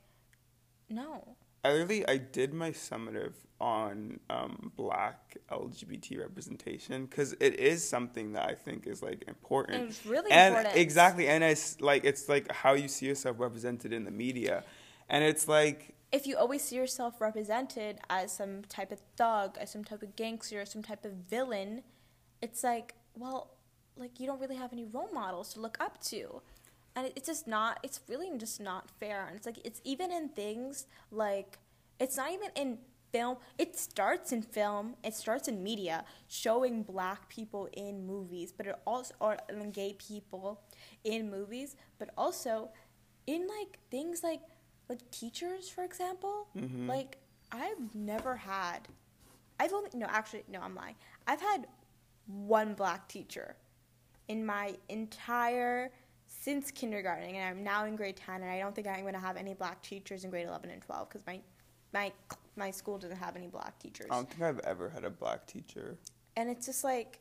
no, 0.90 1.36
I 1.64 1.72
literally 1.72 2.08
I 2.08 2.18
did 2.18 2.54
my 2.54 2.72
summative 2.72 3.34
on 3.60 4.20
um, 4.30 4.72
Black 4.76 5.38
LGBT 5.52 6.20
representation 6.20 7.06
because 7.06 7.34
it 7.40 7.60
is 7.60 7.88
something 7.88 8.34
that 8.34 8.48
I 8.48 8.54
think 8.54 8.86
is 8.88 9.02
like 9.02 9.24
important. 9.28 9.78
And 9.78 9.90
it's 9.90 10.06
really 10.06 10.32
and 10.32 10.56
important. 10.56 10.80
exactly, 10.80 11.28
and 11.28 11.44
it's 11.44 11.82
like 11.82 12.04
it's 12.06 12.30
like 12.30 12.52
how 12.52 12.74
you 12.74 12.88
see 12.88 13.06
yourself 13.08 13.40
represented 13.40 13.94
in 13.94 14.04
the 14.06 14.12
media, 14.12 14.64
and 15.10 15.24
it's 15.24 15.48
like 15.48 15.96
if 16.12 16.26
you 16.26 16.38
always 16.38 16.62
see 16.62 16.76
yourself 16.76 17.20
represented 17.20 18.00
as 18.10 18.32
some 18.32 18.64
type 18.70 18.92
of 18.92 19.02
thug, 19.18 19.58
as 19.60 19.72
some 19.72 19.84
type 19.84 20.02
of 20.02 20.16
gangster, 20.16 20.66
some 20.66 20.82
type 20.82 21.04
of 21.04 21.12
villain, 21.12 21.84
it's 22.42 22.64
like, 22.64 22.96
well, 23.16 23.52
like 23.98 24.20
you 24.20 24.26
don't 24.26 24.40
really 24.40 24.56
have 24.56 24.72
any 24.72 24.86
role 24.86 25.10
models 25.14 25.54
to 25.54 25.60
look 25.60 25.78
up 25.80 26.02
to. 26.04 26.42
And 26.98 27.06
it- 27.06 27.14
it's 27.16 27.28
just 27.28 27.46
not, 27.46 27.80
it's 27.84 28.02
really 28.08 28.36
just 28.40 28.60
not 28.60 28.90
fair. 28.90 29.28
And 29.28 29.36
it's 29.38 29.46
like, 29.46 29.60
it's 29.64 29.80
even 29.84 30.12
in 30.12 30.30
things 30.30 30.88
like, 31.12 31.60
it's 32.00 32.18
not 32.18 32.32
even 32.32 32.50
in 32.56 32.80
film, 33.12 33.38
it 33.60 33.78
starts 33.78 34.32
in 34.32 34.42
film, 34.42 34.96
it 35.04 35.14
starts 35.14 35.48
in 35.48 35.62
media, 35.62 36.04
showing 36.28 36.82
black 36.82 37.30
people 37.30 37.70
in 37.74 38.06
movies, 38.08 38.52
but 38.52 38.66
it 38.66 38.76
also, 38.88 39.14
or 39.20 39.38
gay 39.72 39.94
people 39.94 40.60
in 41.04 41.30
movies, 41.30 41.76
but 42.00 42.10
also 42.18 42.70
in 43.28 43.48
like 43.48 43.78
things 43.92 44.24
like, 44.24 44.42
like 44.90 45.10
teachers, 45.12 45.70
for 45.70 45.84
example, 45.84 46.48
Mhm. 46.56 46.88
like 46.88 47.20
I've 47.52 47.94
never 47.94 48.36
had. 48.38 48.88
I've 49.60 49.72
only 49.74 49.92
no, 49.94 50.08
actually 50.08 50.46
no, 50.48 50.62
I'm 50.62 50.74
lying. 50.74 50.96
I've 51.28 51.42
had 51.42 51.68
one 52.26 52.74
black 52.74 53.08
teacher 53.08 53.56
in 54.28 54.46
my 54.46 54.78
entire 54.90 55.92
since 56.48 56.72
kindergarten, 56.72 57.36
and 57.36 57.44
I'm 57.44 57.62
now 57.62 57.84
in 57.84 57.98
grade 57.98 58.16
ten, 58.16 58.42
and 58.42 58.50
I 58.50 58.60
don't 58.60 58.74
think 58.74 58.88
I'm 58.88 59.02
going 59.02 59.14
to 59.14 59.20
have 59.20 59.36
any 59.36 59.54
black 59.54 59.82
teachers 59.82 60.24
in 60.24 60.30
grade 60.30 60.48
eleven 60.48 60.70
and 60.70 60.82
twelve 60.82 61.10
because 61.10 61.28
my 61.28 61.42
my 61.94 62.10
my 62.56 62.72
school 62.72 62.98
doesn't 62.98 63.18
have 63.18 63.36
any 63.36 63.48
black 63.48 63.78
teachers, 63.80 64.08
I 64.10 64.16
don't 64.16 64.30
think 64.30 64.44
I've 64.44 64.60
ever 64.60 64.88
had 64.88 65.04
a 65.04 65.10
black 65.10 65.46
teacher. 65.46 65.98
and 66.38 66.50
it's 66.50 66.66
just 66.66 66.86
like, 66.86 67.20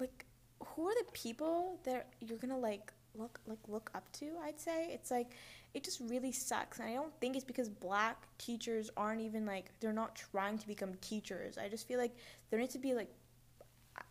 like 0.00 0.24
who 0.64 0.88
are 0.88 0.94
the 0.94 1.12
people 1.12 1.78
that 1.84 2.08
you're 2.20 2.38
gonna 2.38 2.58
like 2.58 2.90
look 3.14 3.38
like 3.46 3.58
look 3.68 3.90
up 3.94 4.10
to? 4.12 4.30
I'd 4.42 4.58
say 4.58 4.88
it's 4.90 5.10
like 5.10 5.32
it 5.74 5.84
just 5.84 6.00
really 6.00 6.32
sucks, 6.32 6.78
and 6.78 6.88
I 6.88 6.94
don't 6.94 7.12
think 7.20 7.36
it's 7.36 7.44
because 7.44 7.68
black 7.68 8.16
teachers 8.38 8.90
aren't 8.96 9.20
even 9.20 9.44
like 9.44 9.72
they're 9.80 9.92
not 9.92 10.16
trying 10.16 10.56
to 10.56 10.66
become 10.66 10.94
teachers. 11.02 11.58
I 11.58 11.68
just 11.68 11.86
feel 11.86 11.98
like 11.98 12.16
there 12.48 12.58
needs 12.58 12.72
to 12.72 12.78
be 12.78 12.94
like 12.94 13.12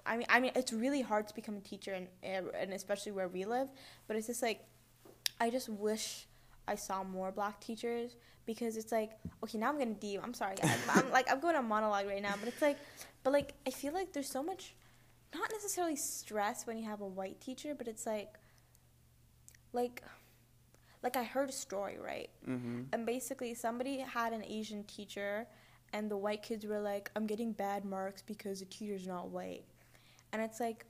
I 0.06 0.18
mean, 0.18 0.28
I 0.30 0.40
mean, 0.40 0.52
it's 0.56 0.74
really 0.74 1.02
hard 1.02 1.28
to 1.28 1.36
become 1.36 1.56
a 1.58 1.62
teacher, 1.62 1.94
and 1.94 2.48
and 2.54 2.74
especially 2.74 3.12
where 3.12 3.28
we 3.28 3.46
live. 3.46 3.70
But 4.08 4.18
it's 4.18 4.28
just 4.28 4.42
like, 4.42 4.62
I 5.40 5.50
just 5.50 5.70
wish 5.70 6.28
I 6.68 6.76
saw 6.76 7.04
more 7.04 7.32
black 7.32 7.60
teachers 7.60 8.16
because 8.46 8.78
it's 8.78 8.92
like, 8.92 9.12
okay, 9.44 9.58
now 9.58 9.70
I'm 9.70 9.78
gonna 9.78 9.94
deep. 9.94 10.20
I'm 10.24 10.34
sorry, 10.34 10.56
guys. 10.56 10.76
but 10.88 10.98
I'm 10.98 11.12
like, 11.12 11.32
I'm 11.32 11.40
going 11.40 11.56
on 11.56 11.68
monologue 11.68 12.08
right 12.08 12.22
now, 12.22 12.34
but 12.40 12.48
it's 12.48 12.62
like, 12.62 12.78
but 13.24 13.34
like, 13.34 13.54
I 13.68 13.72
feel 13.72 13.94
like 13.94 14.14
there's 14.14 14.30
so 14.30 14.42
much, 14.42 14.76
not 15.34 15.50
necessarily 15.52 15.96
stress 15.96 16.66
when 16.66 16.78
you 16.78 16.86
have 16.86 17.02
a 17.02 17.08
white 17.08 17.40
teacher, 17.40 17.76
but 17.76 17.88
it's 17.88 18.06
like, 18.06 18.34
like, 19.74 20.04
like 21.04 21.16
I 21.16 21.24
heard 21.24 21.50
a 21.50 21.54
story, 21.54 21.98
right? 22.00 22.30
hmm 22.46 22.82
And 22.94 23.06
basically, 23.06 23.54
somebody 23.54 24.00
had 24.00 24.34
an 24.34 24.44
Asian 24.44 24.84
teacher, 24.86 25.48
and 25.94 26.10
the 26.10 26.18
white 26.18 26.42
kids 26.44 26.66
were 26.66 26.80
like, 26.80 27.12
I'm 27.16 27.28
getting 27.28 27.52
bad 27.52 27.86
marks 27.86 28.22
because 28.22 28.60
the 28.60 28.66
teacher's 28.66 29.08
not 29.08 29.30
white. 29.30 29.64
And 30.34 30.42
it's 30.42 30.60
like, 30.60 30.86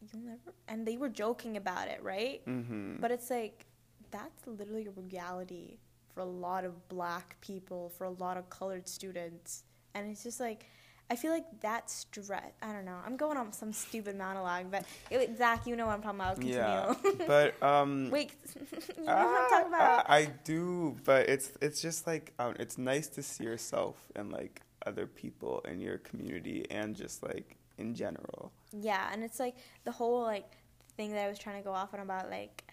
you'll 0.00 0.22
never. 0.22 0.54
And 0.68 0.86
they 0.86 0.96
were 0.96 1.08
joking 1.08 1.56
about 1.56 1.88
it, 1.88 2.00
right? 2.02 2.42
hmm 2.44 2.96
But 3.00 3.10
it's 3.10 3.30
like, 3.30 3.66
that's 4.10 4.46
literally 4.46 4.86
a 4.86 4.90
reality 5.00 5.78
for 6.14 6.20
a 6.20 6.24
lot 6.26 6.64
of 6.64 6.88
black 6.88 7.36
people, 7.40 7.90
for 7.96 8.04
a 8.04 8.10
lot 8.10 8.36
of 8.36 8.50
colored 8.50 8.88
students. 8.88 9.64
And 9.94 10.10
it's 10.10 10.22
just 10.22 10.40
like, 10.40 10.66
I 11.12 11.16
feel 11.16 11.32
like 11.32 11.46
that 11.60 11.90
stress. 11.90 12.52
I 12.62 12.72
don't 12.72 12.84
know. 12.84 12.96
I'm 13.04 13.16
going 13.16 13.36
on 13.36 13.52
some 13.52 13.72
stupid 13.72 14.16
monologue, 14.16 14.66
but 14.70 14.84
it, 15.10 15.36
Zach, 15.36 15.66
you 15.66 15.74
know 15.74 15.86
what 15.86 15.94
I'm 15.94 16.02
talking 16.02 16.20
about. 16.20 16.34
Continue. 16.36 16.58
Yeah, 16.60 16.94
but 17.26 17.60
um, 17.62 18.10
Wait, 18.10 18.32
you 18.96 19.04
know 19.04 19.12
what 19.12 19.26
I'm 19.26 19.50
talking 19.50 19.72
Ah, 19.74 19.76
about. 19.98 20.10
I, 20.10 20.16
I 20.18 20.24
do, 20.44 20.96
but 21.04 21.28
it's 21.28 21.50
it's 21.60 21.82
just 21.82 22.06
like 22.06 22.32
um, 22.38 22.54
it's 22.60 22.78
nice 22.78 23.08
to 23.08 23.22
see 23.24 23.42
yourself 23.42 23.96
and 24.14 24.30
like 24.30 24.62
other 24.86 25.06
people 25.08 25.60
in 25.68 25.80
your 25.80 25.98
community 25.98 26.64
and 26.70 26.94
just 26.94 27.24
like 27.24 27.56
in 27.80 27.94
general. 27.94 28.52
Yeah, 28.72 29.08
and 29.12 29.24
it's 29.24 29.40
like 29.40 29.56
the 29.84 29.92
whole 29.92 30.22
like 30.22 30.50
thing 30.96 31.12
that 31.12 31.24
I 31.24 31.28
was 31.28 31.38
trying 31.38 31.56
to 31.56 31.64
go 31.64 31.72
off 31.72 31.94
on 31.94 32.00
about 32.00 32.30
like 32.30 32.64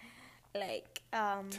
like 0.55 1.01
um 1.13 1.49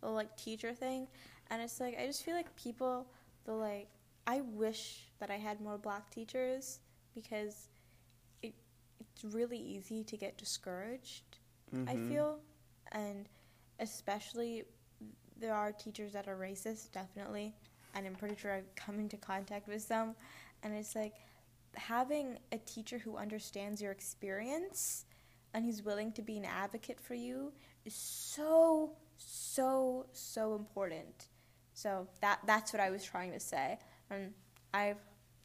the 0.00 0.08
like 0.08 0.36
teacher 0.36 0.72
thing 0.72 1.06
and 1.50 1.60
it's 1.62 1.80
like 1.80 1.98
I 1.98 2.06
just 2.06 2.24
feel 2.24 2.34
like 2.34 2.54
people 2.56 3.06
the 3.44 3.52
like 3.52 3.88
I 4.26 4.40
wish 4.42 5.08
that 5.20 5.30
I 5.30 5.36
had 5.36 5.60
more 5.60 5.78
black 5.78 6.10
teachers 6.10 6.80
because 7.14 7.68
it 8.42 8.54
it's 9.00 9.24
really 9.24 9.58
easy 9.58 10.04
to 10.04 10.16
get 10.16 10.36
discouraged, 10.36 11.38
I 11.86 11.94
Mhm. 11.94 12.08
feel. 12.08 12.38
And 12.92 13.28
especially 13.80 14.64
there 15.40 15.54
are 15.54 15.72
teachers 15.72 16.12
that 16.12 16.28
are 16.28 16.36
racist, 16.36 16.92
definitely. 16.92 17.54
And 17.94 18.06
I'm 18.06 18.14
pretty 18.16 18.36
sure 18.36 18.52
I've 18.52 18.74
come 18.74 18.98
into 19.00 19.16
contact 19.16 19.66
with 19.66 19.82
some. 19.82 20.14
And 20.62 20.74
it's 20.74 20.94
like 20.94 21.14
having 21.78 22.38
a 22.52 22.58
teacher 22.58 22.98
who 22.98 23.16
understands 23.16 23.80
your 23.80 23.92
experience 23.92 25.04
and 25.54 25.64
who's 25.64 25.82
willing 25.82 26.12
to 26.12 26.22
be 26.22 26.36
an 26.36 26.44
advocate 26.44 27.00
for 27.00 27.14
you 27.14 27.52
is 27.84 27.94
so, 27.94 28.92
so, 29.16 30.06
so 30.12 30.54
important. 30.54 31.28
So 31.72 32.08
that 32.20 32.40
that's 32.44 32.72
what 32.72 32.80
I 32.80 32.90
was 32.90 33.04
trying 33.04 33.32
to 33.32 33.40
say. 33.40 33.78
And 34.10 34.32
I 34.74 34.94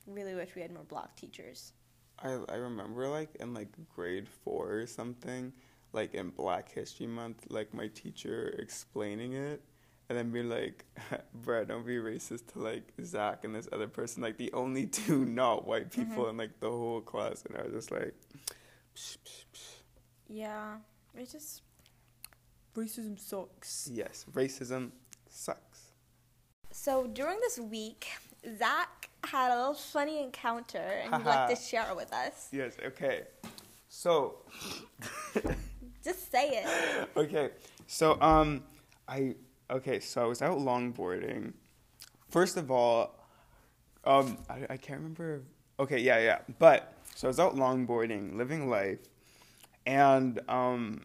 really 0.08 0.34
wish 0.34 0.56
we 0.56 0.62
had 0.62 0.72
more 0.72 0.84
black 0.84 1.16
teachers. 1.16 1.74
I 2.20 2.40
I 2.50 2.56
remember 2.56 3.08
like 3.08 3.36
in 3.36 3.54
like 3.54 3.70
grade 3.96 4.28
four 4.28 4.74
or 4.74 4.88
something, 4.88 5.54
like 5.92 6.16
in 6.16 6.30
Black 6.30 6.72
History 6.72 7.08
Month, 7.08 7.46
like 7.50 7.74
my 7.74 7.88
teacher 7.88 8.56
explaining 8.58 9.34
it. 9.34 9.62
And 10.10 10.18
then 10.18 10.32
be 10.32 10.44
like, 10.44 10.86
bruh, 11.46 11.68
don't 11.68 11.86
be 11.86 11.96
racist 11.96 12.52
to 12.54 12.60
like 12.60 12.84
Zach 13.04 13.46
and 13.46 13.56
this 13.56 13.68
other 13.72 13.88
person, 13.88 14.22
like 14.22 14.38
the 14.38 14.52
only 14.54 14.86
two 15.00 15.26
not 15.26 15.66
white 15.66 15.92
people 15.92 16.30
in 16.30 16.38
like 16.38 16.60
the 16.60 16.70
whole 16.70 17.02
class. 17.02 17.44
And 17.48 17.58
I 17.58 17.64
was 17.64 17.74
just 17.74 17.92
like, 17.92 18.14
psh, 18.96 19.18
psh, 19.26 19.46
psh. 19.54 19.70
Yeah, 20.28 20.76
it 21.16 21.32
just 21.32 21.62
racism 22.76 23.20
sucks. 23.20 23.90
yes, 23.94 24.26
racism 24.34 24.92
sucks. 25.30 25.82
So 26.72 27.08
during 27.08 27.40
this 27.40 27.60
week, 27.60 28.08
Zach 28.58 29.10
had 29.26 29.52
a 29.54 29.58
little 29.58 29.74
funny 29.74 30.22
encounter, 30.22 30.80
and 31.04 31.16
he'd 31.16 31.26
like 31.26 31.50
to 31.50 31.56
share 31.70 31.90
it 31.90 31.96
with 31.96 32.12
us. 32.14 32.50
Yes, 32.52 32.74
okay. 32.86 33.24
So, 33.90 34.38
Just 36.04 36.32
say 36.32 36.50
it. 36.64 37.10
okay. 37.16 37.52
So, 37.88 38.20
um, 38.22 38.64
I, 39.08 39.36
okay, 39.70 40.00
so 40.00 40.24
I 40.24 40.26
was 40.26 40.42
out 40.42 40.58
longboarding. 40.58 41.54
First 42.30 42.58
of 42.58 42.72
all, 42.72 43.16
um, 44.06 44.38
I, 44.50 44.66
I 44.72 44.78
can't 44.78 45.00
remember. 45.00 45.44
Okay, 45.80 46.00
yeah, 46.00 46.20
yeah. 46.20 46.40
But, 46.60 46.94
so 47.16 47.28
I 47.28 47.30
was 47.30 47.40
out 47.40 47.56
longboarding, 47.56 48.36
living 48.36 48.70
life, 48.70 49.00
and, 49.86 50.40
um, 50.48 51.02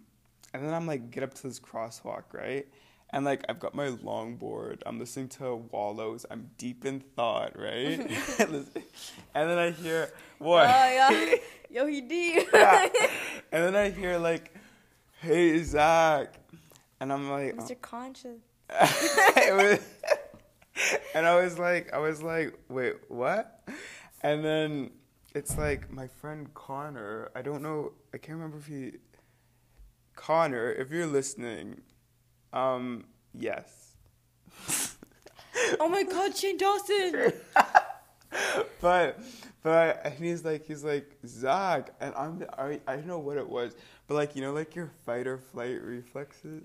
and 0.53 0.65
then 0.65 0.75
I'm 0.75 0.87
like, 0.87 1.11
get 1.11 1.23
up 1.23 1.35
to 1.35 1.43
this 1.43 1.61
crosswalk, 1.61 2.25
right? 2.33 2.67
And 3.11 3.25
like, 3.25 3.45
I've 3.49 3.59
got 3.59 3.75
my 3.75 3.89
longboard. 3.89 4.83
I'm 4.85 4.99
listening 4.99 5.29
to 5.31 5.57
Wallows. 5.57 6.27
I'm 6.31 6.51
deep 6.59 6.85
in 6.85 7.01
thought, 7.01 7.59
right? 7.59 7.99
and 8.39 8.67
then 9.35 9.59
I 9.59 9.71
hear, 9.71 10.13
what? 10.39 10.67
Oh 10.69 10.69
yeah, 10.69 11.35
yo 11.71 11.87
he 11.87 12.03
did. 12.03 12.47
yeah. 12.53 12.89
And 13.51 13.65
then 13.65 13.77
I 13.77 13.91
hear 13.91 14.19
like, 14.19 14.55
"Hey 15.21 15.63
Zach," 15.63 16.35
and 17.01 17.13
I'm 17.13 17.31
like, 17.31 17.55
oh. 17.59 17.63
Mr. 17.63 17.81
Conscious. 17.81 18.41
Was- 18.71 19.81
and 21.15 21.27
I 21.27 21.41
was 21.41 21.59
like, 21.59 21.93
I 21.93 21.99
was 21.99 22.23
like, 22.23 22.59
wait, 22.69 22.95
what? 23.09 23.69
And 24.23 24.45
then 24.45 24.91
it's 25.35 25.57
like 25.57 25.91
my 25.91 26.07
friend 26.07 26.53
Connor. 26.55 27.31
I 27.35 27.43
don't 27.43 27.63
know. 27.63 27.93
I 28.15 28.19
can't 28.19 28.39
remember 28.39 28.59
if 28.59 28.67
he. 28.67 28.93
Connor, 30.17 30.73
if 30.73 30.91
you're 30.91 31.07
listening, 31.07 31.81
um, 32.53 33.05
yes. 33.33 33.97
Oh 35.81 35.89
my 35.89 36.03
God, 36.03 36.37
Shane 36.37 36.57
Dawson. 36.57 37.33
but 38.81 39.21
but 39.63 40.01
and 40.05 40.15
he's 40.15 40.45
like 40.45 40.67
he's 40.67 40.85
like 40.85 41.17
Zach 41.27 41.91
and 42.01 42.15
I'm 42.15 42.45
I 42.57 42.81
I 42.87 42.97
don't 42.97 43.07
know 43.07 43.19
what 43.19 43.39
it 43.39 43.49
was 43.49 43.75
but 44.07 44.15
like 44.15 44.37
you 44.37 44.43
know 44.43 44.53
like 44.53 44.75
your 44.75 44.91
fight 45.05 45.27
or 45.27 45.39
flight 45.39 45.81
reflexes 45.83 46.65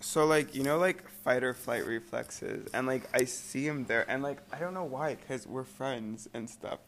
so 0.00 0.26
like 0.26 0.54
you 0.54 0.62
know 0.62 0.78
like 0.78 1.08
fight 1.08 1.42
or 1.42 1.54
flight 1.54 1.86
reflexes 1.86 2.68
and 2.74 2.86
like 2.86 3.08
I 3.14 3.24
see 3.24 3.66
him 3.66 3.84
there 3.84 4.08
and 4.10 4.22
like 4.22 4.38
I 4.52 4.58
don't 4.58 4.74
know 4.74 4.84
why 4.84 5.14
because 5.14 5.46
we're 5.46 5.64
friends 5.64 6.28
and 6.34 6.48
stuff 6.48 6.78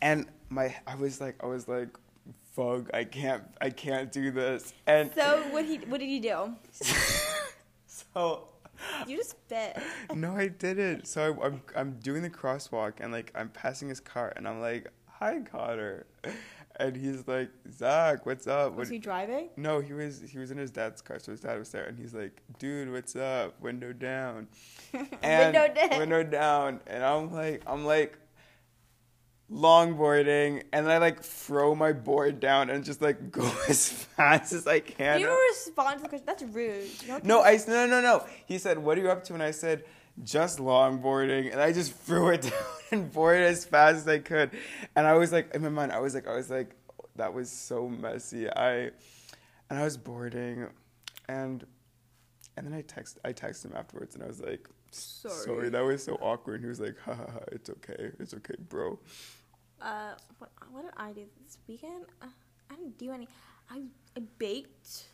and 0.00 0.26
my 0.48 0.74
I 0.86 0.94
was 0.96 1.20
like 1.20 1.36
I 1.42 1.46
was 1.46 1.66
like 1.68 1.88
fuck 2.52 2.92
I 2.94 3.04
can't 3.04 3.44
I 3.60 3.70
can't 3.70 4.12
do 4.12 4.30
this 4.30 4.74
and 4.86 5.10
So 5.14 5.42
what 5.50 5.64
he 5.64 5.78
what 5.78 6.00
did 6.00 6.08
he 6.08 6.20
do? 6.20 6.54
so 7.86 8.48
you 9.06 9.16
just 9.16 9.36
bit. 9.48 9.78
no, 10.14 10.36
I 10.36 10.48
didn't. 10.48 11.06
So 11.06 11.22
I, 11.22 11.46
I'm 11.46 11.62
I'm 11.76 11.92
doing 12.00 12.22
the 12.22 12.30
crosswalk 12.30 12.94
and 13.00 13.12
like 13.12 13.32
I'm 13.34 13.48
passing 13.48 13.88
his 13.88 14.00
car 14.00 14.32
and 14.36 14.46
I'm 14.48 14.60
like, 14.60 14.90
"Hi, 15.06 15.40
Connor," 15.50 16.06
and 16.76 16.96
he's 16.96 17.26
like, 17.28 17.50
"Zach, 17.70 18.24
what's 18.26 18.46
up?" 18.46 18.74
Was 18.74 18.88
What- 18.88 18.92
he 18.92 18.98
driving? 18.98 19.50
no, 19.56 19.80
he 19.80 19.92
was 19.92 20.20
he 20.20 20.38
was 20.38 20.50
in 20.50 20.58
his 20.58 20.70
dad's 20.70 21.00
car, 21.02 21.18
so 21.18 21.32
his 21.32 21.40
dad 21.40 21.58
was 21.58 21.70
there, 21.70 21.84
and 21.84 21.98
he's 21.98 22.14
like, 22.14 22.42
"Dude, 22.58 22.90
what's 22.92 23.14
up? 23.16 23.60
Window 23.60 23.92
down." 23.92 24.48
And 25.22 25.54
Window 25.56 25.74
down. 25.74 25.98
Window 25.98 26.22
down, 26.24 26.80
and 26.86 27.02
I'm 27.04 27.32
like, 27.32 27.62
I'm 27.66 27.84
like, 27.84 28.18
longboarding, 29.50 30.62
and 30.72 30.86
then 30.86 30.90
I 30.90 30.98
like 30.98 31.22
throw 31.22 31.74
my 31.74 31.92
board 31.92 32.40
down 32.40 32.70
and 32.70 32.84
just 32.84 33.02
like 33.02 33.30
go 33.30 33.50
as 33.68 33.88
fast 33.88 34.52
as 34.52 34.66
I 34.66 34.80
can. 34.80 35.20
You 35.20 35.28
respond 35.50 35.98
to 35.98 36.02
the 36.04 36.08
question. 36.08 36.26
That's 36.26 36.42
rude. 36.42 36.88
No, 37.24 37.42
I 37.42 37.58
no 37.68 37.86
no 37.86 38.00
no. 38.00 38.24
He 38.46 38.58
said, 38.58 38.78
"What 38.78 38.98
are 38.98 39.00
you 39.02 39.10
up 39.10 39.24
to?" 39.24 39.34
And 39.34 39.42
I 39.42 39.50
said, 39.50 39.84
"Just 40.22 40.58
longboarding." 40.58 41.52
And 41.52 41.60
I 41.60 41.72
just 41.72 41.92
threw 42.06 42.30
it 42.30 42.42
down 42.42 42.52
and 42.90 43.12
boarded 43.12 43.44
as 43.44 43.64
fast 43.64 43.96
as 43.98 44.08
I 44.08 44.18
could. 44.18 44.50
And 44.96 45.06
I 45.06 45.14
was 45.14 45.32
like, 45.32 45.54
in 45.54 45.62
my 45.62 45.68
mind, 45.68 45.92
I 45.92 46.00
was 46.00 46.14
like, 46.14 46.26
I 46.26 46.34
was 46.34 46.50
like, 46.50 46.74
that 47.16 47.32
was 47.34 47.50
so 47.50 47.88
messy. 47.88 48.48
I 48.50 48.90
and 49.70 49.78
I 49.78 49.84
was 49.84 49.96
boarding, 49.96 50.66
and 51.28 51.64
and 52.56 52.66
then 52.66 52.74
I 52.74 52.82
text 52.82 53.18
I 53.24 53.32
texted 53.32 53.66
him 53.66 53.72
afterwards, 53.76 54.14
and 54.14 54.24
I 54.24 54.26
was 54.26 54.40
like, 54.40 54.68
Sorry. 54.90 55.34
"Sorry, 55.44 55.68
that 55.70 55.84
was 55.84 56.02
so 56.04 56.14
awkward." 56.20 56.56
And 56.56 56.64
he 56.64 56.68
was 56.68 56.80
like, 56.80 56.98
"Ha 57.04 57.14
ha 57.14 57.26
ha, 57.32 57.38
it's 57.52 57.70
okay, 57.70 58.10
it's 58.18 58.34
okay, 58.34 58.54
bro." 58.68 58.98
Uh, 59.80 60.14
what, 60.38 60.50
what 60.70 60.82
did 60.82 60.92
I 60.96 61.12
do 61.12 61.24
this 61.44 61.58
weekend? 61.66 62.04
Uh, 62.20 62.26
I 62.70 62.74
didn't 62.76 62.98
do 62.98 63.10
any. 63.10 63.26
I, 63.70 63.82
I 64.16 64.20
baked 64.38 65.04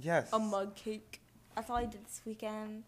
Yes. 0.00 0.28
a 0.32 0.38
mug 0.38 0.74
cake. 0.74 1.20
That's 1.54 1.70
all 1.70 1.76
I 1.76 1.84
did 1.84 2.04
this 2.04 2.20
weekend. 2.24 2.82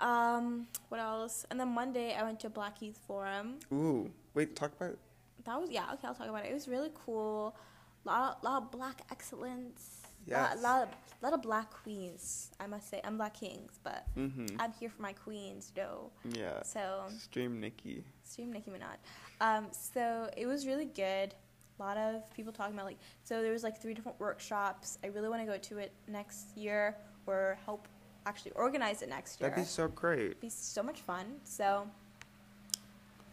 Um, 0.00 0.66
what 0.88 1.00
else? 1.00 1.46
And 1.50 1.58
then 1.58 1.68
Monday 1.68 2.14
I 2.14 2.22
went 2.22 2.40
to 2.40 2.50
Blackheath 2.50 2.98
Forum. 3.06 3.56
Ooh, 3.72 4.10
wait, 4.34 4.54
talk 4.56 4.72
about. 4.78 4.96
That 5.44 5.60
was 5.60 5.70
yeah. 5.70 5.84
Okay, 5.94 6.06
I'll 6.08 6.14
talk 6.14 6.28
about 6.28 6.44
it. 6.44 6.50
It 6.50 6.54
was 6.54 6.68
really 6.68 6.90
cool. 7.06 7.56
Lot, 8.04 8.42
lot 8.44 8.62
of 8.62 8.70
black 8.70 9.00
excellence. 9.10 10.02
Yes. 10.26 10.56
Lot, 10.56 10.62
lot, 10.62 10.82
of, 10.82 10.88
lot 11.22 11.32
of 11.34 11.42
black 11.42 11.70
queens. 11.70 12.50
I 12.58 12.66
must 12.66 12.90
say, 12.90 13.00
I'm 13.04 13.16
black 13.16 13.34
kings, 13.34 13.78
but 13.84 14.06
Mm-hmm. 14.16 14.56
I'm 14.60 14.72
here 14.78 14.90
for 14.90 15.00
my 15.02 15.12
queens, 15.12 15.72
though. 15.74 16.10
Yeah. 16.32 16.62
So 16.62 17.04
Stream 17.18 17.60
Nicki. 17.60 18.02
stream 18.24 18.52
Nicki 18.52 18.70
Minaj. 18.70 18.96
Um, 19.40 19.68
so 19.70 20.28
it 20.36 20.46
was 20.46 20.66
really 20.66 20.86
good. 20.86 21.34
A 21.78 21.82
lot 21.82 21.96
of 21.96 22.28
people 22.34 22.52
talking 22.52 22.74
about 22.74 22.86
like 22.86 22.96
so 23.22 23.42
there 23.42 23.52
was 23.52 23.62
like 23.62 23.80
three 23.80 23.92
different 23.94 24.18
workshops. 24.18 24.98
I 25.04 25.08
really 25.08 25.28
want 25.28 25.42
to 25.42 25.46
go 25.46 25.58
to 25.58 25.78
it 25.78 25.92
next 26.08 26.56
year 26.56 26.96
or 27.26 27.58
help 27.64 27.86
actually 28.26 28.52
organize 28.52 29.02
it 29.02 29.08
next 29.08 29.40
year. 29.40 29.48
That'd 29.48 29.64
be 29.64 29.68
so 29.68 29.88
great. 29.88 30.20
It'd 30.20 30.40
be 30.40 30.50
so 30.50 30.82
much 30.82 31.00
fun. 31.00 31.26
So 31.44 31.88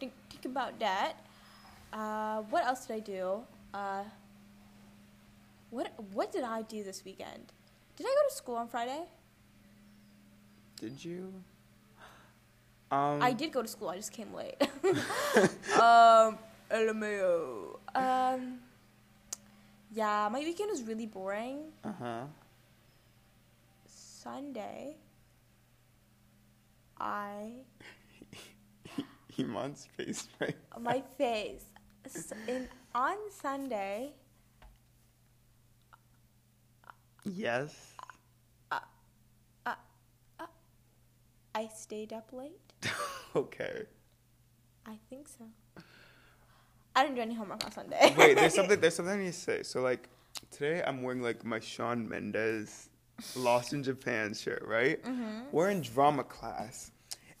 think 0.00 0.12
think 0.30 0.44
about 0.46 0.78
that. 0.78 1.14
Uh, 1.92 2.42
what 2.50 2.64
else 2.64 2.86
did 2.86 2.96
I 2.96 3.00
do? 3.00 3.40
Uh, 3.74 4.04
what 5.70 5.92
what 6.12 6.32
did 6.32 6.44
I 6.44 6.62
do 6.62 6.82
this 6.84 7.04
weekend? 7.04 7.52
Did 7.96 8.06
I 8.06 8.14
go 8.14 8.28
to 8.28 8.34
school 8.34 8.56
on 8.56 8.68
Friday? 8.68 9.02
Did 10.80 11.04
you? 11.04 11.32
Um, 12.90 13.22
I 13.22 13.32
did 13.32 13.52
go 13.52 13.62
to 13.62 13.68
school. 13.68 13.88
I 13.88 13.96
just 13.96 14.12
came 14.12 14.32
late. 14.34 14.60
um, 15.80 16.38
LMAO. 16.70 17.78
Um, 17.94 18.58
yeah, 19.92 20.28
my 20.30 20.40
weekend 20.40 20.70
was 20.70 20.82
really 20.82 21.06
boring. 21.06 21.72
Uh 21.84 21.92
huh. 21.98 22.20
Sunday, 24.24 24.96
I 26.98 27.52
Iman's 29.38 29.86
face, 29.96 30.28
right? 30.40 30.56
my 30.80 31.02
face. 31.18 31.64
In 32.48 32.68
on 32.94 33.16
Sunday, 33.30 34.14
Yes. 37.24 37.94
Uh, 38.70 38.78
uh, 39.64 39.74
uh, 40.38 40.46
I 41.54 41.68
stayed 41.74 42.12
up 42.12 42.28
late. 42.32 42.60
okay. 43.36 43.84
I 44.86 44.98
think 45.08 45.28
so. 45.28 45.44
I 46.94 47.02
didn't 47.02 47.16
do 47.16 47.22
any 47.22 47.34
homework 47.34 47.64
on 47.64 47.72
Sunday. 47.72 48.14
Wait, 48.16 48.34
there's 48.36 48.54
something. 48.54 48.78
There's 48.78 48.94
something 48.94 49.14
I 49.14 49.18
need 49.18 49.32
to 49.32 49.38
say. 49.38 49.62
So 49.62 49.80
like, 49.80 50.08
today 50.50 50.82
I'm 50.86 51.02
wearing 51.02 51.22
like 51.22 51.44
my 51.44 51.60
Shawn 51.60 52.06
Mendes 52.08 52.90
Lost 53.36 53.72
in 53.72 53.82
Japan 53.82 54.34
shirt, 54.34 54.64
right? 54.66 55.02
Mm-hmm. 55.02 55.40
We're 55.52 55.70
in 55.70 55.80
drama 55.82 56.24
class, 56.24 56.90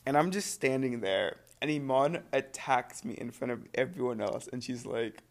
and 0.06 0.16
I'm 0.16 0.30
just 0.30 0.50
standing 0.52 1.00
there, 1.00 1.36
and 1.60 1.70
Iman 1.70 2.22
attacks 2.32 3.04
me 3.04 3.14
in 3.14 3.30
front 3.30 3.52
of 3.52 3.60
everyone 3.74 4.20
else, 4.20 4.48
and 4.52 4.62
she's 4.62 4.86
like, 4.86 5.22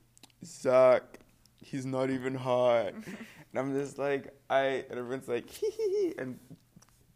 "Zach, 0.46 1.20
he's 1.62 1.86
not 1.86 2.10
even 2.10 2.36
hot," 2.36 2.88
and 2.94 3.56
I'm 3.56 3.74
just 3.74 3.98
like, 3.98 4.34
I, 4.50 4.86
and 4.90 5.00
everyone's 5.00 5.28
like, 5.28 5.50
"Hee 5.50 5.70
hee 5.70 5.90
hee," 5.90 6.14
and 6.18 6.40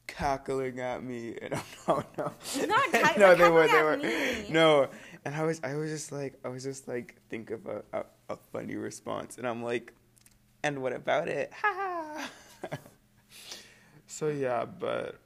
cackling 0.07 0.79
at 0.79 1.03
me, 1.03 1.35
and 1.41 1.53
I'm 1.87 2.03
no, 2.17 2.31
no, 2.57 2.65
not 2.65 2.91
cack- 2.91 3.17
no, 3.17 3.35
they 3.35 3.49
were, 3.49 3.67
they 3.67 3.83
were, 3.83 3.97
me. 3.97 4.47
no, 4.49 4.87
and 5.25 5.35
I 5.35 5.43
was, 5.43 5.59
I 5.63 5.75
was 5.75 5.91
just 5.91 6.11
like, 6.11 6.35
I 6.45 6.47
was 6.47 6.63
just 6.63 6.87
like, 6.87 7.15
think 7.29 7.51
of 7.51 7.65
a, 7.67 7.83
a, 7.93 8.03
a 8.29 8.37
funny 8.53 8.75
response, 8.75 9.37
and 9.37 9.45
I'm 9.47 9.63
like, 9.63 9.93
and 10.63 10.81
what 10.81 10.93
about 10.93 11.27
it? 11.27 11.51
Ha 11.53 11.73
ha. 11.75 11.86
So 14.17 14.29
yeah, 14.29 14.65
but 14.65 15.19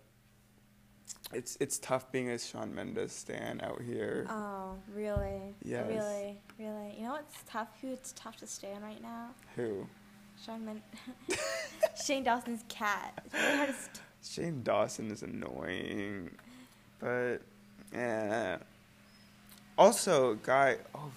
it's 1.31 1.57
it's 1.61 1.79
tough 1.79 2.11
being 2.11 2.29
a 2.29 2.37
Shawn 2.37 2.75
Mendes 2.75 3.13
stan 3.13 3.61
out 3.63 3.81
here. 3.81 4.27
Oh, 4.29 4.75
really? 4.93 5.55
Yes. 5.63 5.87
Really, 5.87 6.37
really. 6.59 6.95
You 6.97 7.05
know 7.05 7.11
what's 7.11 7.41
tough? 7.47 7.69
Who 7.81 7.93
it's 7.93 8.13
tough 8.17 8.35
to 8.39 8.47
stand 8.47 8.83
right 8.83 9.01
now? 9.01 9.29
Who? 9.55 9.87
Sean 10.45 10.65
Men- 10.65 10.81
Shane 12.05 12.25
Dawson's 12.25 12.65
cat. 12.67 13.17
It's 13.27 13.33
really 13.33 13.55
hard 13.55 13.69
to 13.69 13.75
st- 13.75 13.99
Shane 14.21 14.61
Dawson 14.61 15.09
is 15.09 15.23
annoying, 15.23 16.29
but 16.99 17.37
yeah. 17.93 18.57
Also, 19.77 20.35
guy, 20.43 20.79
oh, 20.93 21.11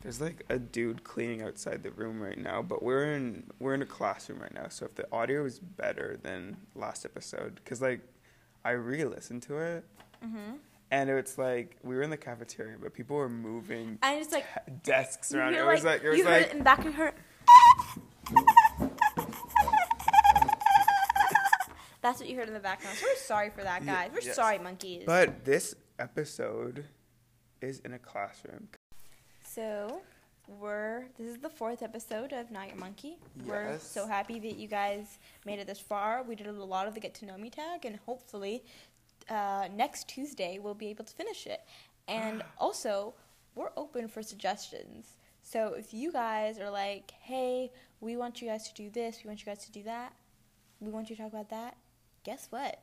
there's 0.00 0.20
like 0.20 0.44
a 0.48 0.58
dude 0.58 1.02
cleaning 1.04 1.42
outside 1.42 1.82
the 1.82 1.90
room 1.90 2.20
right 2.20 2.38
now. 2.38 2.62
But 2.62 2.82
we're 2.82 3.12
in 3.14 3.44
we're 3.58 3.74
in 3.74 3.82
a 3.82 3.86
classroom 3.86 4.40
right 4.40 4.52
now, 4.54 4.68
so 4.68 4.86
if 4.86 4.94
the 4.94 5.06
audio 5.12 5.44
is 5.44 5.58
better 5.58 6.18
than 6.22 6.56
last 6.74 7.04
episode, 7.04 7.56
because 7.56 7.82
like 7.82 8.00
I 8.64 8.70
re-listened 8.72 9.42
to 9.44 9.58
it, 9.58 9.84
Mhm. 10.24 10.58
and 10.90 11.10
it's 11.10 11.38
like 11.38 11.76
we 11.82 11.94
were 11.96 12.02
in 12.02 12.10
the 12.10 12.16
cafeteria, 12.16 12.76
but 12.80 12.92
people 12.94 13.16
were 13.16 13.28
moving 13.28 13.98
And 14.02 14.20
it's 14.20 14.32
like 14.32 14.46
desks 14.82 15.34
around. 15.34 15.54
It 15.54 15.64
was 15.64 15.84
like 15.84 16.02
it 16.04 16.08
was 16.10 16.18
you 16.18 16.24
heard 16.24 16.32
like 16.42 16.46
it 16.46 16.52
in 16.52 16.58
the 16.58 16.64
back 16.64 16.84
of 16.84 16.94
her. 16.94 17.12
That's 22.00 22.20
what 22.20 22.28
you 22.28 22.36
heard 22.36 22.46
in 22.48 22.54
the 22.54 22.60
background. 22.60 22.96
So 22.96 23.06
we're 23.06 23.16
sorry 23.16 23.50
for 23.50 23.62
that, 23.64 23.84
guys. 23.84 24.10
We're 24.14 24.20
yes. 24.20 24.36
sorry, 24.36 24.58
monkeys. 24.58 25.02
But 25.04 25.44
this 25.44 25.74
episode 25.98 26.86
is 27.60 27.80
in 27.80 27.92
a 27.92 27.98
classroom. 27.98 28.68
So, 29.52 30.02
we're 30.60 31.04
this 31.18 31.26
is 31.26 31.38
the 31.38 31.48
fourth 31.48 31.82
episode 31.82 32.32
of 32.32 32.50
Not 32.50 32.68
Your 32.68 32.76
Monkey. 32.76 33.16
We're 33.46 33.72
Yes. 33.72 33.82
so 33.82 34.06
happy 34.06 34.38
that 34.40 34.56
you 34.56 34.68
guys 34.68 35.18
made 35.46 35.58
it 35.58 35.66
this 35.66 35.80
far. 35.80 36.22
We 36.22 36.34
did 36.36 36.46
a 36.46 36.52
lot 36.52 36.86
of 36.86 36.94
the 36.94 37.00
get 37.00 37.14
to 37.14 37.24
know 37.26 37.36
me 37.38 37.48
tag, 37.50 37.84
and 37.86 37.98
hopefully, 38.06 38.62
uh, 39.30 39.68
next 39.74 40.06
Tuesday 40.08 40.58
we'll 40.58 40.74
be 40.74 40.88
able 40.88 41.04
to 41.04 41.14
finish 41.14 41.46
it. 41.46 41.62
And 42.08 42.42
also, 42.58 43.14
we're 43.54 43.70
open 43.76 44.06
for 44.08 44.22
suggestions. 44.22 45.16
So 45.42 45.72
if 45.74 45.94
you 45.94 46.12
guys 46.12 46.58
are 46.58 46.70
like, 46.70 47.10
"Hey, 47.12 47.72
we 48.00 48.16
want 48.16 48.42
you 48.42 48.48
guys 48.48 48.68
to 48.68 48.74
do 48.74 48.90
this. 48.90 49.20
We 49.24 49.28
want 49.28 49.40
you 49.40 49.46
guys 49.46 49.64
to 49.64 49.72
do 49.72 49.82
that. 49.84 50.12
We 50.80 50.90
want 50.90 51.08
you 51.10 51.16
to 51.16 51.22
talk 51.22 51.32
about 51.32 51.48
that," 51.50 51.76
guess 52.22 52.48
what? 52.50 52.80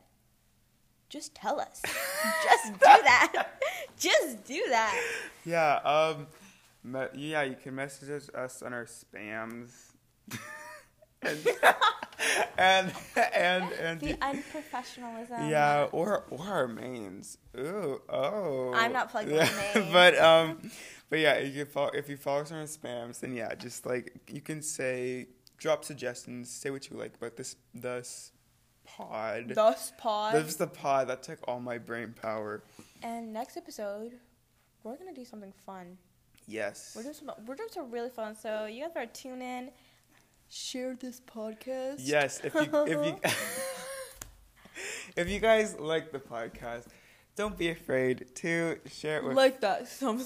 Just 1.08 1.32
tell 1.36 1.60
us. 1.60 1.80
Just 2.44 2.72
do 2.72 2.78
that. 2.80 3.60
Just 3.96 4.44
do 4.44 4.64
that. 4.70 5.00
Yeah, 5.44 5.76
um, 5.84 6.26
me- 6.86 7.30
yeah, 7.30 7.42
you 7.42 7.56
can 7.60 7.74
message 7.74 8.30
us, 8.34 8.62
on 8.62 8.72
our 8.72 8.84
spams. 8.84 9.70
and, 11.22 11.38
and, 12.58 12.92
and, 13.34 13.72
and, 13.72 14.00
The 14.00 14.14
unprofessionalism. 14.14 15.50
yeah, 15.50 15.88
or, 15.92 16.24
or 16.30 16.44
our 16.46 16.68
mains. 16.68 17.38
Ooh, 17.58 18.00
oh. 18.08 18.72
I'm 18.74 18.92
not 18.92 19.10
plugged 19.10 19.28
in 19.28 19.36
yeah, 19.36 19.50
mains. 19.74 19.92
But, 19.92 20.18
um, 20.18 20.70
but 21.10 21.18
yeah, 21.18 21.32
if 21.34 21.54
you 21.54 21.64
can 21.64 21.72
follow, 21.72 21.90
if 21.90 22.08
you 22.08 22.16
follow 22.16 22.42
us 22.42 22.52
on 22.52 22.58
our 22.58 22.64
spams, 22.64 23.20
then 23.20 23.34
yeah, 23.34 23.54
just 23.54 23.86
like, 23.86 24.12
you 24.28 24.40
can 24.40 24.62
say, 24.62 25.26
drop 25.58 25.84
suggestions, 25.84 26.50
say 26.50 26.70
what 26.70 26.88
you 26.88 26.96
like 26.96 27.14
about 27.16 27.36
this, 27.36 27.56
this 27.74 28.32
pod. 28.84 29.52
Thus 29.54 29.92
pod. 29.98 30.34
This 30.34 30.48
is 30.48 30.56
the 30.56 30.66
pod 30.66 31.08
that 31.08 31.22
took 31.22 31.38
all 31.48 31.60
my 31.60 31.78
brain 31.78 32.14
power. 32.20 32.62
and 33.02 33.32
next 33.32 33.56
episode, 33.56 34.12
we're 34.82 34.96
gonna 34.96 35.14
do 35.14 35.24
something 35.24 35.52
fun. 35.64 35.98
Yes. 36.46 36.92
We're 36.94 37.02
doing 37.02 37.14
some. 37.14 37.32
We're 37.46 37.54
doing 37.56 37.68
some 37.72 37.90
really 37.90 38.10
fun. 38.10 38.36
So 38.36 38.66
you 38.66 38.82
guys 38.82 38.92
better 38.94 39.10
tune 39.12 39.42
in. 39.42 39.70
Share 40.48 40.94
this 40.94 41.20
podcast. 41.20 41.96
Yes, 41.98 42.40
if 42.44 42.54
you 42.54 42.68
if 42.86 43.06
you 43.06 43.20
if 45.16 45.28
you 45.28 45.40
guys 45.40 45.76
like 45.78 46.12
the 46.12 46.20
podcast, 46.20 46.86
don't 47.34 47.58
be 47.58 47.70
afraid 47.70 48.26
to 48.36 48.78
share 48.86 49.18
it 49.18 49.24
with. 49.24 49.36
like 49.36 49.60
that. 49.60 49.88
Some 49.88 50.22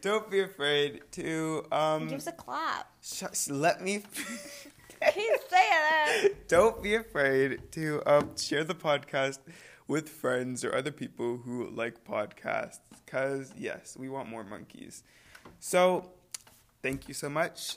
don't 0.00 0.30
be 0.30 0.40
afraid 0.40 1.02
to 1.12 1.66
um. 1.70 2.08
Give 2.08 2.18
us 2.18 2.26
a 2.26 2.32
clap. 2.32 2.90
Sh- 3.02 3.50
let 3.50 3.82
me. 3.82 4.02
Keep 5.12 5.32
saying 5.50 6.24
it. 6.24 6.48
Don't 6.48 6.82
be 6.82 6.94
afraid 6.94 7.70
to 7.72 8.02
um, 8.06 8.30
share 8.38 8.64
the 8.64 8.74
podcast 8.74 9.38
with 9.86 10.08
friends 10.08 10.64
or 10.64 10.74
other 10.74 10.90
people 10.90 11.38
who 11.38 11.68
like 11.70 12.04
podcasts. 12.04 12.80
Because, 13.04 13.52
yes, 13.58 13.96
we 13.98 14.08
want 14.08 14.28
more 14.28 14.44
monkeys. 14.44 15.02
So, 15.60 16.10
thank 16.82 17.08
you 17.08 17.14
so 17.14 17.28
much. 17.28 17.76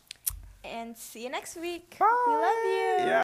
And 0.63 0.97
see 0.97 1.23
you 1.23 1.29
next 1.29 1.57
week. 1.57 1.95
Bye. 1.97 2.05
We 2.27 2.33
love 2.33 2.63
you. 2.65 3.05
Yeah. 3.05 3.15